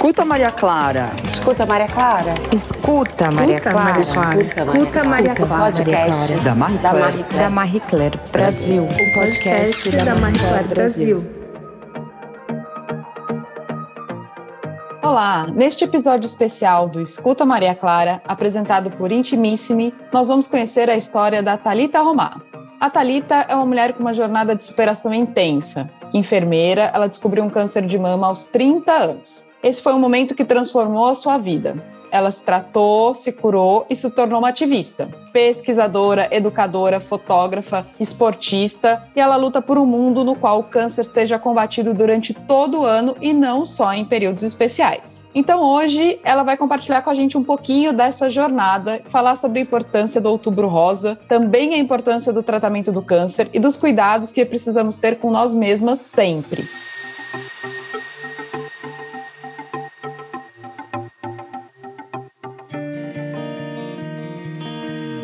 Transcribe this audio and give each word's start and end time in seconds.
Escuta 0.00 0.24
Maria 0.24 0.50
Clara. 0.50 1.10
Escuta 1.30 1.66
Maria 1.66 1.86
Clara. 1.86 2.32
Escuta 2.54 3.30
Maria 3.30 3.60
Clara. 3.60 4.00
Escuta 4.00 5.04
Maria 5.04 5.34
Clara. 5.34 5.64
Podcast 5.64 6.32
Da 6.36 6.54
Marie 6.54 6.78
da 6.78 6.88
Claire. 6.88 7.04
Marie 7.04 7.22
Da 7.22 7.28
Claire. 7.28 7.52
Marie 7.52 7.80
Claire 7.80 8.20
Brasil. 8.32 8.84
O 8.84 9.12
podcast 9.12 9.96
da 9.98 10.14
Marie 10.14 10.38
Claire 10.38 10.68
Brasil. 10.68 11.24
Olá! 15.02 15.48
Neste 15.48 15.84
episódio 15.84 16.24
especial 16.24 16.88
do 16.88 17.02
Escuta 17.02 17.44
Maria 17.44 17.74
Clara, 17.74 18.22
apresentado 18.26 18.90
por 18.92 19.12
Intimissimi, 19.12 19.94
nós 20.10 20.28
vamos 20.28 20.48
conhecer 20.48 20.88
a 20.88 20.96
história 20.96 21.42
da 21.42 21.58
Talita 21.58 22.00
Romar. 22.00 22.40
A 22.80 22.88
Talita 22.88 23.44
é 23.46 23.54
uma 23.54 23.66
mulher 23.66 23.92
com 23.92 24.00
uma 24.00 24.14
jornada 24.14 24.56
de 24.56 24.64
superação 24.64 25.12
intensa. 25.12 25.90
Enfermeira, 26.14 26.90
ela 26.94 27.06
descobriu 27.06 27.44
um 27.44 27.50
câncer 27.50 27.84
de 27.84 27.98
mama 27.98 28.28
aos 28.28 28.46
30 28.46 28.90
anos. 28.90 29.49
Esse 29.62 29.82
foi 29.82 29.92
um 29.92 29.98
momento 29.98 30.34
que 30.34 30.44
transformou 30.44 31.06
a 31.06 31.14
sua 31.14 31.36
vida. 31.36 31.76
Ela 32.10 32.30
se 32.30 32.42
tratou, 32.42 33.14
se 33.14 33.30
curou 33.30 33.86
e 33.88 33.94
se 33.94 34.10
tornou 34.10 34.38
uma 34.40 34.48
ativista. 34.48 35.08
Pesquisadora, 35.32 36.28
educadora, 36.32 36.98
fotógrafa, 36.98 37.86
esportista, 38.00 39.02
e 39.14 39.20
ela 39.20 39.36
luta 39.36 39.62
por 39.62 39.78
um 39.78 39.86
mundo 39.86 40.24
no 40.24 40.34
qual 40.34 40.60
o 40.60 40.64
câncer 40.64 41.04
seja 41.04 41.38
combatido 41.38 41.94
durante 41.94 42.34
todo 42.34 42.80
o 42.80 42.84
ano 42.84 43.16
e 43.20 43.32
não 43.32 43.64
só 43.64 43.92
em 43.92 44.04
períodos 44.04 44.42
especiais. 44.42 45.24
Então 45.34 45.62
hoje 45.62 46.18
ela 46.24 46.42
vai 46.42 46.56
compartilhar 46.56 47.02
com 47.02 47.10
a 47.10 47.14
gente 47.14 47.38
um 47.38 47.44
pouquinho 47.44 47.92
dessa 47.92 48.28
jornada, 48.28 49.00
falar 49.04 49.36
sobre 49.36 49.60
a 49.60 49.62
importância 49.62 50.20
do 50.20 50.30
Outubro 50.30 50.66
Rosa, 50.66 51.16
também 51.28 51.74
a 51.74 51.78
importância 51.78 52.32
do 52.32 52.42
tratamento 52.42 52.90
do 52.90 53.02
câncer 53.02 53.48
e 53.52 53.60
dos 53.60 53.76
cuidados 53.76 54.32
que 54.32 54.44
precisamos 54.44 54.96
ter 54.96 55.18
com 55.18 55.30
nós 55.30 55.54
mesmas 55.54 56.00
sempre. 56.00 56.66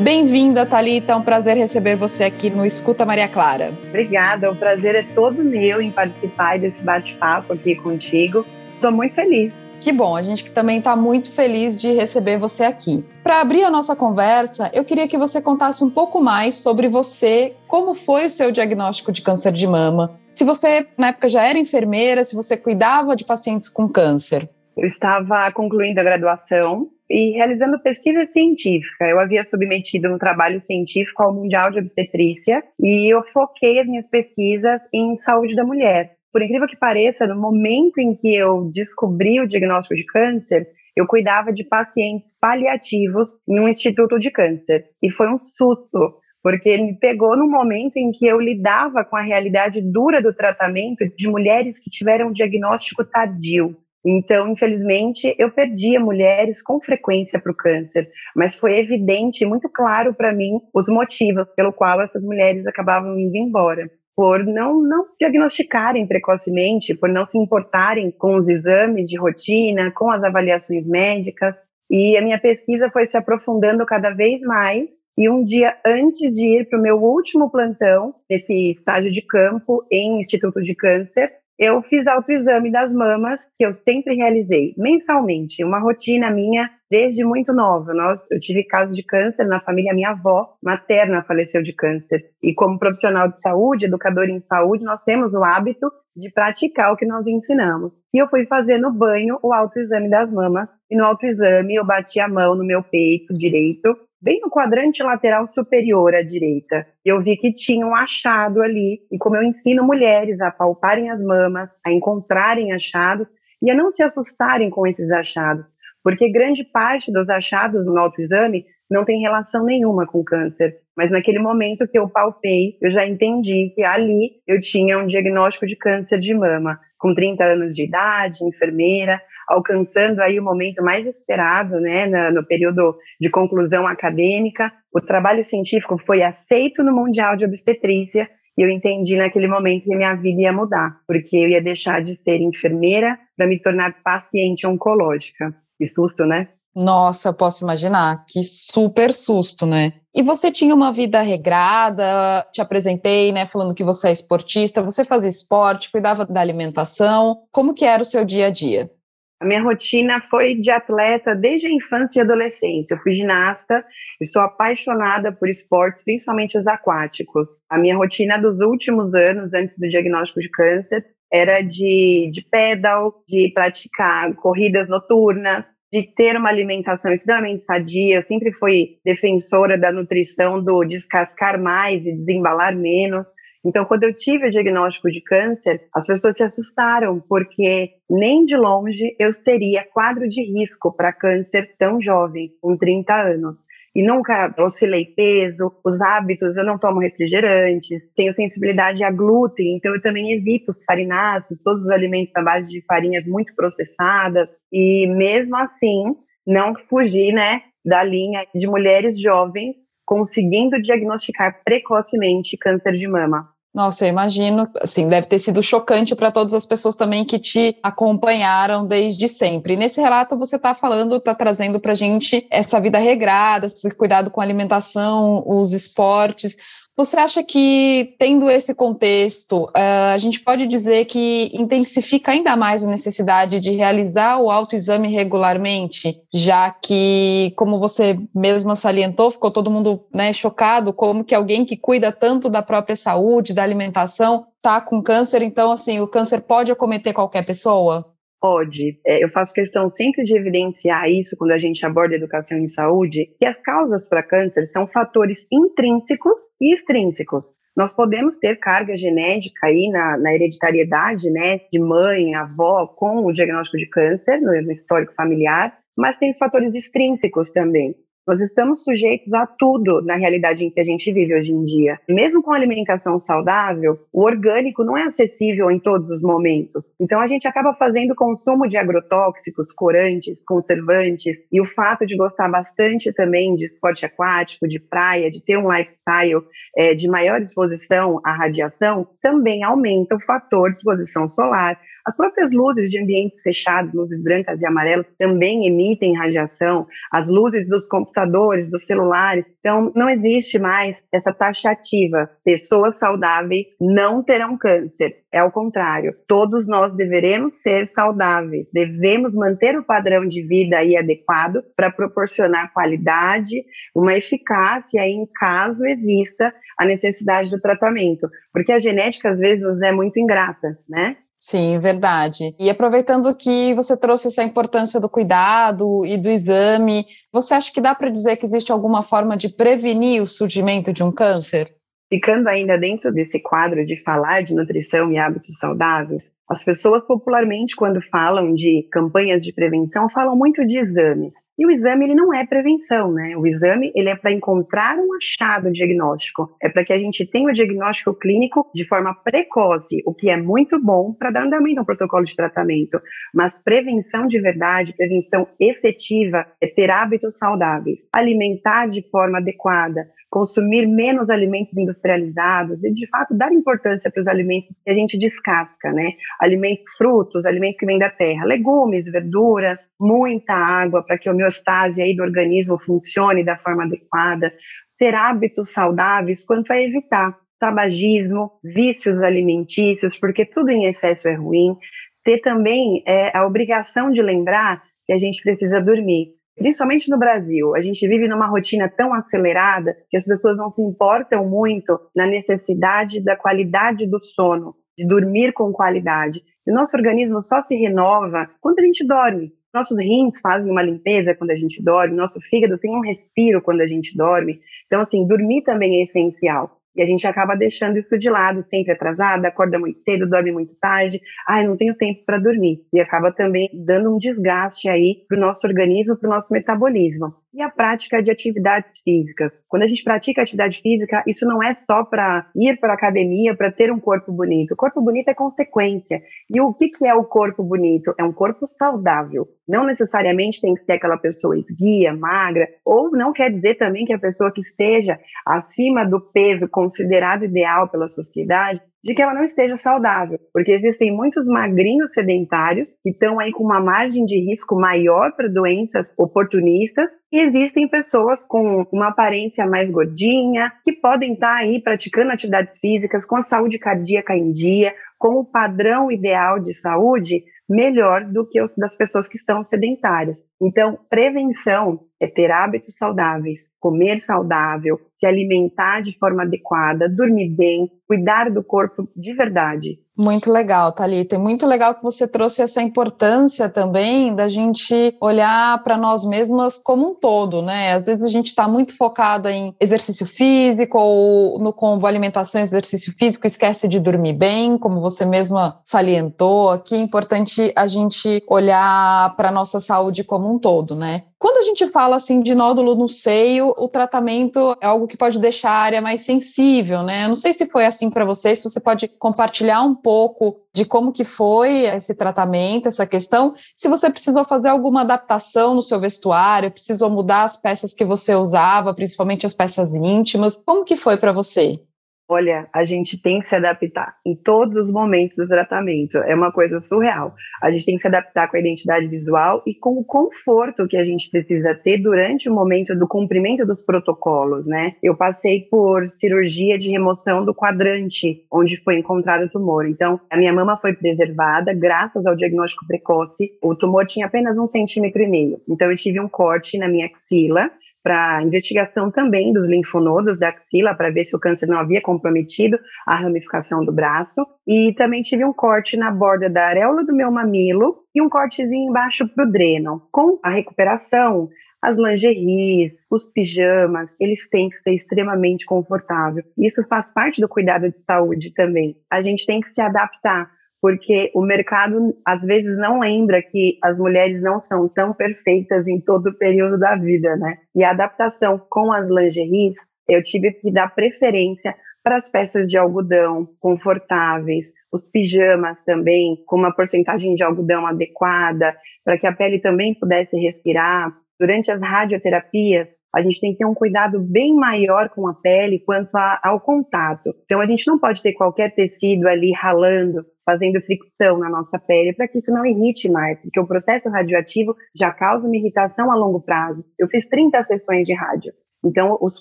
Bem-vinda, 0.07 0.65
Thalita. 0.65 1.15
É 1.15 1.17
um 1.17 1.23
prazer 1.23 1.57
receber 1.57 1.97
você 1.97 2.23
aqui 2.23 2.49
no 2.49 2.65
Escuta 2.65 3.05
Maria 3.05 3.27
Clara. 3.27 3.77
Obrigada, 3.89 4.49
o 4.49 4.55
prazer 4.55 4.95
é 4.95 5.03
todo 5.03 5.43
meu 5.43 5.83
em 5.83 5.91
participar 5.91 6.61
desse 6.61 6.81
bate-papo 6.81 7.55
aqui 7.55 7.75
contigo. 7.75 8.47
Estou 8.77 8.93
muito 8.93 9.17
feliz. 9.17 9.53
Que 9.81 9.91
bom, 9.91 10.15
a 10.15 10.23
gente 10.23 10.49
também 10.53 10.79
está 10.79 10.95
muito 10.95 11.33
feliz 11.33 11.77
de 11.77 11.91
receber 11.91 12.39
você 12.39 12.63
aqui. 12.63 13.05
Para 13.25 13.41
abrir 13.41 13.65
a 13.65 13.71
nossa 13.71 13.97
conversa, 13.97 14.71
eu 14.73 14.85
queria 14.85 15.09
que 15.09 15.19
você 15.19 15.43
contasse 15.43 15.83
um 15.83 15.91
pouco 15.91 16.21
mais 16.23 16.55
sobre 16.55 16.89
você, 16.89 17.57
como 17.67 17.93
foi 17.93 18.27
o 18.27 18.31
seu 18.31 18.53
diagnóstico 18.53 19.11
de 19.11 19.23
câncer 19.23 19.51
de 19.51 19.67
mama, 19.67 20.21
se 20.37 20.45
você 20.45 20.87
na 20.97 21.09
época 21.09 21.29
já 21.29 21.43
era 21.43 21.59
enfermeira, 21.59 22.25
se 22.25 22.37
você 22.37 22.57
cuidava 22.57 23.17
de 23.17 23.25
pacientes 23.25 23.69
com 23.69 23.89
câncer. 23.89 24.49
Eu 24.77 24.87
estava 24.87 25.51
concluindo 25.51 25.99
a 25.99 26.05
graduação 26.05 26.91
e 27.11 27.31
realizando 27.33 27.81
pesquisa 27.81 28.27
científica. 28.27 29.07
Eu 29.07 29.21
havia 29.21 29.45
submetido 29.45 30.13
um 30.13 30.19
trabalho 30.19 30.61
científico 30.61 31.23
ao 31.23 31.35
Mundial 31.35 31.71
de 31.71 31.79
Obstetrícia 31.79 32.63
e 32.81 33.13
eu 33.13 33.23
foquei 33.25 33.79
as 33.79 33.87
minhas 33.87 34.09
pesquisas 34.09 34.83
em 34.93 35.17
saúde 35.17 35.55
da 35.55 35.65
mulher. 35.65 36.17
Por 36.33 36.43
incrível 36.43 36.67
que 36.67 36.77
pareça, 36.77 37.27
no 37.27 37.41
momento 37.41 37.99
em 37.99 38.15
que 38.15 38.35
eu 38.35 38.71
descobri 38.71 39.41
o 39.41 39.47
diagnóstico 39.47 39.97
de 39.97 40.05
câncer, 40.05 40.67
eu 40.97 41.07
cuidava 41.07 41.53
de 41.53 41.65
pacientes 41.65 42.35
paliativos 42.41 43.31
em 43.49 43.61
um 43.61 43.69
instituto 43.69 44.19
de 44.19 44.31
câncer. 44.31 44.87
E 45.03 45.11
foi 45.11 45.29
um 45.29 45.39
susto, 45.39 46.21
porque 46.43 46.69
ele 46.69 46.85
me 46.85 46.99
pegou 46.99 47.37
no 47.37 47.49
momento 47.49 47.97
em 47.97 48.11
que 48.11 48.27
eu 48.27 48.41
lidava 48.41 49.05
com 49.05 49.17
a 49.17 49.23
realidade 49.23 49.81
dura 49.81 50.23
do 50.23 50.35
tratamento 50.35 51.07
de 51.17 51.29
mulheres 51.29 51.79
que 51.79 51.91
tiveram 51.91 52.29
um 52.29 52.33
diagnóstico 52.33 53.05
tardio. 53.05 53.77
Então, 54.09 54.49
infelizmente, 54.53 55.35
eu 55.37 55.51
perdia 55.51 55.99
mulheres 55.99 56.63
com 56.63 56.81
frequência 56.81 57.41
para 57.41 57.51
o 57.51 57.57
câncer, 57.57 58.09
mas 58.37 58.55
foi 58.55 58.79
evidente 58.79 59.45
muito 59.45 59.69
claro 59.69 60.15
para 60.15 60.33
mim 60.33 60.61
os 60.73 60.87
motivos 60.87 61.49
pelo 61.57 61.73
qual 61.73 62.01
essas 62.01 62.23
mulheres 62.23 62.69
acabavam 62.69 63.19
indo 63.19 63.37
embora. 63.37 63.91
Por 64.15 64.45
não, 64.45 64.81
não 64.81 65.07
diagnosticarem 65.21 66.07
precocemente, 66.07 66.95
por 66.95 67.09
não 67.09 67.25
se 67.25 67.37
importarem 67.37 68.13
com 68.13 68.37
os 68.37 68.49
exames 68.49 69.09
de 69.09 69.19
rotina, 69.19 69.91
com 69.91 70.09
as 70.09 70.23
avaliações 70.23 70.87
médicas. 70.87 71.57
E 71.91 72.17
a 72.17 72.23
minha 72.23 72.41
pesquisa 72.41 72.89
foi 72.91 73.09
se 73.09 73.17
aprofundando 73.17 73.85
cada 73.85 74.11
vez 74.11 74.41
mais. 74.41 74.93
E 75.19 75.29
um 75.29 75.43
dia 75.43 75.77
antes 75.85 76.31
de 76.31 76.61
ir 76.61 76.69
para 76.69 76.79
o 76.79 76.83
meu 76.83 76.97
último 76.97 77.51
plantão, 77.51 78.15
nesse 78.31 78.71
estágio 78.71 79.11
de 79.11 79.21
campo 79.21 79.85
em 79.91 80.21
Instituto 80.21 80.63
de 80.63 80.75
Câncer, 80.75 81.31
eu 81.59 81.83
fiz 81.83 82.07
autoexame 82.07 82.71
das 82.71 82.93
mamas, 82.93 83.41
que 83.57 83.65
eu 83.65 83.73
sempre 83.73 84.15
realizei 84.15 84.75
mensalmente, 84.77 85.65
uma 85.65 85.79
rotina 85.79 86.31
minha 86.31 86.71
desde 86.91 87.25
muito 87.25 87.53
nova. 87.53 87.95
Nós, 87.95 88.27
eu 88.31 88.39
tive 88.39 88.63
casos 88.65 88.95
de 88.95 89.03
câncer 89.03 89.45
na 89.47 89.61
família, 89.61 89.95
minha 89.95 90.11
avó 90.11 90.55
materna 90.63 91.23
faleceu 91.23 91.63
de 91.63 91.73
câncer. 91.73 92.25
E 92.43 92.55
como 92.55 92.79
profissional 92.79 93.29
de 93.29 93.41
saúde, 93.41 93.87
educador 93.87 94.29
em 94.29 94.41
saúde, 94.41 94.85
nós 94.85 95.03
temos 95.03 95.33
o 95.33 95.43
hábito 95.43 95.91
de 96.15 96.31
praticar 96.31 96.93
o 96.93 96.97
que 96.97 97.07
nós 97.07 97.27
ensinamos. 97.27 97.95
E 98.13 98.19
eu 98.19 98.29
fui 98.29 98.47
fazer 98.47 98.79
no 98.79 98.93
banho 98.93 99.39
o 99.43 99.53
autoexame 99.53 100.09
das 100.09 100.31
mamas. 100.31 100.69
E 100.91 100.97
no 100.97 101.05
autoexame 101.05 101.75
eu 101.75 101.85
bati 101.85 102.21
a 102.21 102.29
mão 102.29 102.55
no 102.55 102.65
meu 102.65 102.83
peito 102.83 103.37
direito 103.37 103.97
bem 104.27 104.41
no 104.41 104.51
quadrante 104.51 105.05
lateral 105.05 105.47
superior 105.47 106.13
à 106.13 106.21
direita. 106.21 106.85
Eu 107.05 107.23
vi 107.23 107.37
que 107.37 107.55
tinha 107.55 107.87
um 107.87 107.95
achado 107.95 108.61
ali, 108.61 108.99
e 109.09 109.17
como 109.17 109.37
eu 109.37 109.45
ensino 109.45 109.87
mulheres 109.87 110.41
a 110.41 110.51
palparem 110.51 111.11
as 111.11 111.23
mamas, 111.23 111.71
a 111.87 111.93
encontrarem 111.93 112.73
achados 112.73 113.29
e 113.63 113.71
a 113.71 113.75
não 113.77 113.93
se 113.93 114.03
assustarem 114.03 114.69
com 114.69 114.85
esses 114.85 115.09
achados, 115.13 115.65
porque 116.03 116.29
grande 116.29 116.65
parte 116.65 117.13
dos 117.13 117.31
achados 117.31 117.87
no 117.87 117.97
autoexame 117.97 118.67
não 118.91 119.05
tem 119.05 119.21
relação 119.21 119.65
nenhuma 119.65 120.05
com 120.05 120.25
câncer. 120.25 120.75
Mas 120.97 121.09
naquele 121.09 121.39
momento 121.39 121.87
que 121.87 121.97
eu 121.97 122.09
palpei, 122.09 122.77
eu 122.83 122.91
já 122.91 123.07
entendi 123.07 123.71
que 123.77 123.85
ali 123.85 124.41
eu 124.45 124.61
tinha 124.61 124.99
um 124.99 125.07
diagnóstico 125.07 125.69
de 125.69 125.77
câncer 125.77 126.19
de 126.19 126.35
mama, 126.35 126.81
com 126.99 127.15
30 127.15 127.45
anos 127.45 127.77
de 127.77 127.85
idade, 127.85 128.45
enfermeira, 128.45 129.23
alcançando 129.49 130.21
aí 130.21 130.39
o 130.39 130.45
momento 130.45 130.83
mais 130.83 131.07
esperado, 131.07 131.81
né, 131.81 132.07
no 132.31 132.45
período 132.45 132.97
de 133.21 133.31
conclusão 133.31 133.87
acadêmica. 133.87 134.73
O 134.93 135.01
trabalho 135.01 135.45
científico 135.45 135.99
foi 136.07 136.23
aceito 136.23 136.83
no 136.83 136.95
Mundial 136.95 137.37
de 137.37 137.45
Obstetrícia 137.45 138.29
e 138.57 138.63
eu 138.63 138.71
entendi 138.71 139.17
naquele 139.17 139.47
momento 139.47 139.85
que 139.85 139.95
minha 139.95 140.15
vida 140.15 140.43
ia 140.43 140.53
mudar, 140.53 140.97
porque 141.07 141.37
eu 141.37 141.49
ia 141.49 141.63
deixar 141.63 142.03
de 142.03 142.17
ser 142.17 142.41
enfermeira 142.41 143.19
para 143.37 143.47
me 143.47 143.61
tornar 143.61 144.03
paciente 144.03 144.67
oncológica. 144.67 145.55
Que 145.79 145.87
susto, 145.87 146.25
né? 146.25 146.49
Nossa, 146.75 147.33
posso 147.33 147.65
imaginar, 147.65 148.25
que 148.27 148.43
super 148.43 149.13
susto, 149.13 149.65
né? 149.65 149.95
E 150.15 150.23
você 150.23 150.51
tinha 150.51 150.75
uma 150.75 150.93
vida 150.93 151.23
regrada, 151.23 152.47
te 152.53 152.61
apresentei, 152.61 153.33
né, 153.33 153.47
falando 153.47 153.75
que 153.75 153.85
você 153.85 154.09
é 154.09 154.13
esportista, 154.13 154.83
você 154.83 155.05
fazia 155.05 155.29
esporte, 155.29 155.91
cuidava 155.91 156.27
da 156.27 156.41
alimentação, 156.41 157.45
como 157.51 157.75
que 157.75 157.85
era 157.85 158.03
o 158.03 158.07
seu 158.07 158.27
dia 158.27 158.49
a 158.49 158.51
dia? 158.51 158.91
A 159.39 159.45
minha 159.45 159.63
rotina 159.63 160.21
foi 160.23 160.55
de 160.55 160.71
atleta 160.71 161.35
desde 161.35 161.67
a 161.67 161.71
infância 161.71 162.21
e 162.21 162.23
adolescência. 162.23 162.95
Eu 162.95 162.99
fui 163.01 163.13
ginasta 163.13 163.85
e 164.21 164.25
sou 164.25 164.41
apaixonada 164.41 165.31
por 165.31 165.49
esportes, 165.49 166.03
principalmente 166.03 166.57
os 166.57 166.67
aquáticos. 166.67 167.49
A 167.69 167.79
minha 167.79 167.97
rotina 167.97 168.39
dos 168.39 168.61
últimos 168.61 169.15
anos, 169.15 169.53
antes 169.53 169.79
do 169.79 169.89
diagnóstico 169.89 170.41
de 170.41 170.49
câncer, 170.49 171.05
era 171.31 171.61
de, 171.61 172.31
de 172.33 172.43
pedal, 172.51 173.23
de 173.29 173.51
praticar 173.53 174.35
corridas 174.37 174.89
noturnas, 174.89 175.67
de 175.93 176.03
ter 176.03 176.37
uma 176.37 176.49
alimentação 176.49 177.13
extremamente 177.13 177.65
sadia. 177.65 178.17
Eu 178.17 178.23
sempre 178.23 178.53
fui 178.53 178.99
defensora 179.05 179.77
da 179.77 179.93
nutrição, 179.93 180.63
do 180.63 180.83
descascar 180.85 181.61
mais 181.61 182.05
e 182.07 182.13
desembalar 182.13 182.75
menos. 182.75 183.29
Então, 183.67 183.85
quando 183.85 184.05
eu 184.05 184.15
tive 184.15 184.47
o 184.47 184.51
diagnóstico 184.51 185.11
de 185.11 185.21
câncer, 185.21 185.89
as 185.93 186.07
pessoas 186.07 186.37
se 186.37 186.45
assustaram, 186.45 187.21
porque 187.29 187.91
nem 188.09 188.45
de 188.45 188.57
longe 188.57 189.17
eu 189.19 189.31
teria 189.43 189.85
quadro 189.93 190.29
de 190.29 190.41
risco 190.41 190.95
para 190.95 191.13
câncer 191.13 191.75
tão 191.77 192.01
jovem, 192.01 192.53
com 192.63 192.77
30 192.77 193.13
anos. 193.13 193.59
E 193.93 194.07
nunca 194.07 194.55
oscilei 194.59 195.07
peso, 195.07 195.73
os 195.85 196.01
hábitos, 196.01 196.57
eu 196.57 196.65
não 196.65 196.79
tomo 196.79 197.01
refrigerantes, 197.01 198.03
tenho 198.15 198.31
sensibilidade 198.31 199.03
a 199.03 199.11
glúten, 199.11 199.77
então 199.77 199.93
eu 199.93 200.03
também 200.03 200.33
evito 200.35 200.71
os 200.71 200.85
farináceos, 200.85 201.59
todos 201.65 201.83
os 201.83 201.91
alimentos 201.91 202.37
à 202.37 202.43
base 202.43 202.71
de 202.71 202.85
farinhas 202.85 203.27
muito 203.27 203.53
processadas. 203.57 204.51
E 204.71 205.09
mesmo 205.09 205.57
assim, 205.57 206.15
não 206.47 206.73
fugi, 206.89 207.33
né, 207.33 207.63
da 207.85 208.05
linha 208.05 208.47
de 208.55 208.69
mulheres 208.69 209.21
jovens 209.21 209.77
conseguindo 210.07 210.81
diagnosticar 210.81 211.63
precocemente 211.65 212.57
câncer 212.57 212.93
de 212.93 213.09
mama. 213.09 213.56
Nossa, 213.77 214.07
eu 214.07 214.09
imagino, 214.09 214.67
assim, 214.81 215.07
deve 215.07 215.27
ter 215.27 215.39
sido 215.39 215.63
chocante 215.63 216.15
para 216.17 216.33
todas 216.33 216.55
as 216.55 216.65
pessoas 216.65 216.97
também 216.97 217.27
que 217.27 217.39
te 217.39 217.77
acompanharam 217.83 218.87
desde 218.87 219.29
sempre. 219.29 219.75
E 219.75 219.77
nesse 219.77 220.01
relato 220.01 220.35
você 220.35 220.57
está 220.57 220.75
falando, 220.75 221.17
está 221.17 221.35
trazendo 221.35 221.79
para 221.79 221.95
gente 221.95 222.47
essa 222.51 222.81
vida 222.81 222.97
regrada, 222.99 223.67
esse 223.67 223.91
cuidado 223.91 224.31
com 224.31 224.41
a 224.41 224.45
alimentação, 224.45 225.45
os 225.47 225.75
esportes. 225.75 226.57
Você 226.97 227.19
acha 227.19 227.43
que, 227.43 228.17
tendo 228.19 228.51
esse 228.51 228.75
contexto, 228.75 229.65
uh, 229.65 230.15
a 230.15 230.19
gente 230.19 230.41
pode 230.41 230.67
dizer 230.67 231.05
que 231.05 231.51
intensifica 231.53 232.33
ainda 232.33 232.57
mais 232.57 232.83
a 232.83 232.89
necessidade 232.89 233.61
de 233.61 233.71
realizar 233.73 234.39
o 234.39 234.51
autoexame 234.51 235.09
regularmente, 235.09 236.23
já 236.33 236.71
que, 236.71 237.53
como 237.55 237.79
você 237.79 238.19
mesma 238.35 238.75
salientou, 238.75 239.31
ficou 239.31 239.51
todo 239.51 239.71
mundo 239.71 240.07
né, 240.11 240.33
chocado 240.33 240.91
como 240.91 241.23
que 241.23 241.35
alguém 241.35 241.67
que 241.67 241.77
cuida 241.77 242.11
tanto 242.11 242.49
da 242.49 242.63
própria 242.63 242.97
saúde, 242.97 243.53
da 243.53 243.63
alimentação, 243.63 244.47
está 244.57 244.81
com 244.81 245.03
câncer, 245.03 245.43
então, 245.43 245.71
assim, 245.71 246.01
o 246.01 246.09
câncer 246.09 246.41
pode 246.41 246.73
acometer 246.73 247.13
qualquer 247.13 247.45
pessoa? 247.45 248.16
Pode. 248.41 249.01
É, 249.05 249.25
eu 249.25 249.31
faço 249.31 249.53
questão 249.53 249.89
sempre 249.89 250.23
de 250.23 250.37
evidenciar 250.37 251.09
isso 251.09 251.37
quando 251.37 251.53
a 251.53 251.59
gente 251.59 251.85
aborda 251.85 252.15
educação 252.15 252.59
em 252.59 252.69
saúde, 252.69 253.35
que 253.39 253.47
as 253.47 253.61
causas 253.61 254.09
para 254.09 254.23
câncer 254.23 254.67
são 254.67 254.87
fatores 254.87 255.39
intrínsecos 255.51 256.39
e 256.61 256.73
extrínsecos. 256.73 257.55
Nós 257.77 257.95
podemos 257.95 258.39
ter 258.39 258.59
carga 258.59 258.97
genética 258.97 259.67
aí 259.67 259.91
na, 259.91 260.17
na 260.17 260.35
hereditariedade, 260.35 261.31
né, 261.31 261.61
de 261.71 261.79
mãe, 261.79 262.35
avó, 262.35 262.87
com 262.87 263.25
o 263.25 263.33
diagnóstico 263.33 263.77
de 263.77 263.87
câncer 263.87 264.41
no, 264.41 264.73
histórico 264.73 265.15
familiar, 265.15 265.77
mas 265.97 266.17
tem 266.19 266.31
os 266.31 266.39
fatores 266.39 266.75
extrínsecos 266.75 267.51
também. 267.53 267.95
Nós 268.27 268.41
estamos 268.41 268.83
sujeitos 268.83 269.33
a 269.33 269.47
tudo 269.47 270.03
na 270.03 270.17
realidade 270.17 270.65
em 270.65 270.71
que 270.71 270.81
a 270.81 270.85
gente 270.85 271.13
vive 271.13 271.33
hoje 271.33 271.53
em 271.53 271.63
dia. 271.63 272.01
Mesmo 272.09 272.43
com 272.43 272.53
alimentação 272.53 273.21
saudável, 273.21 274.01
o 274.13 274.25
orgânico 274.25 274.83
não 274.83 274.99
é 274.99 275.05
acessível 275.05 275.71
em 275.71 275.79
todos 275.79 276.11
os 276.11 276.21
momentos. 276.23 276.93
Então 276.99 277.21
a 277.21 277.29
gente 277.29 277.47
acaba 277.47 277.73
fazendo 277.75 278.17
consumo 278.17 278.67
de 278.67 278.77
agrotóxicos, 278.77 279.73
corantes, 279.73 280.43
conservantes 280.45 281.37
e 281.53 281.61
o 281.61 281.65
fato 281.65 282.05
de 282.05 282.17
gostar 282.17 282.49
bastante 282.49 283.13
também 283.13 283.55
de 283.55 283.65
esporte 283.65 284.05
aquático, 284.05 284.67
de 284.67 284.81
praia, 284.81 285.31
de 285.31 285.41
ter 285.41 285.57
um 285.57 285.73
lifestyle 285.73 286.43
é, 286.77 286.97
de 286.97 287.09
maior 287.09 287.41
exposição 287.41 288.21
à 288.25 288.33
radiação, 288.33 289.07
também 289.23 289.63
aumenta 289.63 290.17
o 290.17 290.21
fator 290.21 290.69
exposição 290.71 291.31
solar. 291.31 291.79
As 292.05 292.17
próprias 292.17 292.53
luzes 292.53 292.91
de 292.91 293.01
ambientes 293.01 293.41
fechados, 293.41 293.93
luzes 293.93 294.23
brancas 294.23 294.63
e 294.63 294.67
amarelas, 294.67 295.13
também 295.19 295.67
emitem 295.67 296.17
radiação. 296.17 296.87
As 297.11 297.29
luzes 297.29 297.69
dos 297.69 297.89
computadores 297.89 298.16
computadores, 298.17 298.71
dos 298.71 298.85
celulares. 298.85 299.45
Então, 299.61 299.93
não 299.95 300.09
existe 300.09 300.59
mais 300.59 301.03
essa 301.13 301.33
taxativa. 301.33 302.31
Pessoas 302.45 302.99
saudáveis 302.99 303.67
não 303.81 304.23
terão 304.23 304.57
câncer. 304.57 305.17
É 305.33 305.43
o 305.43 305.51
contrário. 305.51 306.15
Todos 306.27 306.67
nós 306.67 306.95
deveremos 306.97 307.55
ser 307.61 307.87
saudáveis. 307.87 308.69
Devemos 308.73 309.35
manter 309.35 309.77
o 309.79 309.85
padrão 309.85 310.27
de 310.27 310.43
vida 310.43 310.79
aí 310.79 310.97
adequado 310.97 311.63
para 311.77 311.91
proporcionar 311.91 312.73
qualidade, 312.73 313.65
uma 313.95 314.15
eficácia 314.15 315.07
em 315.07 315.27
caso 315.35 315.85
exista 315.85 316.53
a 316.79 316.87
necessidade 316.87 317.51
do 317.51 317.61
tratamento. 317.61 318.29
Porque 318.53 318.73
a 318.73 318.79
genética, 318.79 319.31
às 319.31 319.39
vezes, 319.39 319.61
nos 319.61 319.83
é 319.83 319.93
muito 319.93 320.19
ingrata, 320.19 320.79
né? 320.89 321.17
Sim, 321.39 321.79
verdade. 321.79 322.55
E 322.59 322.71
aproveitando 322.71 323.35
que 323.37 323.75
você 323.75 323.97
trouxe 323.97 324.29
essa 324.29 324.43
importância 324.43 324.99
do 324.99 325.09
cuidado 325.09 326.05
e 326.05 326.17
do 326.17 326.31
exame, 326.31 327.05
você 327.33 327.55
acha 327.55 327.73
que 327.73 327.81
dá 327.81 327.95
para 327.95 328.11
dizer 328.11 328.37
que 328.37 328.47
existe 328.47 328.73
alguma 328.73 329.03
forma 329.03 329.37
de 329.37 329.49
prevenir 329.49 330.23
o 330.23 330.27
surgimento 330.27 330.93
de 330.93 331.05
um 331.05 331.13
câncer? 331.13 331.75
Ficando 332.09 332.49
ainda 332.49 332.79
dentro 332.79 333.13
desse 333.13 333.41
quadro 333.41 333.85
de 333.85 334.03
falar 334.03 334.43
de 334.43 334.55
nutrição 334.55 335.13
e 335.13 335.19
hábitos 335.19 335.59
saudáveis, 335.59 336.31
as 336.49 336.63
pessoas 336.63 337.05
popularmente, 337.05 337.75
quando 337.75 338.01
falam 338.11 338.55
de 338.55 338.87
campanhas 338.93 339.43
de 339.45 339.53
prevenção, 339.53 340.09
falam 340.09 340.37
muito 340.37 340.65
de 340.65 340.79
exames. 340.79 341.35
E 341.59 341.67
o 341.67 341.71
exame 341.71 342.05
ele 342.05 342.15
não 342.15 342.35
é 342.35 342.47
prevenção, 342.47 343.13
né? 343.13 343.35
O 343.37 343.47
exame 343.47 343.91
ele 343.95 344.11
é 344.11 344.15
para 344.15 344.31
encontrar 344.31 344.97
um 344.99 345.09
achado 345.15 345.73
diagnóstico, 345.73 346.55
é 346.63 346.69
para 346.69 346.85
que 346.85 346.93
a 346.93 346.99
gente 346.99 347.27
tenha 347.27 347.49
o 347.49 347.53
diagnóstico 347.53 348.15
clínico 348.15 348.71
de 348.75 348.87
forma 348.87 349.15
precoce, 349.15 350.03
o 350.07 350.15
que 350.15 350.29
é 350.29 350.37
muito 350.37 350.81
bom 350.81 351.15
para 351.15 351.31
dar 351.31 351.47
andamento 351.47 351.81
ao 351.81 351.87
protocolo 351.87 352.25
de 352.25 352.37
tratamento. 352.37 353.01
Mas 353.35 353.61
prevenção 353.63 354.27
de 354.27 354.39
verdade, 354.39 354.95
prevenção 354.95 355.49
efetiva, 355.59 356.47
é 356.61 356.67
ter 356.67 356.91
hábitos 356.91 357.39
saudáveis, 357.39 358.01
alimentar 358.15 358.87
de 358.87 359.03
forma 359.11 359.39
adequada, 359.39 360.07
consumir 360.31 360.87
menos 360.87 361.31
alimentos 361.31 361.75
industrializados 361.77 362.85
e, 362.85 362.93
de 362.93 363.09
fato, 363.09 363.35
dar 363.35 363.53
importância 363.53 364.11
para 364.11 364.21
os 364.21 364.27
alimentos 364.27 364.79
que 364.85 364.91
a 364.91 364.95
gente 364.95 365.17
descasca, 365.17 365.91
né? 365.93 366.11
Alimentos 366.41 366.85
frutos, 366.97 367.47
alimentos 367.47 367.79
que 367.79 367.87
vêm 367.87 367.99
da 367.99 368.11
terra, 368.11 368.45
legumes, 368.45 369.11
verduras, 369.11 369.89
muita 369.99 370.53
água 370.53 371.03
para 371.03 371.19
que 371.19 371.29
a 371.29 371.33
homeostase 371.33 372.03
aí 372.03 372.15
do 372.15 372.23
organismo 372.23 372.79
funcione 372.79 373.45
da 373.45 373.57
forma 373.57 373.85
adequada, 373.85 374.53
ter 374.99 375.15
hábitos 375.15 375.73
saudáveis 375.73 376.45
quanto 376.45 376.73
a 376.73 376.81
evitar 376.81 377.37
tabagismo, 377.59 378.53
vícios 378.63 379.21
alimentícios, 379.21 380.19
porque 380.19 380.45
tudo 380.45 380.71
em 380.71 380.87
excesso 380.87 381.29
é 381.29 381.35
ruim. 381.35 381.77
Ter 382.25 382.41
também 382.41 383.03
é, 383.07 383.37
a 383.37 383.47
obrigação 383.47 384.11
de 384.11 384.21
lembrar 384.23 384.83
que 385.07 385.13
a 385.13 385.19
gente 385.19 385.43
precisa 385.43 385.81
dormir. 385.81 386.35
Principalmente 386.57 387.11
no 387.11 387.19
Brasil, 387.19 387.75
a 387.75 387.81
gente 387.81 388.07
vive 388.09 388.27
numa 388.27 388.47
rotina 388.47 388.89
tão 388.89 389.13
acelerada 389.13 389.95
que 390.09 390.17
as 390.17 390.25
pessoas 390.25 390.57
não 390.57 390.71
se 390.71 390.83
importam 390.83 391.47
muito 391.47 391.99
na 392.15 392.27
necessidade 392.27 393.23
da 393.23 393.37
qualidade 393.37 394.07
do 394.07 394.19
sono, 394.25 394.75
de 394.97 395.07
dormir 395.07 395.53
com 395.53 395.73
qualidade. 395.73 396.43
E 396.67 396.71
o 396.71 396.75
nosso 396.75 396.97
organismo 396.97 397.43
só 397.43 397.63
se 397.63 397.77
renova 397.77 398.49
quando 398.61 398.79
a 398.79 398.83
gente 398.83 399.07
dorme. 399.07 399.53
Nossos 399.73 399.99
rins 399.99 400.41
fazem 400.41 400.71
uma 400.71 400.83
limpeza 400.83 401.35
quando 401.35 401.51
a 401.51 401.57
gente 401.57 401.83
dorme, 401.83 402.17
nosso 402.17 402.41
fígado 402.41 402.79
tem 402.79 402.97
um 402.97 403.03
respiro 403.03 403.61
quando 403.61 403.83
a 403.83 403.87
gente 403.87 404.17
dorme. 404.17 404.61
Então, 404.87 405.03
assim, 405.03 405.27
dormir 405.27 405.63
também 405.63 406.01
é 406.01 406.03
essencial. 406.03 406.81
E 406.97 407.03
a 407.03 407.05
gente 407.05 407.27
acaba 407.27 407.55
deixando 407.55 407.99
isso 407.99 408.19
de 408.19 408.31
lado, 408.31 408.63
sempre 408.63 408.95
atrasada, 408.95 409.49
acorda 409.49 409.79
muito 409.79 409.99
cedo, 409.99 410.27
dorme 410.27 410.51
muito 410.51 410.75
tarde, 410.81 411.21
ai, 411.47 411.67
não 411.67 411.77
tenho 411.77 411.95
tempo 411.95 412.25
para 412.25 412.39
dormir. 412.39 412.81
E 412.91 412.99
acaba 412.99 413.31
também 413.31 413.69
dando 413.85 414.15
um 414.15 414.19
desgaste 414.19 414.89
aí 414.89 415.27
para 415.29 415.37
o 415.37 415.41
nosso 415.41 415.67
organismo, 415.67 416.17
para 416.17 416.27
o 416.27 416.33
nosso 416.33 416.51
metabolismo 416.55 417.35
e 417.57 417.63
a 417.63 417.71
prática 417.71 418.23
de 418.23 418.31
atividades 418.31 418.99
físicas. 418.99 419.51
Quando 419.67 419.83
a 419.83 419.87
gente 419.87 420.05
pratica 420.05 420.43
atividade 420.43 420.83
física, 420.83 421.25
isso 421.27 421.47
não 421.47 421.63
é 421.63 421.75
só 421.75 422.05
para 422.05 422.47
ir 422.55 422.79
para 422.79 422.93
a 422.93 422.95
academia 422.95 423.57
para 423.57 423.73
ter 423.73 423.91
um 423.91 423.99
corpo 423.99 424.31
bonito. 424.31 424.73
O 424.73 424.77
corpo 424.77 425.01
bonito 425.01 425.29
é 425.29 425.35
consequência. 425.35 426.21
E 426.55 426.61
o 426.61 426.75
que, 426.75 426.91
que 426.91 427.07
é 427.07 427.15
o 427.15 427.25
corpo 427.25 427.65
bonito? 427.65 428.15
É 428.19 428.25
um 428.25 428.33
corpo 428.33 428.67
saudável. 428.67 429.49
Não 429.67 429.87
necessariamente 429.87 430.61
tem 430.61 430.75
que 430.75 430.83
ser 430.83 430.93
aquela 430.93 431.17
pessoa 431.17 431.59
esguia, 431.59 432.15
magra, 432.15 432.69
ou 432.85 433.11
não 433.11 433.33
quer 433.33 433.51
dizer 433.51 433.77
também 433.77 434.05
que 434.05 434.13
a 434.13 434.19
pessoa 434.19 434.53
que 434.53 434.61
esteja 434.61 435.19
acima 435.47 436.05
do 436.05 436.21
peso 436.21 436.69
considerado 436.69 437.47
ideal 437.47 437.89
pela 437.89 438.07
sociedade 438.07 438.83
de 439.07 439.15
que 439.15 439.23
ela 439.23 439.33
não 439.33 439.45
esteja 439.45 439.77
saudável, 439.77 440.37
porque 440.53 440.73
existem 440.73 441.15
muitos 441.15 441.47
magrinhos 441.47 442.11
sedentários 442.11 442.89
que 443.05 443.11
estão 443.11 443.39
aí 443.39 443.53
com 443.53 443.63
uma 443.63 443.81
margem 443.81 444.25
de 444.25 444.37
risco 444.41 444.75
maior 444.75 445.31
para 445.37 445.49
doenças 445.49 446.13
oportunistas 446.19 447.09
e 447.31 447.39
existem 447.39 447.89
pessoas 447.89 448.45
com 448.45 448.85
uma 448.93 449.11
aparência 449.11 449.65
mais 449.65 449.93
gordinha 449.93 450.73
que 450.85 450.93
podem 450.93 451.35
estar 451.35 451.55
tá 451.55 451.61
aí 451.61 451.81
praticando 451.81 452.33
atividades 452.33 452.81
físicas 452.81 453.25
com 453.25 453.37
a 453.37 453.45
saúde 453.45 453.79
cardíaca 453.79 454.35
em 454.35 454.51
dia, 454.51 454.93
com 455.17 455.39
o 455.39 455.45
padrão 455.45 456.11
ideal 456.11 456.59
de 456.59 456.75
saúde 456.75 457.45
melhor 457.69 458.25
do 458.25 458.47
que 458.47 458.61
os 458.61 458.75
das 458.77 458.97
pessoas 458.97 459.29
que 459.29 459.37
estão 459.37 459.63
sedentárias. 459.65 460.39
Então, 460.61 460.99
prevenção 461.11 462.01
é 462.21 462.27
ter 462.27 462.51
hábitos 462.51 462.97
saudáveis, 462.97 463.69
comer 463.81 464.19
saudável, 464.19 465.01
se 465.17 465.27
alimentar 465.27 466.01
de 466.01 466.17
forma 466.19 466.43
adequada, 466.43 467.09
dormir 467.09 467.51
bem, 467.51 467.91
cuidar 468.07 468.51
do 468.51 468.63
corpo 468.63 469.09
de 469.17 469.35
verdade. 469.35 469.99
Muito 470.19 470.51
legal, 470.51 470.93
Thalita. 470.93 471.35
É 471.35 471.39
muito 471.39 471.67
legal 471.67 471.95
que 471.95 472.03
você 472.03 472.27
trouxe 472.27 472.63
essa 472.63 472.81
importância 472.83 473.69
também 473.69 474.35
da 474.35 474.49
gente 474.49 475.15
olhar 475.21 475.83
para 475.85 475.99
nós 475.99 476.25
mesmas 476.25 476.79
como 476.79 477.11
um 477.11 477.15
todo, 477.15 477.61
né? 477.61 477.93
Às 477.93 478.07
vezes 478.07 478.23
a 478.25 478.29
gente 478.29 478.47
está 478.47 478.67
muito 478.67 478.97
focada 478.97 479.53
em 479.53 479.75
exercício 479.79 480.27
físico 480.27 480.99
ou 480.99 481.59
no 481.59 481.71
combo 481.71 482.07
alimentação 482.07 482.63
e 482.63 482.65
exercício 482.65 483.13
físico, 483.19 483.47
esquece 483.47 483.87
de 483.87 484.01
dormir 484.01 484.33
bem, 484.33 484.79
como 484.79 485.03
você 485.03 485.27
mesma 485.27 485.79
salientou 485.85 486.71
aqui. 486.71 486.95
É 486.95 486.99
importante 487.01 487.71
a 487.77 487.87
gente 487.87 488.43
olhar 488.49 489.37
para 489.37 489.51
nossa 489.51 489.81
saúde 489.81 490.25
como 490.25 490.51
um 490.51 490.59
todo, 490.59 490.97
né? 490.97 491.25
Quando 491.39 491.59
a 491.59 491.63
gente 491.65 491.87
fala 491.89 492.17
assim 492.17 492.41
de 492.41 492.55
nódulo 492.55 492.95
no 492.95 493.09
seio, 493.09 493.75
o 493.77 493.89
tratamento 493.89 494.75
é 494.81 494.87
algo 494.87 495.07
que 495.07 495.19
pode 495.19 495.39
deixar 495.39 495.71
a 495.71 495.83
área 495.83 496.01
mais 496.01 496.23
sensível, 496.23 497.03
né? 497.03 497.25
Eu 497.25 497.29
não 497.29 497.37
sei 497.37 497.53
se 497.53 497.67
foi 497.67 497.85
assim 497.85 498.09
para 498.09 498.25
você, 498.25 498.55
se 498.55 498.65
você 498.65 498.81
pode 498.81 499.07
compartilhar 499.07 499.83
um 499.83 499.95
pouco 499.95 500.63
de 500.73 500.87
como 500.87 501.13
que 501.13 501.25
foi 501.25 501.85
esse 501.85 502.15
tratamento, 502.15 502.89
essa 502.89 503.07
questão, 503.07 503.55
se 503.75 503.87
você 503.87 504.09
precisou 504.09 504.47
fazer 504.47 504.71
alguma 504.71 505.03
adaptação 505.03 505.75
no 505.75 505.83
seu 505.83 506.01
vestuário, 506.01 506.71
precisou 506.71 507.11
mudar 507.11 507.43
as 507.43 507.59
peças 507.59 507.93
que 507.93 508.05
você 508.05 508.35
usava, 508.35 508.95
principalmente 508.95 509.45
as 509.45 509.55
peças 509.55 509.95
íntimas, 509.95 510.57
como 510.65 510.85
que 510.85 510.97
foi 510.97 511.19
para 511.19 511.33
você? 511.33 511.83
Olha, 512.29 512.69
a 512.73 512.83
gente 512.83 513.17
tem 513.23 513.39
que 513.39 513.49
se 513.49 513.55
adaptar 513.55 514.17
em 514.27 514.35
todos 514.35 514.77
os 514.77 514.93
momentos 514.93 515.37
do 515.37 515.47
tratamento. 515.47 516.19
É 516.19 516.35
uma 516.35 516.51
coisa 516.51 516.81
surreal. 516.81 517.33
A 517.63 517.71
gente 517.71 517.87
tem 517.87 517.95
que 517.95 518.03
se 518.03 518.09
adaptar 518.09 518.51
com 518.51 518.57
a 518.57 518.61
identidade 518.61 519.07
visual 519.07 519.63
e 519.65 519.73
com 519.73 519.91
o 519.91 520.05
conforto 520.05 520.89
que 520.89 520.97
a 520.97 521.05
gente 521.05 521.31
precisa 521.31 521.73
ter 521.73 521.99
durante 521.99 522.49
o 522.49 522.55
momento 522.55 522.97
do 522.97 523.07
cumprimento 523.07 523.65
dos 523.65 523.81
protocolos, 523.81 524.67
né? 524.67 524.97
Eu 525.01 525.17
passei 525.17 525.69
por 525.71 526.09
cirurgia 526.09 526.77
de 526.77 526.91
remoção 526.91 527.45
do 527.45 527.55
quadrante 527.55 528.45
onde 528.51 528.77
foi 528.83 528.99
encontrado 528.99 529.45
o 529.45 529.51
tumor. 529.51 529.87
Então, 529.87 530.21
a 530.29 530.37
minha 530.37 530.53
mama 530.53 530.77
foi 530.77 530.95
preservada 530.95 531.73
graças 531.73 532.27
ao 532.27 532.35
diagnóstico 532.35 532.89
precoce. 532.89 533.53
O 533.63 533.77
tumor 533.77 534.05
tinha 534.05 534.27
apenas 534.27 534.59
um 534.59 534.67
centímetro 534.67 535.23
e 535.23 535.29
meio. 535.29 535.61
Então, 535.69 535.89
eu 535.89 535.97
tive 535.97 536.19
um 536.19 536.29
corte 536.29 536.77
na 536.77 536.89
minha 536.89 537.07
axila 537.07 537.71
para 538.07 538.41
investigação 538.41 539.11
também 539.11 539.53
dos 539.53 539.69
linfonodos 539.69 540.39
da 540.39 540.51
axila, 540.51 540.95
para 540.95 541.11
ver 541.11 541.25
se 541.25 541.35
o 541.35 541.41
câncer 541.41 541.67
não 541.67 541.77
havia 541.77 542.01
comprometido 542.01 542.79
a 543.05 543.17
ramificação 543.17 543.85
do 543.85 543.93
braço. 543.93 544.47
E 544.65 544.95
também 544.95 545.23
tive 545.23 545.45
um 545.45 545.53
corte 545.53 545.97
na 545.97 546.13
borda 546.13 546.49
da 546.49 546.69
areola 546.69 547.05
do 547.05 547.13
meu 547.13 547.33
mamilo 547.33 547.97
e 548.15 548.23
um 548.23 548.29
cortezinho 548.29 548.91
embaixo 548.91 549.27
para 549.27 549.45
o 549.45 549.51
dreno. 549.51 550.03
Com 550.13 550.39
a 550.41 550.51
recuperação, 550.51 551.49
as 551.83 551.99
lingeries, 551.99 553.05
os 553.11 553.29
pijamas, 553.33 554.15
eles 554.21 554.49
têm 554.49 554.69
que 554.69 554.77
ser 554.77 554.95
extremamente 554.95 555.67
confortáveis. 555.67 556.47
Isso 556.57 556.87
faz 556.89 557.13
parte 557.13 557.41
do 557.41 557.49
cuidado 557.49 557.91
de 557.91 557.99
saúde 557.99 558.55
também. 558.55 558.95
A 559.11 559.21
gente 559.21 559.45
tem 559.45 559.61
que 559.61 559.71
se 559.71 559.83
adaptar 559.83 560.49
porque 560.87 561.33
o 561.35 561.43
mercado 561.43 562.17
às 562.25 562.45
vezes 562.45 562.79
não 562.79 563.01
lembra 563.01 563.43
que 563.43 563.77
as 563.83 563.99
mulheres 563.99 564.41
não 564.41 564.61
são 564.61 564.89
tão 564.89 565.13
perfeitas 565.13 565.89
em 565.89 566.01
todo 566.01 566.29
o 566.29 566.39
período 566.39 566.79
da 566.79 566.95
vida, 566.95 567.35
né? 567.35 567.59
E 567.75 567.83
a 567.83 567.91
adaptação 567.91 568.57
com 568.71 568.93
as 568.93 569.11
lingeries, 569.11 569.75
eu 570.09 570.23
tive 570.23 570.53
que 570.53 570.71
dar 570.71 570.95
preferência 570.95 571.75
para 572.05 572.15
as 572.15 572.31
peças 572.31 572.69
de 572.69 572.79
algodão 572.79 573.49
confortáveis, 573.59 574.67
os 574.93 575.09
pijamas 575.09 575.83
também 575.83 576.37
com 576.47 576.55
uma 576.55 576.73
porcentagem 576.73 577.35
de 577.35 577.43
algodão 577.43 577.85
adequada, 577.85 578.73
para 579.05 579.19
que 579.19 579.27
a 579.27 579.33
pele 579.33 579.59
também 579.59 579.93
pudesse 579.93 580.39
respirar. 580.39 581.13
Durante 581.41 581.69
as 581.73 581.83
radioterapias, 581.83 582.91
a 583.17 583.23
gente 583.23 583.41
tem 583.41 583.53
que 583.53 583.59
ter 583.59 583.65
um 583.65 583.73
cuidado 583.73 584.21
bem 584.21 584.55
maior 584.55 585.09
com 585.09 585.27
a 585.27 585.33
pele 585.33 585.79
quanto 585.79 586.15
a, 586.15 586.39
ao 586.45 586.61
contato. 586.61 587.35
Então, 587.47 587.63
a 587.63 587.67
gente 587.67 587.87
não 587.87 587.99
pode 587.99 588.23
ter 588.23 588.35
qualquer 588.35 588.75
tecido 588.75 589.27
ali 589.27 589.53
ralando, 589.53 590.23
fazendo 590.45 590.83
fricção 590.83 591.39
na 591.39 591.49
nossa 591.49 591.79
pele, 591.79 592.13
para 592.13 592.29
que 592.29 592.37
isso 592.37 592.53
não 592.53 592.67
irrite 592.67 593.11
mais, 593.11 593.41
porque 593.41 593.59
o 593.59 593.67
processo 593.67 594.11
radioativo 594.11 594.77
já 594.95 595.11
causa 595.11 595.47
uma 595.47 595.57
irritação 595.57 596.13
a 596.13 596.15
longo 596.15 596.43
prazo. 596.43 596.85
Eu 596.99 597.09
fiz 597.09 597.27
30 597.27 597.63
sessões 597.63 598.07
de 598.07 598.15
rádio, 598.15 598.53
então 598.85 599.17
os 599.23 599.41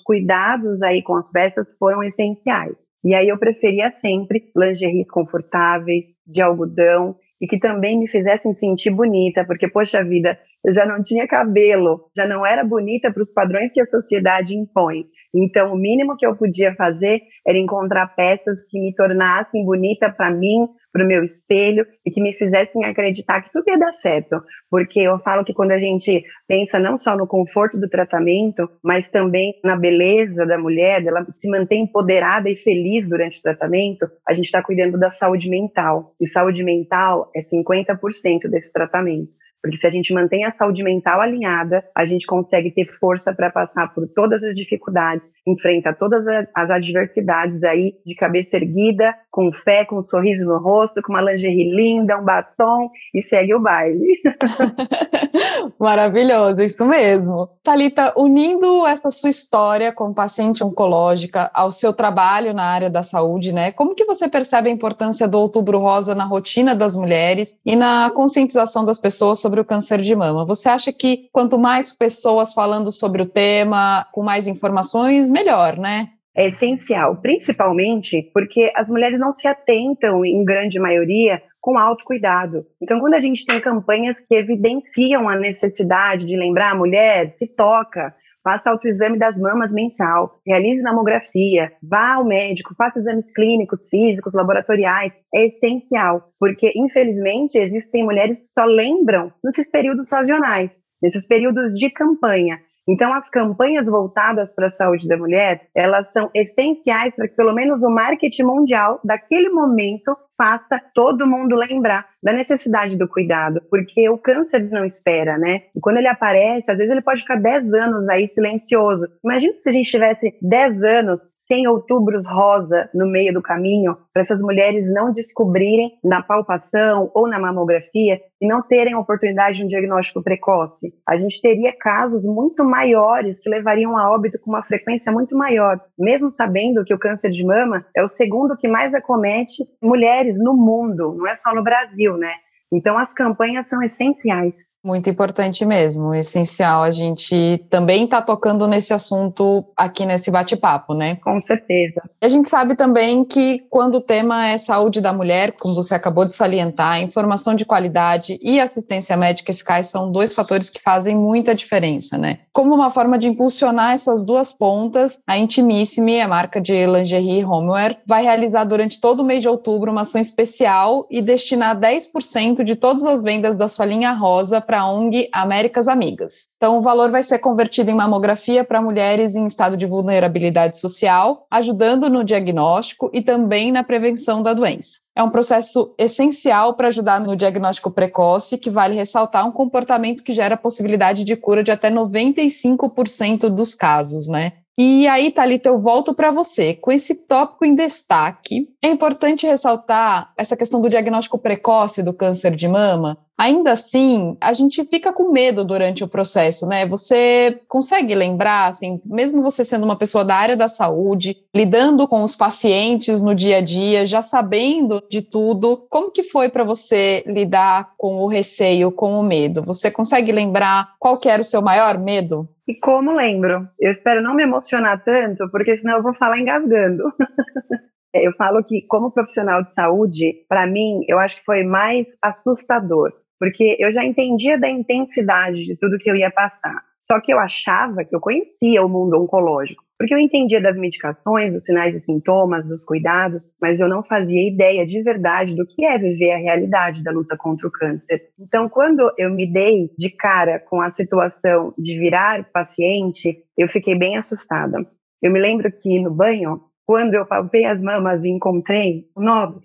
cuidados 0.00 0.80
aí 0.82 1.02
com 1.02 1.14
as 1.14 1.30
peças 1.30 1.76
foram 1.78 2.02
essenciais. 2.02 2.78
E 3.04 3.14
aí 3.14 3.28
eu 3.28 3.38
preferia 3.38 3.90
sempre 3.90 4.50
lingeries 4.56 5.08
confortáveis, 5.10 6.06
de 6.26 6.42
algodão, 6.42 7.14
e 7.40 7.46
que 7.46 7.58
também 7.58 7.98
me 7.98 8.08
fizessem 8.08 8.54
sentir 8.54 8.90
bonita, 8.90 9.44
porque, 9.44 9.68
poxa 9.68 10.02
vida, 10.02 10.38
eu 10.64 10.72
já 10.72 10.86
não 10.86 11.02
tinha 11.02 11.26
cabelo, 11.26 12.10
já 12.16 12.26
não 12.26 12.44
era 12.44 12.64
bonita 12.64 13.12
para 13.12 13.22
os 13.22 13.32
padrões 13.32 13.72
que 13.72 13.80
a 13.80 13.86
sociedade 13.86 14.54
impõe. 14.56 15.04
Então, 15.34 15.72
o 15.72 15.76
mínimo 15.76 16.16
que 16.16 16.26
eu 16.26 16.36
podia 16.36 16.74
fazer 16.74 17.20
era 17.46 17.58
encontrar 17.58 18.14
peças 18.14 18.64
que 18.68 18.80
me 18.80 18.94
tornassem 18.94 19.64
bonita 19.64 20.10
para 20.10 20.30
mim, 20.30 20.66
para 20.92 21.04
o 21.04 21.06
meu 21.06 21.22
espelho 21.22 21.86
e 22.06 22.10
que 22.10 22.22
me 22.22 22.32
fizessem 22.32 22.84
acreditar 22.84 23.42
que 23.42 23.52
tudo 23.52 23.68
ia 23.68 23.78
dar 23.78 23.92
certo. 23.92 24.42
Porque 24.70 25.00
eu 25.00 25.18
falo 25.18 25.44
que 25.44 25.52
quando 25.52 25.72
a 25.72 25.78
gente 25.78 26.24
pensa 26.48 26.78
não 26.78 26.98
só 26.98 27.14
no 27.14 27.26
conforto 27.26 27.78
do 27.78 27.88
tratamento, 27.88 28.68
mas 28.82 29.10
também 29.10 29.54
na 29.62 29.76
beleza 29.76 30.46
da 30.46 30.56
mulher, 30.56 31.04
dela 31.04 31.26
se 31.36 31.50
manter 31.50 31.76
empoderada 31.76 32.48
e 32.48 32.56
feliz 32.56 33.06
durante 33.06 33.38
o 33.38 33.42
tratamento, 33.42 34.06
a 34.26 34.32
gente 34.32 34.46
está 34.46 34.62
cuidando 34.62 34.98
da 34.98 35.10
saúde 35.10 35.50
mental. 35.50 36.14
E 36.18 36.26
saúde 36.26 36.64
mental 36.64 37.30
é 37.36 37.42
50% 37.42 38.48
desse 38.48 38.72
tratamento. 38.72 39.30
Porque 39.66 39.80
se 39.80 39.86
a 39.86 39.90
gente 39.90 40.14
mantém 40.14 40.44
a 40.44 40.52
saúde 40.52 40.84
mental 40.84 41.20
alinhada, 41.20 41.84
a 41.92 42.04
gente 42.04 42.24
consegue 42.24 42.70
ter 42.70 42.86
força 42.86 43.34
para 43.34 43.50
passar 43.50 43.92
por 43.92 44.06
todas 44.06 44.42
as 44.44 44.56
dificuldades, 44.56 45.28
enfrenta 45.46 45.92
todas 45.92 46.26
as 46.54 46.70
adversidades 46.70 47.62
aí 47.62 47.94
de 48.04 48.14
cabeça 48.14 48.56
erguida, 48.56 49.14
com 49.30 49.52
fé, 49.52 49.84
com 49.84 49.98
um 49.98 50.02
sorriso 50.02 50.44
no 50.44 50.58
rosto, 50.58 51.00
com 51.02 51.12
uma 51.12 51.22
lingerie 51.22 51.70
linda, 51.74 52.18
um 52.18 52.24
batom 52.24 52.90
e 53.14 53.22
segue 53.22 53.54
o 53.54 53.60
baile. 53.60 54.20
Maravilhoso, 55.78 56.62
isso 56.62 56.84
mesmo. 56.84 57.48
Talita, 57.62 58.12
unindo 58.16 58.86
essa 58.86 59.10
sua 59.10 59.30
história 59.30 59.92
como 59.92 60.14
paciente 60.14 60.64
oncológica 60.64 61.50
ao 61.54 61.70
seu 61.70 61.92
trabalho 61.92 62.54
na 62.54 62.64
área 62.64 62.90
da 62.90 63.02
saúde, 63.02 63.52
né? 63.52 63.72
Como 63.72 63.94
que 63.94 64.04
você 64.04 64.28
percebe 64.28 64.68
a 64.68 64.72
importância 64.72 65.28
do 65.28 65.38
Outubro 65.38 65.78
Rosa 65.78 66.14
na 66.14 66.24
rotina 66.24 66.74
das 66.74 66.96
mulheres 66.96 67.56
e 67.64 67.76
na 67.76 68.10
conscientização 68.10 68.84
das 68.84 68.98
pessoas 68.98 69.38
sobre 69.38 69.60
o 69.60 69.64
câncer 69.64 70.00
de 70.00 70.14
mama? 70.14 70.44
Você 70.44 70.68
acha 70.68 70.92
que 70.92 71.28
quanto 71.32 71.58
mais 71.58 71.94
pessoas 71.94 72.52
falando 72.52 72.90
sobre 72.90 73.22
o 73.22 73.26
tema, 73.26 74.06
com 74.12 74.22
mais 74.22 74.48
informações, 74.48 75.28
melhor, 75.36 75.78
né? 75.78 76.10
é 76.36 76.48
essencial, 76.48 77.16
principalmente 77.16 78.30
porque 78.34 78.70
as 78.76 78.90
mulheres 78.90 79.18
não 79.18 79.32
se 79.32 79.48
atentam, 79.48 80.22
em 80.22 80.44
grande 80.44 80.78
maioria, 80.78 81.42
com 81.60 81.78
autocuidado. 81.78 82.66
Então, 82.80 83.00
quando 83.00 83.14
a 83.14 83.20
gente 83.20 83.46
tem 83.46 83.58
campanhas 83.58 84.20
que 84.20 84.34
evidenciam 84.34 85.28
a 85.28 85.34
necessidade 85.34 86.26
de 86.26 86.36
lembrar 86.36 86.72
a 86.72 86.74
mulher, 86.76 87.28
se 87.30 87.46
toca, 87.46 88.14
faça 88.44 88.70
autoexame 88.70 89.18
das 89.18 89.38
mamas 89.38 89.72
mensal, 89.72 90.38
realize 90.46 90.82
mamografia, 90.82 91.72
vá 91.82 92.14
ao 92.14 92.24
médico, 92.24 92.74
faça 92.76 92.98
exames 92.98 93.32
clínicos, 93.32 93.88
físicos, 93.88 94.34
laboratoriais, 94.34 95.16
é 95.34 95.46
essencial, 95.46 96.28
porque 96.38 96.70
infelizmente 96.76 97.58
existem 97.58 98.04
mulheres 98.04 98.40
que 98.40 98.48
só 98.48 98.66
lembram 98.66 99.32
nesses 99.42 99.70
períodos 99.70 100.06
sazonais, 100.06 100.80
nesses 101.02 101.26
períodos 101.26 101.76
de 101.76 101.90
campanha. 101.90 102.60
Então, 102.88 103.12
as 103.12 103.28
campanhas 103.28 103.88
voltadas 103.88 104.54
para 104.54 104.68
a 104.68 104.70
saúde 104.70 105.08
da 105.08 105.16
mulher, 105.16 105.68
elas 105.74 106.12
são 106.12 106.30
essenciais 106.34 107.16
para 107.16 107.26
que 107.26 107.34
pelo 107.34 107.52
menos 107.52 107.82
o 107.82 107.90
marketing 107.90 108.44
mundial 108.44 109.00
daquele 109.02 109.48
momento 109.48 110.16
faça 110.36 110.80
todo 110.94 111.26
mundo 111.26 111.56
lembrar 111.56 112.06
da 112.22 112.32
necessidade 112.32 112.96
do 112.96 113.08
cuidado, 113.08 113.62
porque 113.70 114.08
o 114.08 114.18
câncer 114.18 114.70
não 114.70 114.84
espera, 114.84 115.38
né? 115.38 115.62
E 115.74 115.80
quando 115.80 115.96
ele 115.96 116.08
aparece, 116.08 116.70
às 116.70 116.76
vezes 116.76 116.92
ele 116.92 117.02
pode 117.02 117.22
ficar 117.22 117.40
10 117.40 117.72
anos 117.72 118.08
aí 118.08 118.28
silencioso. 118.28 119.08
Imagina 119.24 119.54
se 119.56 119.68
a 119.68 119.72
gente 119.72 119.90
tivesse 119.90 120.36
10 120.42 120.84
anos 120.84 121.20
sem 121.46 121.66
outubros 121.66 122.26
rosa 122.26 122.88
no 122.92 123.06
meio 123.06 123.32
do 123.32 123.42
caminho, 123.42 123.96
para 124.12 124.22
essas 124.22 124.42
mulheres 124.42 124.92
não 124.92 125.12
descobrirem 125.12 125.92
na 126.02 126.22
palpação 126.22 127.10
ou 127.14 127.28
na 127.28 127.38
mamografia 127.38 128.20
e 128.40 128.46
não 128.46 128.62
terem 128.62 128.94
oportunidade 128.94 129.58
de 129.58 129.64
um 129.64 129.66
diagnóstico 129.66 130.22
precoce. 130.22 130.92
A 131.06 131.16
gente 131.16 131.40
teria 131.40 131.72
casos 131.76 132.24
muito 132.24 132.64
maiores 132.64 133.40
que 133.40 133.48
levariam 133.48 133.96
a 133.96 134.10
óbito 134.10 134.38
com 134.38 134.50
uma 134.50 134.62
frequência 134.62 135.10
muito 135.12 135.36
maior, 135.36 135.80
mesmo 135.98 136.30
sabendo 136.30 136.84
que 136.84 136.94
o 136.94 136.98
câncer 136.98 137.30
de 137.30 137.44
mama 137.44 137.86
é 137.94 138.02
o 138.02 138.08
segundo 138.08 138.56
que 138.56 138.68
mais 138.68 138.92
acomete 138.94 139.64
mulheres 139.82 140.38
no 140.38 140.54
mundo, 140.54 141.14
não 141.16 141.26
é 141.26 141.34
só 141.36 141.54
no 141.54 141.62
Brasil, 141.62 142.16
né? 142.16 142.32
Então, 142.72 142.98
as 142.98 143.12
campanhas 143.12 143.68
são 143.68 143.82
essenciais. 143.82 144.74
Muito 144.86 145.10
importante 145.10 145.66
mesmo, 145.66 146.14
essencial. 146.14 146.84
A 146.84 146.92
gente 146.92 147.66
também 147.68 148.04
está 148.04 148.22
tocando 148.22 148.68
nesse 148.68 148.94
assunto 148.94 149.64
aqui 149.76 150.06
nesse 150.06 150.30
bate-papo, 150.30 150.94
né? 150.94 151.16
Com 151.16 151.40
certeza. 151.40 152.02
A 152.22 152.28
gente 152.28 152.48
sabe 152.48 152.76
também 152.76 153.24
que 153.24 153.66
quando 153.68 153.96
o 153.96 154.00
tema 154.00 154.46
é 154.46 154.58
saúde 154.58 155.00
da 155.00 155.12
mulher, 155.12 155.56
como 155.58 155.74
você 155.74 155.92
acabou 155.94 156.24
de 156.24 156.36
salientar, 156.36 157.02
informação 157.02 157.54
de 157.54 157.64
qualidade 157.64 158.38
e 158.40 158.60
assistência 158.60 159.16
médica 159.16 159.50
eficaz 159.50 159.88
são 159.88 160.12
dois 160.12 160.32
fatores 160.32 160.70
que 160.70 160.80
fazem 160.80 161.16
muita 161.16 161.52
diferença, 161.52 162.16
né? 162.16 162.38
Como 162.52 162.72
uma 162.72 162.90
forma 162.90 163.18
de 163.18 163.26
impulsionar 163.26 163.92
essas 163.92 164.24
duas 164.24 164.52
pontas, 164.52 165.18
a 165.26 165.36
Intimissime, 165.36 166.20
a 166.20 166.28
marca 166.28 166.60
de 166.60 166.86
lingerie 166.86 167.44
homeware, 167.44 167.98
vai 168.06 168.22
realizar 168.22 168.62
durante 168.62 169.00
todo 169.00 169.20
o 169.20 169.24
mês 169.24 169.42
de 169.42 169.48
outubro 169.48 169.90
uma 169.90 170.02
ação 170.02 170.20
especial 170.20 171.08
e 171.10 171.20
destinar 171.20 171.76
10% 171.76 172.55
de 172.64 172.76
todas 172.76 173.04
as 173.04 173.22
vendas 173.22 173.56
da 173.56 173.68
sua 173.68 173.86
linha 173.86 174.12
rosa 174.12 174.60
para 174.60 174.80
a 174.80 174.90
ONG 174.90 175.28
Américas 175.32 175.88
Amigas. 175.88 176.48
Então, 176.56 176.78
o 176.78 176.80
valor 176.82 177.10
vai 177.10 177.22
ser 177.22 177.38
convertido 177.38 177.90
em 177.90 177.94
mamografia 177.94 178.64
para 178.64 178.82
mulheres 178.82 179.36
em 179.36 179.46
estado 179.46 179.76
de 179.76 179.86
vulnerabilidade 179.86 180.78
social, 180.78 181.46
ajudando 181.50 182.08
no 182.08 182.24
diagnóstico 182.24 183.10
e 183.12 183.22
também 183.22 183.70
na 183.72 183.84
prevenção 183.84 184.42
da 184.42 184.52
doença. 184.52 185.00
É 185.14 185.22
um 185.22 185.30
processo 185.30 185.94
essencial 185.98 186.74
para 186.74 186.88
ajudar 186.88 187.20
no 187.20 187.36
diagnóstico 187.36 187.90
precoce, 187.90 188.58
que 188.58 188.70
vale 188.70 188.94
ressaltar 188.94 189.46
um 189.46 189.52
comportamento 189.52 190.22
que 190.22 190.32
gera 190.32 190.56
possibilidade 190.56 191.24
de 191.24 191.36
cura 191.36 191.64
de 191.64 191.70
até 191.70 191.90
95% 191.90 193.48
dos 193.48 193.74
casos, 193.74 194.28
né? 194.28 194.52
E 194.78 195.08
aí, 195.08 195.30
Thalita, 195.30 195.70
eu 195.70 195.80
volto 195.80 196.14
para 196.14 196.30
você. 196.30 196.74
Com 196.74 196.92
esse 196.92 197.14
tópico 197.14 197.64
em 197.64 197.74
destaque, 197.74 198.68
é 198.82 198.88
importante 198.88 199.46
ressaltar 199.46 200.32
essa 200.36 200.56
questão 200.56 200.80
do 200.80 200.90
diagnóstico 200.90 201.38
precoce 201.38 202.02
do 202.02 202.12
câncer 202.12 202.54
de 202.54 202.68
mama, 202.68 203.18
Ainda 203.38 203.72
assim, 203.72 204.34
a 204.40 204.54
gente 204.54 204.82
fica 204.86 205.12
com 205.12 205.30
medo 205.30 205.62
durante 205.62 206.02
o 206.02 206.08
processo, 206.08 206.66
né? 206.66 206.86
Você 206.86 207.60
consegue 207.68 208.14
lembrar, 208.14 208.66
assim, 208.66 208.98
mesmo 209.04 209.42
você 209.42 209.62
sendo 209.62 209.84
uma 209.84 209.96
pessoa 209.96 210.24
da 210.24 210.34
área 210.34 210.56
da 210.56 210.68
saúde, 210.68 211.36
lidando 211.54 212.08
com 212.08 212.22
os 212.22 212.34
pacientes 212.34 213.20
no 213.20 213.34
dia 213.34 213.58
a 213.58 213.60
dia, 213.60 214.06
já 214.06 214.22
sabendo 214.22 215.02
de 215.10 215.20
tudo, 215.20 215.86
como 215.90 216.10
que 216.10 216.22
foi 216.22 216.48
para 216.48 216.64
você 216.64 217.22
lidar 217.26 217.92
com 217.98 218.20
o 218.20 218.26
receio, 218.26 218.90
com 218.90 219.20
o 219.20 219.22
medo? 219.22 219.62
Você 219.64 219.90
consegue 219.90 220.32
lembrar 220.32 220.94
qual 220.98 221.18
que 221.18 221.28
era 221.28 221.42
o 221.42 221.44
seu 221.44 221.60
maior 221.60 221.98
medo? 221.98 222.48
E 222.68 222.74
como 222.74 223.14
lembro? 223.14 223.68
Eu 223.78 223.92
espero 223.92 224.20
não 224.20 224.34
me 224.34 224.42
emocionar 224.42 225.02
tanto, 225.04 225.48
porque 225.50 225.76
senão 225.76 225.98
eu 225.98 226.02
vou 226.02 226.14
falar 226.14 226.38
engasgando. 226.38 227.04
eu 228.12 228.32
falo 228.32 228.64
que, 228.64 228.82
como 228.88 229.12
profissional 229.12 229.62
de 229.62 229.72
saúde, 229.72 230.44
para 230.48 230.66
mim, 230.66 231.00
eu 231.06 231.18
acho 231.18 231.36
que 231.38 231.44
foi 231.44 231.62
mais 231.62 232.06
assustador, 232.20 233.12
porque 233.38 233.76
eu 233.78 233.92
já 233.92 234.04
entendia 234.04 234.58
da 234.58 234.68
intensidade 234.68 235.64
de 235.64 235.76
tudo 235.76 235.98
que 235.98 236.10
eu 236.10 236.16
ia 236.16 236.30
passar. 236.30 236.82
Só 237.08 237.20
que 237.20 237.32
eu 237.32 237.38
achava 237.38 238.04
que 238.04 238.14
eu 238.16 238.20
conhecia 238.20 238.84
o 238.84 238.88
mundo 238.88 239.22
oncológico, 239.22 239.84
porque 239.98 240.14
eu 240.14 240.18
entendia 240.18 240.60
das 240.60 240.76
medicações, 240.76 241.52
dos 241.52 241.64
sinais 241.64 241.94
e 241.94 242.00
sintomas, 242.00 242.66
dos 242.66 242.84
cuidados, 242.84 243.50
mas 243.60 243.80
eu 243.80 243.88
não 243.88 244.02
fazia 244.02 244.46
ideia 244.46 244.84
de 244.84 245.02
verdade 245.02 245.54
do 245.54 245.66
que 245.66 245.84
é 245.84 245.98
viver 245.98 246.32
a 246.32 246.38
realidade 246.38 247.02
da 247.02 247.10
luta 247.10 247.36
contra 247.36 247.66
o 247.66 247.70
câncer. 247.70 248.30
Então, 248.38 248.68
quando 248.68 249.10
eu 249.16 249.30
me 249.30 249.50
dei 249.50 249.90
de 249.98 250.10
cara 250.10 250.58
com 250.58 250.80
a 250.80 250.90
situação 250.90 251.72
de 251.78 251.98
virar 251.98 252.50
paciente, 252.52 253.42
eu 253.56 253.68
fiquei 253.68 253.96
bem 253.96 254.16
assustada. 254.16 254.86
Eu 255.22 255.32
me 255.32 255.40
lembro 255.40 255.72
que 255.72 255.98
no 256.00 256.10
banho, 256.10 256.60
quando 256.86 257.14
eu 257.14 257.26
palpei 257.26 257.64
as 257.64 257.80
mamas 257.80 258.24
e 258.24 258.28
encontrei 258.28 259.06
o 259.14 259.22
nódulo, 259.22 259.62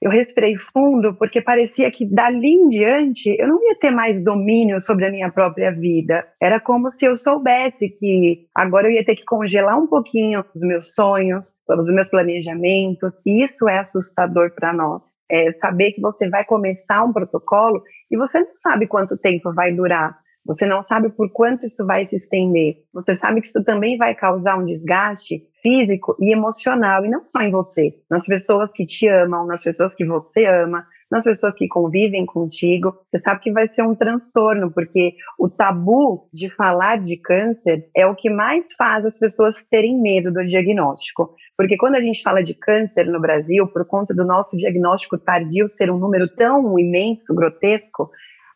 eu 0.00 0.10
respirei 0.10 0.56
fundo 0.56 1.14
porque 1.14 1.42
parecia 1.42 1.90
que 1.90 2.06
dali 2.06 2.54
em 2.54 2.68
diante 2.68 3.36
eu 3.38 3.46
não 3.46 3.62
ia 3.62 3.76
ter 3.78 3.90
mais 3.90 4.22
domínio 4.24 4.80
sobre 4.80 5.06
a 5.06 5.10
minha 5.10 5.30
própria 5.30 5.70
vida. 5.70 6.26
Era 6.40 6.58
como 6.58 6.90
se 6.90 7.04
eu 7.04 7.16
soubesse 7.16 7.90
que 7.90 8.46
agora 8.54 8.88
eu 8.88 8.92
ia 8.92 9.04
ter 9.04 9.14
que 9.14 9.24
congelar 9.24 9.78
um 9.78 9.86
pouquinho 9.86 10.42
os 10.54 10.62
meus 10.62 10.94
sonhos, 10.94 11.54
os 11.68 11.86
meus 11.92 12.08
planejamentos, 12.08 13.12
e 13.26 13.44
isso 13.44 13.68
é 13.68 13.78
assustador 13.78 14.52
para 14.54 14.72
nós. 14.72 15.04
É 15.30 15.52
saber 15.52 15.92
que 15.92 16.00
você 16.00 16.28
vai 16.28 16.44
começar 16.44 17.04
um 17.04 17.12
protocolo 17.12 17.82
e 18.10 18.16
você 18.16 18.40
não 18.40 18.56
sabe 18.56 18.86
quanto 18.86 19.18
tempo 19.18 19.52
vai 19.52 19.72
durar. 19.72 20.18
Você 20.44 20.66
não 20.66 20.82
sabe 20.82 21.10
por 21.10 21.30
quanto 21.30 21.66
isso 21.66 21.84
vai 21.86 22.06
se 22.06 22.16
estender. 22.16 22.82
Você 22.92 23.14
sabe 23.14 23.40
que 23.40 23.48
isso 23.48 23.62
também 23.62 23.96
vai 23.96 24.14
causar 24.14 24.56
um 24.56 24.64
desgaste 24.64 25.42
físico 25.62 26.16
e 26.18 26.32
emocional, 26.32 27.04
e 27.04 27.10
não 27.10 27.24
só 27.26 27.40
em 27.42 27.50
você, 27.50 27.94
nas 28.10 28.24
pessoas 28.24 28.70
que 28.72 28.86
te 28.86 29.06
amam, 29.06 29.46
nas 29.46 29.62
pessoas 29.62 29.94
que 29.94 30.04
você 30.04 30.46
ama, 30.46 30.86
nas 31.10 31.24
pessoas 31.24 31.54
que 31.54 31.66
convivem 31.66 32.24
contigo. 32.24 32.94
Você 33.10 33.20
sabe 33.20 33.40
que 33.40 33.52
vai 33.52 33.66
ser 33.68 33.82
um 33.82 33.94
transtorno, 33.94 34.70
porque 34.70 35.14
o 35.38 35.48
tabu 35.48 36.28
de 36.32 36.48
falar 36.48 36.98
de 36.98 37.16
câncer 37.16 37.88
é 37.94 38.06
o 38.06 38.14
que 38.14 38.30
mais 38.30 38.64
faz 38.78 39.04
as 39.04 39.18
pessoas 39.18 39.64
terem 39.64 40.00
medo 40.00 40.32
do 40.32 40.46
diagnóstico. 40.46 41.34
Porque 41.56 41.76
quando 41.76 41.96
a 41.96 42.00
gente 42.00 42.22
fala 42.22 42.42
de 42.42 42.54
câncer 42.54 43.06
no 43.06 43.20
Brasil, 43.20 43.66
por 43.66 43.84
conta 43.84 44.14
do 44.14 44.24
nosso 44.24 44.56
diagnóstico 44.56 45.18
tardio 45.18 45.68
ser 45.68 45.90
um 45.90 45.98
número 45.98 46.28
tão 46.34 46.78
imenso, 46.78 47.34
grotesco, 47.34 48.10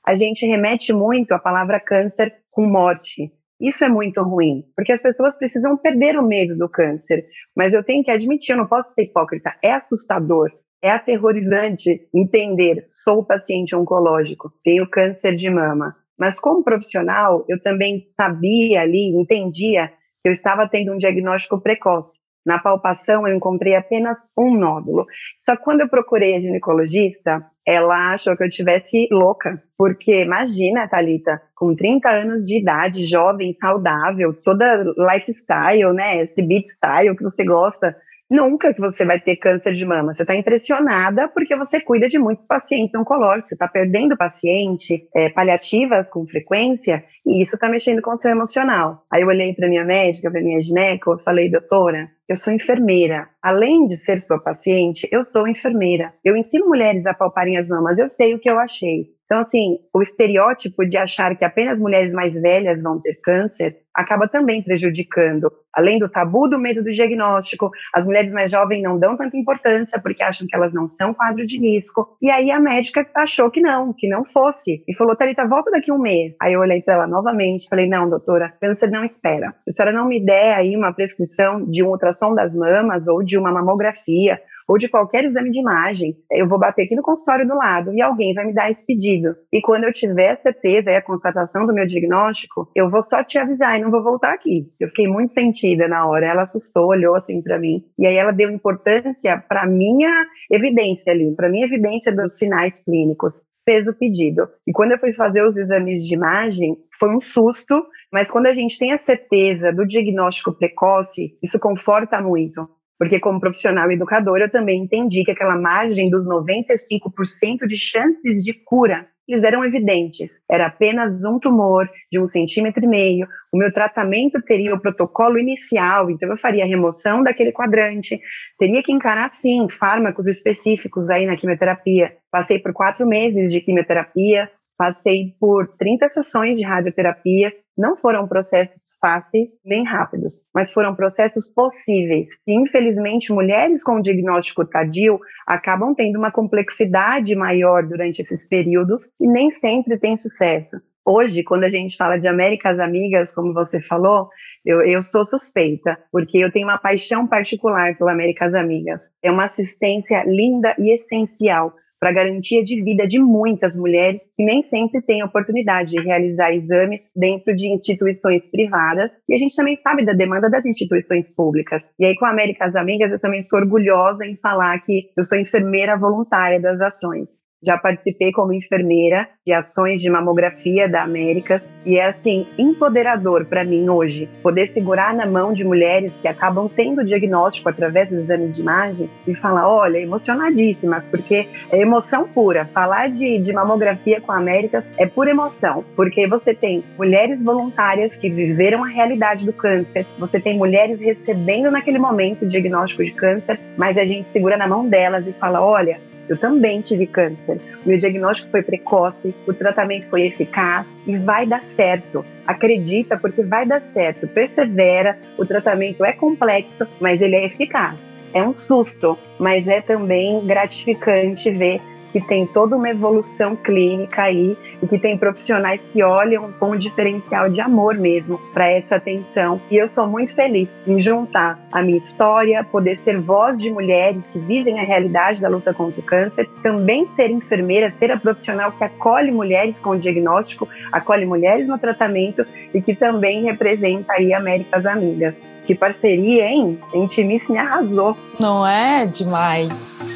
a 0.07 0.15
gente 0.15 0.47
remete 0.47 0.93
muito 0.93 1.33
à 1.33 1.39
palavra 1.39 1.81
câncer 1.81 2.35
com 2.51 2.67
morte. 2.67 3.33
Isso 3.61 3.85
é 3.85 3.89
muito 3.89 4.23
ruim, 4.23 4.65
porque 4.77 4.93
as 4.93 5.01
pessoas 5.01 5.39
precisam 5.39 5.77
perder 5.77 6.19
o 6.19 6.27
medo 6.27 6.57
do 6.57 6.69
câncer. 6.69 7.25
Mas 7.57 7.73
eu 7.73 7.83
tenho 7.83 8.05
que 8.05 8.11
admitir, 8.11 8.53
eu 8.53 8.59
não 8.59 8.67
posso 8.67 8.93
ser 8.93 9.05
hipócrita, 9.05 9.55
é 9.63 9.73
assustador, 9.73 10.51
é 10.83 10.91
aterrorizante 10.91 12.07
entender, 12.13 12.85
sou 12.87 13.25
paciente 13.25 13.75
oncológico, 13.75 14.53
tenho 14.63 14.89
câncer 14.91 15.35
de 15.35 15.49
mama. 15.49 15.97
Mas 16.19 16.39
como 16.39 16.63
profissional, 16.63 17.45
eu 17.49 17.61
também 17.63 18.05
sabia 18.09 18.83
ali, 18.83 19.09
entendia 19.17 19.89
que 20.23 20.29
eu 20.29 20.33
estava 20.33 20.69
tendo 20.69 20.93
um 20.93 20.99
diagnóstico 20.99 21.61
precoce. 21.61 22.19
Na 22.45 22.59
palpação, 22.59 23.27
eu 23.27 23.35
encontrei 23.35 23.75
apenas 23.75 24.19
um 24.37 24.55
nódulo. 24.55 25.07
Só 25.41 25.57
que 25.57 25.63
quando 25.63 25.81
eu 25.81 25.89
procurei 25.89 26.37
a 26.37 26.41
ginecologista, 26.41 27.45
ela 27.67 28.13
achou 28.13 28.37
que 28.37 28.45
eu 28.45 28.51
tivesse 28.51 29.09
louca. 29.11 29.63
Porque 29.79 30.23
imagina, 30.23 30.89
Thalita, 30.89 31.41
com 31.55 31.75
30 31.75 32.11
anos 32.11 32.45
de 32.45 32.61
idade, 32.61 33.07
jovem, 33.07 33.53
saudável, 33.55 34.35
toda 34.35 34.85
lifestyle, 34.97 35.93
né? 35.95 36.21
Esse 36.21 36.43
beat 36.43 36.67
style 36.69 37.17
que 37.17 37.25
você 37.25 37.45
gosta. 37.45 37.97
Nunca 38.31 38.73
que 38.73 38.81
você 38.81 39.05
vai 39.05 39.21
ter 39.21 39.37
câncer 39.37 39.73
de 39.73 39.85
mama. 39.85 40.15
Você 40.15 40.23
está 40.23 40.35
impressionada 40.35 41.29
porque 41.29 41.55
você 41.55 41.81
cuida 41.81 42.09
de 42.09 42.19
muitos 42.19 42.47
pacientes 42.47 42.95
oncológicos, 42.95 43.49
você 43.49 43.55
está 43.55 43.69
perdendo 43.69 44.17
paciente, 44.17 45.07
é, 45.15 45.29
paliativas 45.29 46.11
com 46.11 46.27
frequência, 46.27 47.05
e 47.27 47.43
isso 47.43 47.57
está 47.57 47.69
mexendo 47.69 48.01
com 48.01 48.13
o 48.13 48.17
seu 48.17 48.31
emocional. 48.31 49.05
Aí 49.13 49.23
eu 49.23 49.29
olhei 49.29 49.53
para 49.55 49.69
minha 49.69 49.85
médica, 49.85 50.31
para 50.31 50.41
minha 50.41 50.61
gineco, 50.61 51.19
falei, 51.19 51.51
doutora, 51.51 52.09
eu 52.27 52.37
sou 52.37 52.53
enfermeira. 52.53 53.29
Além 53.43 53.87
de 53.87 53.97
ser 53.99 54.19
sua 54.21 54.39
paciente, 54.39 55.07
eu 55.13 55.23
sou 55.25 55.47
enfermeira. 55.47 56.15
Eu 56.25 56.37
ensino 56.37 56.67
mulheres 56.67 57.05
a 57.07 57.13
palparem 57.13 57.59
as 57.59 57.69
mamas, 57.69 57.99
eu 57.99 58.09
sei 58.09 58.35
o 58.35 58.39
que 58.39 58.49
eu 58.49 58.59
achei. 58.59 59.07
Então, 59.35 59.43
assim, 59.43 59.81
o 59.93 60.01
estereótipo 60.01 60.87
de 60.89 60.97
achar 60.97 61.35
que 61.35 61.45
apenas 61.45 61.81
mulheres 61.81 62.13
mais 62.13 62.41
velhas 62.41 62.85
vão 62.85 63.01
ter 63.01 63.19
câncer 63.21 63.79
acaba 63.93 64.29
também 64.29 64.63
prejudicando. 64.63 65.51
Além 65.73 65.99
do 65.99 66.09
tabu 66.09 66.49
do 66.49 66.57
medo 66.57 66.85
do 66.85 66.93
diagnóstico, 66.93 67.69
as 67.93 68.07
mulheres 68.07 68.33
mais 68.33 68.53
jovens 68.53 68.81
não 68.81 68.97
dão 68.97 69.17
tanta 69.17 69.37
importância 69.37 70.01
porque 70.01 70.23
acham 70.23 70.47
que 70.47 70.55
elas 70.55 70.73
não 70.73 70.87
são 70.87 71.13
quadro 71.13 71.45
de 71.45 71.59
risco. 71.59 72.17
E 72.23 72.31
aí 72.31 72.49
a 72.53 72.61
médica 72.61 73.05
achou 73.17 73.51
que 73.51 73.61
não, 73.61 73.93
que 73.93 74.09
não 74.09 74.25
fosse. 74.25 74.85
E 74.87 74.95
falou, 74.95 75.17
Thalita, 75.17 75.49
volta 75.49 75.73
daqui 75.73 75.91
um 75.91 75.99
mês. 75.99 76.37
Aí 76.41 76.53
eu 76.53 76.61
olhei 76.61 76.81
para 76.81 76.95
ela 76.95 77.07
novamente 77.09 77.69
falei, 77.69 77.89
não, 77.89 78.09
doutora, 78.09 78.55
câncer 78.61 78.89
não 78.89 79.05
espera. 79.05 79.53
Se 79.65 79.71
a 79.71 79.73
senhora 79.73 79.97
não 79.97 80.07
me 80.07 80.25
der 80.25 80.55
aí 80.55 80.77
uma 80.77 80.93
prescrição 80.93 81.65
de 81.65 81.83
um 81.83 81.89
ultrassom 81.89 82.35
das 82.35 82.55
mamas 82.55 83.09
ou 83.09 83.21
de 83.21 83.37
uma 83.37 83.51
mamografia 83.51 84.41
ou 84.69 84.79
de 84.79 84.89
qualquer 84.89 85.25
exame 85.25 85.51
de 85.51 85.61
imagem, 85.61 86.17
eu 86.31 86.49
vou 86.49 86.59
bater 86.59 86.85
aqui 86.85 86.95
no 86.95 87.03
consultório 87.03 87.47
do 87.47 87.55
lado 87.55 87.93
e 87.93 88.01
alguém 88.01 88.35
vai 88.35 88.47
me 88.47 88.55
dar 88.55 88.71
esse 88.71 88.85
pedido. 88.85 89.35
E 89.53 89.61
quando 89.61 89.85
eu 89.85 89.93
tiver 89.93 90.37
certeza 90.37 90.91
e 90.91 90.97
a 90.97 91.03
constatação 91.03 91.67
do 91.67 91.75
meu 91.75 91.87
diagnóstico, 91.87 92.71
eu 92.75 92.91
vou 92.91 93.03
só 93.03 93.23
te 93.23 93.39
avisar 93.39 93.79
e 93.79 93.83
não 93.83 93.91
vou 93.91 94.03
voltar 94.03 94.33
aqui. 94.33 94.69
Eu 94.81 94.89
fiquei 94.89 95.07
muito 95.07 95.35
sentida 95.35 95.89
na 95.89 96.07
hora. 96.07 96.27
Ela 96.27 96.43
assustou, 96.43 96.87
olhou 96.87 97.15
assim 97.15 97.43
para 97.43 97.59
mim 97.59 97.85
e 97.99 98.07
aí 98.07 98.17
ela 98.17 98.33
deu 98.33 98.51
importância 98.51 99.39
para 99.49 99.67
minha 99.67 100.27
evidência 100.51 101.13
ali, 101.13 101.35
para 101.35 101.49
minha 101.49 101.67
evidência 101.67 102.15
dos 102.15 102.39
sinais 102.39 102.83
clínicos 102.83 103.43
fez 103.65 103.89
o 103.89 103.95
pedido. 103.95 104.47
E 104.67 104.73
quando 104.73 104.93
eu 104.93 104.99
fui 104.99 105.13
fazer 105.13 105.45
os 105.45 105.57
exames 105.57 106.05
de 106.05 106.15
imagem, 106.15 106.77
foi 106.99 107.15
um 107.15 107.21
susto, 107.21 107.83
mas 108.13 108.31
quando 108.31 108.47
a 108.47 108.53
gente 108.53 108.79
tem 108.79 108.93
a 108.93 108.99
certeza 108.99 109.73
do 109.73 109.87
diagnóstico 109.87 110.53
precoce, 110.53 111.37
isso 111.43 111.59
conforta 111.59 112.21
muito. 112.21 112.69
Porque, 113.05 113.21
como 113.21 113.39
profissional 113.39 113.93
educador, 113.93 114.39
eu 114.39 114.51
também 114.51 114.81
entendi 114.81 115.25
que 115.25 115.31
aquela 115.31 115.59
margem 115.59 116.09
dos 116.09 116.27
95% 116.27 117.67
de 117.67 117.77
chances 117.77 118.43
de 118.43 118.55
cura 118.55 119.07
eles 119.29 119.43
eram 119.43 119.63
evidentes. 119.63 120.33
Era 120.51 120.67
apenas 120.67 121.23
um 121.23 121.39
tumor 121.39 121.87
de 122.11 122.19
um 122.19 122.27
centímetro 122.27 122.83
e 122.83 122.89
meio. 122.89 123.27
O 123.53 123.59
meu 123.59 123.73
tratamento 123.73 124.41
teria 124.43 124.75
o 124.75 124.81
protocolo 124.81 125.39
inicial, 125.39 126.11
então 126.11 126.31
eu 126.31 126.37
faria 126.37 126.65
a 126.65 126.67
remoção 126.67 127.23
daquele 127.23 127.53
quadrante. 127.53 128.21
Teria 128.59 128.83
que 128.83 128.93
encarar, 128.93 129.35
sim, 129.35 129.67
fármacos 129.69 130.27
específicos 130.27 131.11
aí 131.11 131.27
na 131.27 131.37
quimioterapia. 131.37 132.17
Passei 132.31 132.59
por 132.59 132.73
quatro 132.73 133.07
meses 133.07 133.53
de 133.53 133.61
quimioterapia, 133.61 134.51
Passei 134.77 135.35
por 135.39 135.69
30 135.79 136.09
sessões 136.09 136.59
de 136.59 136.65
radioterapias. 136.65 137.55
Não 137.79 137.97
foram 137.97 138.27
processos 138.27 138.97
fáceis 139.01 139.51
nem 139.65 139.85
rápidos, 139.85 140.47
mas 140.53 140.73
foram 140.73 140.97
processos 140.97 141.53
possíveis. 141.53 142.29
E, 142.47 142.55
infelizmente, 142.59 143.33
mulheres 143.33 143.83
com 143.85 144.01
diagnóstico 144.01 144.65
tardio 144.65 145.21
acabam 145.47 145.95
tendo 145.95 146.19
uma 146.19 146.33
complexidade 146.33 147.37
maior 147.37 147.87
durante 147.87 148.23
esses 148.23 148.49
períodos 148.49 149.03
e 149.21 149.29
nem 149.29 149.51
sempre 149.51 149.99
têm 149.99 150.17
sucesso. 150.17 150.77
Hoje, 151.07 151.45
quando 151.45 151.65
a 151.65 151.71
gente 151.71 151.99
fala 151.99 152.17
de 152.19 152.27
Américas 152.27 152.81
Amigas, 152.81 153.35
como 153.35 153.53
você 153.53 153.79
falou, 153.79 154.31
eu, 154.65 154.81
eu, 154.81 155.03
sou 155.03 155.27
suspeita, 155.27 155.99
porque 156.11 156.39
eu 156.39 156.51
tenho 156.51 156.67
uma 156.67 156.79
paixão 156.79 157.27
particular 157.27 157.95
pela 157.99 158.13
Américas 158.13 158.55
Amigas. 158.55 159.03
É 159.23 159.31
uma 159.31 159.45
assistência 159.45 160.25
linda 160.27 160.75
e 160.79 160.95
essencial 160.95 161.75
para 162.05 162.13
garantia 162.13 162.63
de 162.63 162.83
vida 162.83 163.07
de 163.07 163.19
muitas 163.19 163.75
mulheres 163.75 164.31
que 164.37 164.45
nem 164.45 164.63
sempre 164.63 165.01
têm 165.01 165.25
oportunidade 165.25 165.93
de 165.93 166.03
realizar 166.03 166.53
exames 166.53 167.09
dentro 167.17 167.55
de 167.55 167.67
instituições 167.67 168.47
privadas. 168.51 169.11
E 169.27 169.33
a 169.33 169.39
gente 169.39 169.57
também 169.57 169.75
sabe 169.77 170.05
da 170.05 170.13
demanda 170.13 170.51
das 170.51 170.67
instituições 170.67 171.31
públicas. 171.31 171.83
E 171.99 172.05
aí, 172.05 172.15
com 172.15 172.27
a 172.27 172.31
Américas 172.31 172.77
Amigas, 172.77 173.11
eu 173.11 173.19
também 173.19 173.41
sou 173.41 173.59
orgulhosa 173.59 174.27
em 174.27 174.37
falar 174.37 174.79
que 174.81 175.09
eu 175.17 175.25
sou 175.25 175.39
enfermeira 175.39 175.97
voluntária 175.97 176.61
das 176.61 176.79
ações. 176.79 177.27
Já 177.65 177.79
participei 177.79 178.31
como 178.33 178.53
enfermeira 178.53 179.29
de 179.47 179.53
ações 179.53 180.01
de 180.01 180.11
mamografia 180.11 180.89
da 180.89 181.03
Américas 181.03 181.63
e 181.85 181.99
é 181.99 182.07
assim 182.07 182.47
empoderador 182.59 183.47
para 183.47 183.65
mim 183.65 183.89
hoje 183.89 184.29
poder 184.43 184.69
segurar 184.69 185.15
na 185.15 185.27
mão 185.27 185.53
de 185.53 185.65
mulheres 185.65 186.17
que 186.21 186.29
acabam 186.29 186.69
tendo 186.69 187.05
diagnóstico 187.05 187.69
através 187.69 188.11
dos 188.11 188.21
exames 188.21 188.57
de 188.57 188.63
imagem 188.63 189.11
e 189.27 189.35
falar, 189.35 189.69
olha, 189.69 189.99
emocionadíssimas, 189.99 191.09
porque 191.09 191.49
é 191.71 191.81
emoção 191.81 192.29
pura. 192.29 192.67
Falar 192.67 193.11
de, 193.11 193.39
de 193.39 193.53
mamografia 193.53 194.21
com 194.21 194.33
a 194.33 194.39
Américas 194.39 194.91
é 194.99 195.07
pura 195.07 195.31
emoção, 195.31 195.85
porque 195.97 196.27
você 196.27 196.55
tem 196.55 196.83
mulheres 196.99 197.43
voluntárias 197.43 198.17
que 198.17 198.29
viveram 198.29 198.85
a 198.85 198.89
realidade 198.89 199.47
do 199.47 199.53
câncer, 199.53 200.07
você 200.19 200.41
tem 200.41 200.57
mulheres 200.57 201.01
recebendo 201.01 201.71
naquele 201.71 201.99
momento 201.99 202.45
o 202.45 202.49
diagnóstico 202.49 203.05
de 203.05 203.13
câncer, 203.13 203.59
mas 203.77 203.97
a 203.97 204.05
gente 204.05 204.31
segura 204.31 204.57
na 204.57 204.67
mão 204.67 204.89
delas 204.89 205.27
e 205.27 205.33
fala, 205.33 205.61
olha, 205.61 206.01
eu 206.29 206.39
também 206.39 206.81
tive 206.81 207.07
câncer. 207.07 207.61
Meu 207.85 207.99
diagnóstico 207.99 208.51
foi 208.51 208.63
precoce, 208.63 209.35
o 209.47 209.53
tratamento 209.53 210.09
foi 210.09 210.23
eficaz 210.23 210.87
e 211.07 211.17
vai 211.17 211.47
dar 211.47 211.63
certo. 211.63 212.25
Acredita, 212.47 213.19
porque 213.19 213.43
vai 213.43 213.67
dar 213.67 213.81
certo. 213.81 214.27
Persevera, 214.29 215.19
o 215.39 215.47
tratamento 215.47 216.05
é 216.05 216.13
complexo, 216.13 216.87
mas 217.01 217.21
ele 217.21 217.37
é 217.37 217.47
eficaz. 217.47 218.13
É 218.33 218.43
um 218.43 218.53
susto, 218.53 219.17
mas 219.39 219.69
é 219.69 219.81
também 219.81 220.45
gratificante 220.45 221.51
ver 221.51 221.81
que 222.15 222.21
tem 222.21 222.47
toda 222.47 222.77
uma 222.77 222.89
evolução 222.89 223.57
clínica 223.57 224.23
aí 224.23 224.57
e 224.81 224.87
que 224.87 225.01
tem 225.01 225.19
profissionais 225.19 225.85
que 225.93 226.01
olham 226.01 226.53
com 226.53 226.71
um 226.71 226.77
diferencial 226.77 227.51
de 227.51 227.61
amor 227.61 227.97
mesmo 227.97 228.39
para 228.53 228.71
essa 228.71 228.95
atenção. 228.95 229.61
E 229.69 229.77
eu 229.77 229.89
sou 229.89 230.07
muito 230.07 230.33
feliz 230.33 230.69
em 230.87 231.01
juntar 231.01 231.59
a 231.73 231.83
minha 231.83 231.99
história, 231.99 232.63
poder 232.63 233.01
ser 233.01 233.21
voz 233.21 233.59
de 233.59 233.69
mulheres 233.69 234.29
que 234.29 234.39
vivem 234.39 234.79
a 234.79 234.85
realidade 234.85 235.41
da 235.41 235.49
luta 235.49 235.75
contra 235.75 236.01
o 236.01 236.05
câncer, 236.05 236.49
também 236.63 237.09
ser 237.17 237.31
enfermeira, 237.31 237.91
ser 237.91 238.13
a 238.13 238.17
profissional 238.17 238.71
que 238.71 238.85
acolhe 238.85 239.33
mulheres 239.33 239.81
com 239.81 239.97
diagnóstico, 239.97 240.69
acolhe 240.93 241.27
mulheres 241.27 241.67
no 241.67 241.79
tratamento 241.79 242.47
e 242.73 242.81
que 242.81 242.95
também 242.95 243.43
representa 243.43 244.13
aí 244.13 244.33
Américas 244.33 244.87
Amigas. 244.87 245.35
Que 245.67 245.75
parceria, 245.75 246.45
hein? 246.45 246.79
Intimice 246.95 247.51
me 247.51 247.59
arrasou. 247.59 248.17
Não 248.39 248.65
é 248.65 249.05
demais. 249.05 250.14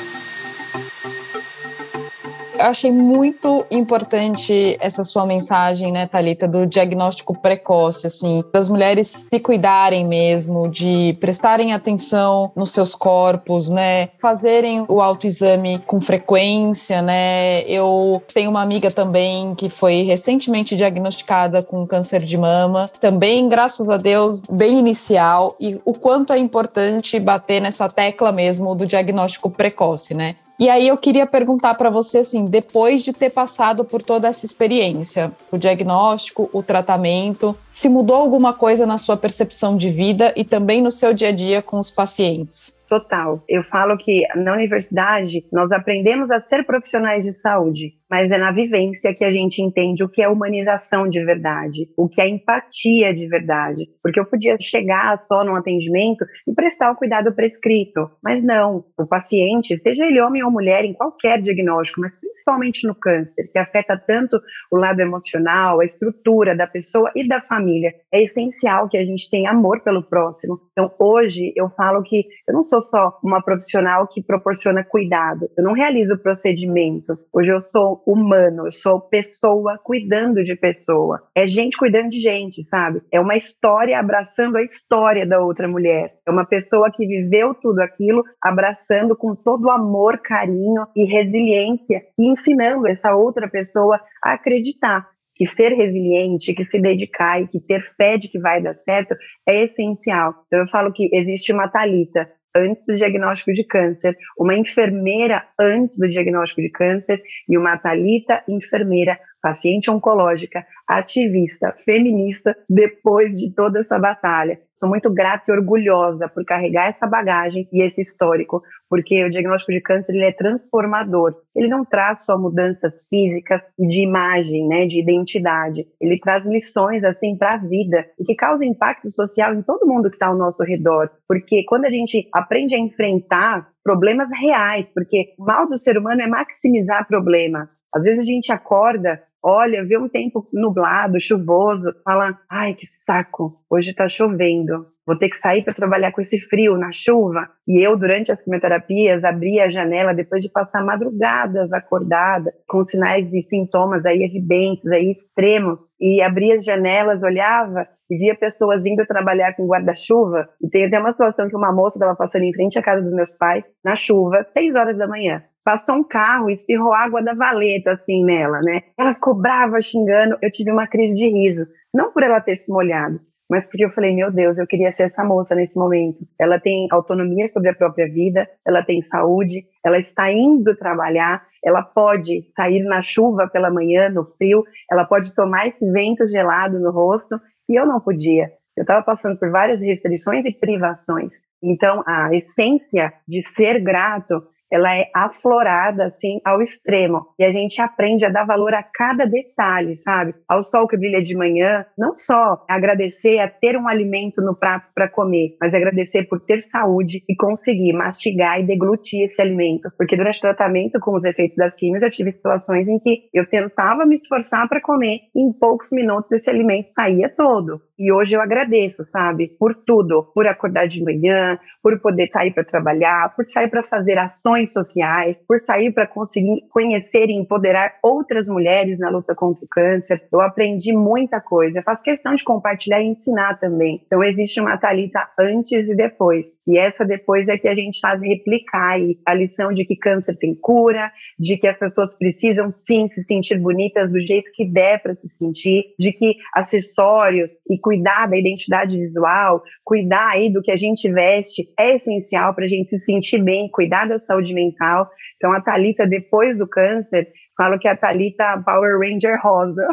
Eu 2.58 2.66
achei 2.66 2.90
muito 2.90 3.64
importante 3.70 4.76
essa 4.80 5.04
sua 5.04 5.24
mensagem, 5.24 5.92
né, 5.92 6.08
Talita, 6.08 6.48
do 6.48 6.66
diagnóstico 6.66 7.40
precoce, 7.40 8.08
assim, 8.08 8.42
das 8.52 8.68
mulheres 8.68 9.06
se 9.06 9.38
cuidarem 9.38 10.04
mesmo, 10.04 10.68
de 10.68 11.16
prestarem 11.20 11.72
atenção 11.72 12.50
nos 12.56 12.72
seus 12.72 12.96
corpos, 12.96 13.70
né, 13.70 14.08
fazerem 14.20 14.84
o 14.88 15.00
autoexame 15.00 15.78
com 15.86 16.00
frequência, 16.00 17.00
né. 17.00 17.62
Eu 17.62 18.20
tenho 18.34 18.50
uma 18.50 18.60
amiga 18.60 18.90
também 18.90 19.54
que 19.54 19.70
foi 19.70 20.02
recentemente 20.02 20.74
diagnosticada 20.74 21.62
com 21.62 21.86
câncer 21.86 22.24
de 22.24 22.36
mama, 22.36 22.90
também, 23.00 23.48
graças 23.48 23.88
a 23.88 23.96
Deus, 23.96 24.42
bem 24.50 24.80
inicial, 24.80 25.54
e 25.60 25.80
o 25.84 25.92
quanto 25.92 26.32
é 26.32 26.38
importante 26.38 27.20
bater 27.20 27.62
nessa 27.62 27.88
tecla 27.88 28.32
mesmo 28.32 28.74
do 28.74 28.84
diagnóstico 28.84 29.48
precoce, 29.48 30.12
né? 30.12 30.34
E 30.58 30.68
aí 30.68 30.88
eu 30.88 30.96
queria 30.96 31.24
perguntar 31.24 31.74
para 31.74 31.88
você 31.88 32.18
assim, 32.18 32.44
depois 32.44 33.02
de 33.02 33.12
ter 33.12 33.30
passado 33.30 33.84
por 33.84 34.02
toda 34.02 34.26
essa 34.26 34.44
experiência, 34.44 35.30
o 35.52 35.56
diagnóstico, 35.56 36.50
o 36.52 36.62
tratamento, 36.64 37.56
se 37.70 37.88
mudou 37.88 38.16
alguma 38.16 38.52
coisa 38.52 38.84
na 38.84 38.98
sua 38.98 39.16
percepção 39.16 39.76
de 39.76 39.88
vida 39.88 40.32
e 40.36 40.44
também 40.44 40.82
no 40.82 40.90
seu 40.90 41.14
dia 41.14 41.28
a 41.28 41.32
dia 41.32 41.62
com 41.62 41.78
os 41.78 41.90
pacientes? 41.90 42.77
Total. 42.88 43.44
Eu 43.46 43.62
falo 43.64 43.98
que 43.98 44.22
na 44.34 44.54
universidade 44.54 45.44
nós 45.52 45.70
aprendemos 45.70 46.30
a 46.30 46.40
ser 46.40 46.64
profissionais 46.64 47.22
de 47.22 47.32
saúde, 47.32 47.92
mas 48.10 48.30
é 48.30 48.38
na 48.38 48.50
vivência 48.50 49.12
que 49.12 49.24
a 49.24 49.30
gente 49.30 49.62
entende 49.62 50.02
o 50.02 50.08
que 50.08 50.22
é 50.22 50.28
humanização 50.28 51.06
de 51.06 51.22
verdade, 51.22 51.86
o 51.96 52.08
que 52.08 52.18
é 52.18 52.26
empatia 52.26 53.12
de 53.12 53.28
verdade. 53.28 53.90
Porque 54.02 54.18
eu 54.18 54.24
podia 54.24 54.56
chegar 54.58 55.18
só 55.18 55.44
num 55.44 55.54
atendimento 55.54 56.24
e 56.46 56.54
prestar 56.54 56.90
o 56.90 56.96
cuidado 56.96 57.34
prescrito, 57.34 58.10
mas 58.22 58.42
não. 58.42 58.86
O 58.98 59.06
paciente, 59.06 59.76
seja 59.76 60.06
ele 60.06 60.22
homem 60.22 60.42
ou 60.42 60.50
mulher, 60.50 60.82
em 60.84 60.94
qualquer 60.94 61.42
diagnóstico, 61.42 62.00
mas 62.00 62.18
principalmente 62.48 62.86
no 62.86 62.94
câncer, 62.94 63.48
que 63.52 63.58
afeta 63.58 63.96
tanto 63.96 64.40
o 64.70 64.76
lado 64.76 65.00
emocional, 65.00 65.80
a 65.80 65.84
estrutura 65.84 66.56
da 66.56 66.66
pessoa 66.66 67.10
e 67.14 67.26
da 67.28 67.42
família, 67.42 67.92
é 68.10 68.22
essencial 68.22 68.88
que 68.88 68.96
a 68.96 69.04
gente 69.04 69.30
tenha 69.30 69.50
amor 69.50 69.82
pelo 69.82 70.02
próximo. 70.02 70.58
Então, 70.72 70.90
hoje, 70.98 71.52
eu 71.54 71.68
falo 71.70 72.02
que 72.02 72.24
eu 72.48 72.54
não 72.54 72.64
sou 72.64 72.82
só 72.82 73.18
uma 73.22 73.42
profissional 73.42 74.06
que 74.06 74.22
proporciona 74.22 74.82
cuidado, 74.82 75.50
eu 75.56 75.62
não 75.62 75.74
realizo 75.74 76.16
procedimentos. 76.16 77.26
Hoje 77.32 77.52
eu 77.52 77.60
sou 77.60 78.02
humano, 78.06 78.66
eu 78.66 78.72
sou 78.72 79.00
pessoa 79.00 79.78
cuidando 79.82 80.42
de 80.42 80.56
pessoa. 80.56 81.22
É 81.34 81.46
gente 81.46 81.76
cuidando 81.76 82.08
de 82.08 82.18
gente, 82.18 82.62
sabe? 82.62 83.02
É 83.12 83.20
uma 83.20 83.36
história 83.36 83.98
abraçando 83.98 84.56
a 84.56 84.62
história 84.62 85.26
da 85.26 85.40
outra 85.40 85.68
mulher. 85.68 86.14
É 86.26 86.30
uma 86.30 86.46
pessoa 86.46 86.90
que 86.90 87.06
viveu 87.06 87.54
tudo 87.54 87.80
aquilo, 87.80 88.24
abraçando 88.42 89.14
com 89.14 89.34
todo 89.34 89.70
amor, 89.70 90.18
carinho 90.18 90.86
e 90.96 91.04
resiliência 91.04 92.02
e 92.18 92.37
ensinando 92.38 92.86
essa 92.86 93.14
outra 93.14 93.48
pessoa 93.48 94.00
a 94.22 94.32
acreditar 94.32 95.06
que 95.34 95.46
ser 95.46 95.72
resiliente, 95.72 96.52
que 96.52 96.64
se 96.64 96.80
dedicar 96.80 97.40
e 97.40 97.46
que 97.46 97.60
ter 97.60 97.80
fé 97.96 98.16
de 98.16 98.28
que 98.28 98.40
vai 98.40 98.60
dar 98.60 98.74
certo 98.74 99.14
é 99.46 99.64
essencial. 99.64 100.34
Então 100.46 100.60
eu 100.60 100.68
falo 100.68 100.92
que 100.92 101.08
existe 101.12 101.52
uma 101.52 101.68
talita 101.68 102.28
antes 102.56 102.84
do 102.86 102.94
diagnóstico 102.94 103.52
de 103.52 103.64
câncer, 103.64 104.16
uma 104.36 104.56
enfermeira 104.56 105.44
antes 105.58 105.96
do 105.96 106.08
diagnóstico 106.08 106.60
de 106.60 106.70
câncer 106.70 107.22
e 107.48 107.56
uma 107.56 107.76
Talita 107.76 108.42
enfermeira, 108.48 109.18
paciente 109.40 109.90
oncológica, 109.90 110.64
ativista, 110.86 111.74
feminista 111.84 112.56
depois 112.68 113.36
de 113.36 113.52
toda 113.54 113.80
essa 113.80 113.98
batalha. 113.98 114.58
Sou 114.78 114.88
muito 114.88 115.12
grata 115.12 115.44
e 115.48 115.52
orgulhosa 115.52 116.28
por 116.28 116.44
carregar 116.44 116.88
essa 116.88 117.04
bagagem 117.04 117.68
e 117.72 117.82
esse 117.82 118.00
histórico, 118.00 118.62
porque 118.88 119.24
o 119.24 119.30
diagnóstico 119.30 119.72
de 119.72 119.80
câncer 119.80 120.14
ele 120.14 120.24
é 120.24 120.32
transformador. 120.32 121.34
Ele 121.54 121.66
não 121.66 121.84
traz 121.84 122.24
só 122.24 122.38
mudanças 122.38 123.04
físicas 123.08 123.60
e 123.76 123.88
de 123.88 124.04
imagem, 124.04 124.68
né, 124.68 124.86
de 124.86 125.00
identidade. 125.00 125.84
Ele 126.00 126.20
traz 126.20 126.46
lições 126.46 127.04
assim 127.04 127.36
para 127.36 127.54
a 127.54 127.58
vida 127.58 128.06
e 128.20 128.24
que 128.24 128.36
causa 128.36 128.64
impacto 128.64 129.10
social 129.10 129.52
em 129.52 129.62
todo 129.62 129.86
mundo 129.86 130.08
que 130.08 130.14
está 130.14 130.28
ao 130.28 130.38
nosso 130.38 130.62
redor. 130.62 131.10
Porque 131.26 131.64
quando 131.64 131.86
a 131.86 131.90
gente 131.90 132.28
aprende 132.32 132.76
a 132.76 132.78
enfrentar 132.78 133.68
problemas 133.88 134.30
reais, 134.38 134.90
porque 134.92 135.34
o 135.38 135.44
mal 135.46 135.66
do 135.66 135.78
ser 135.78 135.96
humano 135.96 136.20
é 136.20 136.26
maximizar 136.26 137.06
problemas. 137.08 137.78
Às 137.94 138.04
vezes 138.04 138.20
a 138.20 138.24
gente 138.24 138.52
acorda 138.52 139.22
olha, 139.42 139.84
vê 139.84 139.96
um 139.96 140.08
tempo 140.08 140.46
nublado, 140.52 141.20
chuvoso, 141.20 141.94
fala: 142.04 142.38
ai, 142.50 142.74
que 142.74 142.86
saco, 142.86 143.58
hoje 143.70 143.94
tá 143.94 144.08
chovendo, 144.08 144.86
vou 145.08 145.18
ter 145.18 145.30
que 145.30 145.38
sair 145.38 145.64
para 145.64 145.72
trabalhar 145.72 146.12
com 146.12 146.20
esse 146.20 146.38
frio 146.38 146.76
na 146.76 146.92
chuva. 146.92 147.48
E 147.66 147.82
eu, 147.82 147.96
durante 147.96 148.30
as 148.30 148.44
quimioterapias, 148.44 149.24
abria 149.24 149.64
a 149.64 149.68
janela 149.70 150.12
depois 150.12 150.42
de 150.42 150.50
passar 150.50 150.84
madrugadas 150.84 151.72
acordada, 151.72 152.52
com 152.68 152.84
sinais 152.84 153.32
e 153.32 153.42
sintomas 153.44 154.04
aí 154.04 154.22
evidentes, 154.22 154.86
aí 154.92 155.12
extremos, 155.12 155.80
e 155.98 156.20
abria 156.20 156.56
as 156.56 156.64
janelas, 156.64 157.22
olhava 157.22 157.88
e 158.10 158.18
via 158.18 158.34
pessoas 158.34 158.84
indo 158.84 159.06
trabalhar 159.06 159.54
com 159.54 159.66
guarda-chuva. 159.66 160.46
E 160.62 160.68
tem 160.68 160.84
até 160.84 160.98
uma 160.98 161.10
situação 161.10 161.48
que 161.48 161.56
uma 161.56 161.72
moça 161.72 161.96
estava 161.96 162.14
passando 162.14 162.42
em 162.42 162.52
frente 162.52 162.78
à 162.78 162.82
casa 162.82 163.00
dos 163.00 163.14
meus 163.14 163.34
pais, 163.34 163.64
na 163.82 163.96
chuva, 163.96 164.44
seis 164.44 164.74
horas 164.74 164.98
da 164.98 165.08
manhã 165.08 165.42
passou 165.64 165.96
um 165.96 166.02
carro 166.02 166.48
e 166.48 166.54
espirrou 166.54 166.94
água 166.94 167.22
da 167.22 167.34
valeta 167.34 167.92
assim 167.92 168.24
nela, 168.24 168.58
né? 168.62 168.84
Ela 168.98 169.12
ficou 169.12 169.34
brava, 169.34 169.78
xingando. 169.82 170.38
Eu 170.40 170.50
tive 170.50 170.72
uma 170.72 170.86
crise 170.86 171.14
de 171.14 171.28
riso, 171.28 171.66
não 171.92 172.10
por 172.10 172.22
ela 172.22 172.40
ter 172.40 172.56
se 172.56 172.72
molhado, 172.72 173.20
mas 173.48 173.66
porque 173.66 173.84
eu 173.84 173.90
falei, 173.90 174.14
meu 174.14 174.30
Deus, 174.30 174.58
eu 174.58 174.66
queria 174.66 174.92
ser 174.92 175.04
essa 175.04 175.24
moça 175.24 175.54
nesse 175.54 175.78
momento. 175.78 176.18
Ela 176.38 176.60
tem 176.60 176.86
autonomia 176.90 177.48
sobre 177.48 177.70
a 177.70 177.74
própria 177.74 178.06
vida, 178.06 178.48
ela 178.66 178.82
tem 178.82 179.00
saúde, 179.00 179.64
ela 179.84 179.98
está 179.98 180.30
indo 180.30 180.76
trabalhar, 180.76 181.42
ela 181.64 181.82
pode 181.82 182.42
sair 182.54 182.82
na 182.84 183.00
chuva 183.00 183.48
pela 183.48 183.70
manhã, 183.70 184.10
no 184.10 184.24
frio, 184.24 184.62
ela 184.90 185.04
pode 185.04 185.34
tomar 185.34 185.66
esse 185.66 185.90
vento 185.90 186.28
gelado 186.28 186.78
no 186.78 186.90
rosto, 186.90 187.40
e 187.68 187.78
eu 187.78 187.86
não 187.86 188.00
podia. 188.00 188.50
Eu 188.76 188.82
estava 188.82 189.02
passando 189.02 189.38
por 189.38 189.50
várias 189.50 189.80
restrições 189.80 190.44
e 190.44 190.52
privações. 190.52 191.32
Então, 191.62 192.04
a 192.06 192.34
essência 192.34 193.12
de 193.26 193.42
ser 193.42 193.82
grato 193.82 194.42
ela 194.70 194.94
é 194.94 195.10
aflorada 195.14 196.06
assim 196.06 196.40
ao 196.44 196.60
extremo 196.62 197.26
e 197.38 197.44
a 197.44 197.50
gente 197.50 197.80
aprende 197.80 198.24
a 198.24 198.28
dar 198.28 198.44
valor 198.44 198.74
a 198.74 198.82
cada 198.82 199.24
detalhe, 199.24 199.96
sabe? 199.96 200.34
Ao 200.48 200.62
sol 200.62 200.86
que 200.86 200.96
brilha 200.96 201.22
de 201.22 201.36
manhã, 201.36 201.84
não 201.96 202.16
só 202.16 202.64
agradecer 202.68 203.38
a 203.38 203.48
ter 203.48 203.76
um 203.76 203.88
alimento 203.88 204.42
no 204.42 204.54
prato 204.54 204.88
para 204.94 205.08
comer, 205.08 205.56
mas 205.60 205.74
agradecer 205.74 206.24
por 206.24 206.40
ter 206.40 206.60
saúde 206.60 207.22
e 207.28 207.36
conseguir 207.36 207.92
mastigar 207.92 208.60
e 208.60 208.66
deglutir 208.66 209.24
esse 209.24 209.40
alimento, 209.40 209.90
porque 209.96 210.16
durante 210.16 210.38
o 210.38 210.42
tratamento 210.42 211.00
com 211.00 211.16
os 211.16 211.24
efeitos 211.24 211.56
das 211.56 211.74
químicas 211.74 212.02
eu 212.02 212.10
tive 212.10 212.30
situações 212.30 212.86
em 212.88 212.98
que 212.98 213.28
eu 213.32 213.46
tentava 213.46 214.04
me 214.04 214.16
esforçar 214.16 214.68
para 214.68 214.80
comer 214.80 215.20
e 215.34 215.40
em 215.40 215.52
poucos 215.52 215.90
minutos 215.90 216.30
esse 216.32 216.50
alimento 216.50 216.88
saía 216.88 217.28
todo. 217.28 217.80
E 217.98 218.12
hoje 218.12 218.36
eu 218.36 218.40
agradeço, 218.40 219.04
sabe? 219.04 219.48
Por 219.58 219.74
tudo, 219.74 220.30
por 220.32 220.46
acordar 220.46 220.86
de 220.86 221.02
manhã, 221.02 221.58
por 221.82 221.98
poder 222.00 222.28
sair 222.30 222.52
para 222.52 222.64
trabalhar, 222.64 223.34
por 223.34 223.44
sair 223.48 223.68
para 223.68 223.82
fazer 223.82 224.16
ações 224.18 224.57
ações 224.58 224.72
sociais, 224.72 225.40
por 225.46 225.58
sair 225.58 225.92
para 225.92 226.06
conseguir 226.06 226.62
conhecer 226.70 227.28
e 227.28 227.34
empoderar 227.34 227.94
outras 228.02 228.48
mulheres 228.48 228.98
na 228.98 229.08
luta 229.08 229.34
contra 229.34 229.64
o 229.64 229.68
câncer. 229.68 230.22
Eu 230.32 230.40
aprendi 230.40 230.92
muita 230.92 231.40
coisa. 231.40 231.78
Eu 231.78 231.82
faço 231.82 232.02
questão 232.02 232.32
de 232.32 232.42
compartilhar 232.42 233.00
e 233.00 233.06
ensinar 233.06 233.58
também. 233.58 234.02
Então 234.06 234.22
existe 234.22 234.60
uma 234.60 234.76
Talita 234.76 235.28
antes 235.38 235.88
e 235.88 235.94
depois. 235.94 236.46
E 236.66 236.78
essa 236.78 237.04
depois 237.04 237.48
é 237.48 237.56
que 237.56 237.68
a 237.68 237.74
gente 237.74 238.00
faz 238.00 238.20
replicar 238.20 238.92
aí 238.92 239.18
a 239.26 239.34
lição 239.34 239.72
de 239.72 239.84
que 239.84 239.96
câncer 239.96 240.36
tem 240.36 240.54
cura, 240.54 241.10
de 241.38 241.56
que 241.56 241.66
as 241.66 241.78
pessoas 241.78 242.16
precisam 242.16 242.70
sim 242.70 243.08
se 243.08 243.22
sentir 243.22 243.58
bonitas 243.58 244.10
do 244.10 244.20
jeito 244.20 244.50
que 244.52 244.64
der 244.64 245.00
para 245.02 245.14
se 245.14 245.28
sentir, 245.28 245.94
de 245.98 246.12
que 246.12 246.36
acessórios 246.54 247.50
e 247.70 247.78
cuidar 247.78 248.26
da 248.26 248.36
identidade 248.36 248.98
visual, 248.98 249.62
cuidar 249.84 250.30
aí 250.32 250.52
do 250.52 250.62
que 250.62 250.70
a 250.70 250.76
gente 250.76 251.10
veste 251.10 251.68
é 251.78 251.94
essencial 251.94 252.54
para 252.54 252.64
a 252.64 252.68
gente 252.68 252.90
se 252.90 252.98
sentir 252.98 253.42
bem, 253.42 253.68
cuidar 253.70 254.06
da 254.06 254.18
saúde 254.18 254.47
mental. 254.52 255.08
Então 255.36 255.52
a 255.52 255.60
Talita 255.60 256.06
depois 256.06 256.56
do 256.56 256.68
câncer 256.68 257.28
Falo 257.58 257.76
que 257.76 257.88
a 257.88 257.96
Thalita 257.96 258.62
Power 258.64 259.00
Ranger 259.00 259.36
rosa. 259.42 259.84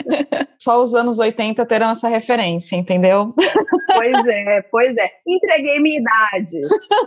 Só 0.58 0.82
os 0.82 0.94
anos 0.94 1.18
80 1.18 1.66
terão 1.66 1.90
essa 1.90 2.08
referência, 2.08 2.76
entendeu? 2.76 3.34
Pois 3.94 4.26
é, 4.26 4.62
pois 4.70 4.96
é. 4.96 5.10
Entreguei 5.26 5.78
minha 5.80 6.00
idade. 6.00 6.62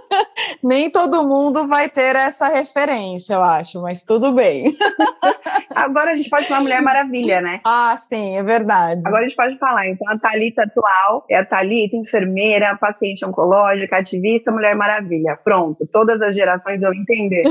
Nem 0.62 0.92
todo 0.92 1.28
mundo 1.28 1.68
vai 1.68 1.90
ter 1.90 2.16
essa 2.16 2.48
referência, 2.48 3.34
eu 3.34 3.44
acho, 3.44 3.82
mas 3.82 4.04
tudo 4.04 4.34
bem. 4.34 4.78
Agora 5.74 6.12
a 6.12 6.16
gente 6.16 6.30
pode 6.30 6.46
falar 6.46 6.62
Mulher 6.62 6.82
Maravilha, 6.84 7.42
né? 7.42 7.62
Ah, 7.66 7.96
sim, 7.98 8.38
é 8.38 8.44
verdade. 8.44 9.02
Agora 9.04 9.26
a 9.26 9.28
gente 9.28 9.36
pode 9.36 9.58
falar. 9.58 9.88
Então, 9.88 10.08
a 10.14 10.20
Thalita 10.20 10.62
atual 10.62 11.26
é 11.28 11.38
a 11.38 11.46
Thalita, 11.46 11.98
enfermeira, 11.98 12.78
paciente 12.78 13.26
oncológica, 13.26 13.98
ativista, 13.98 14.52
Mulher 14.52 14.76
Maravilha. 14.76 15.40
Pronto, 15.44 15.88
todas 15.92 16.22
as 16.22 16.36
gerações 16.36 16.82
vão 16.82 16.94
entender. 16.94 17.44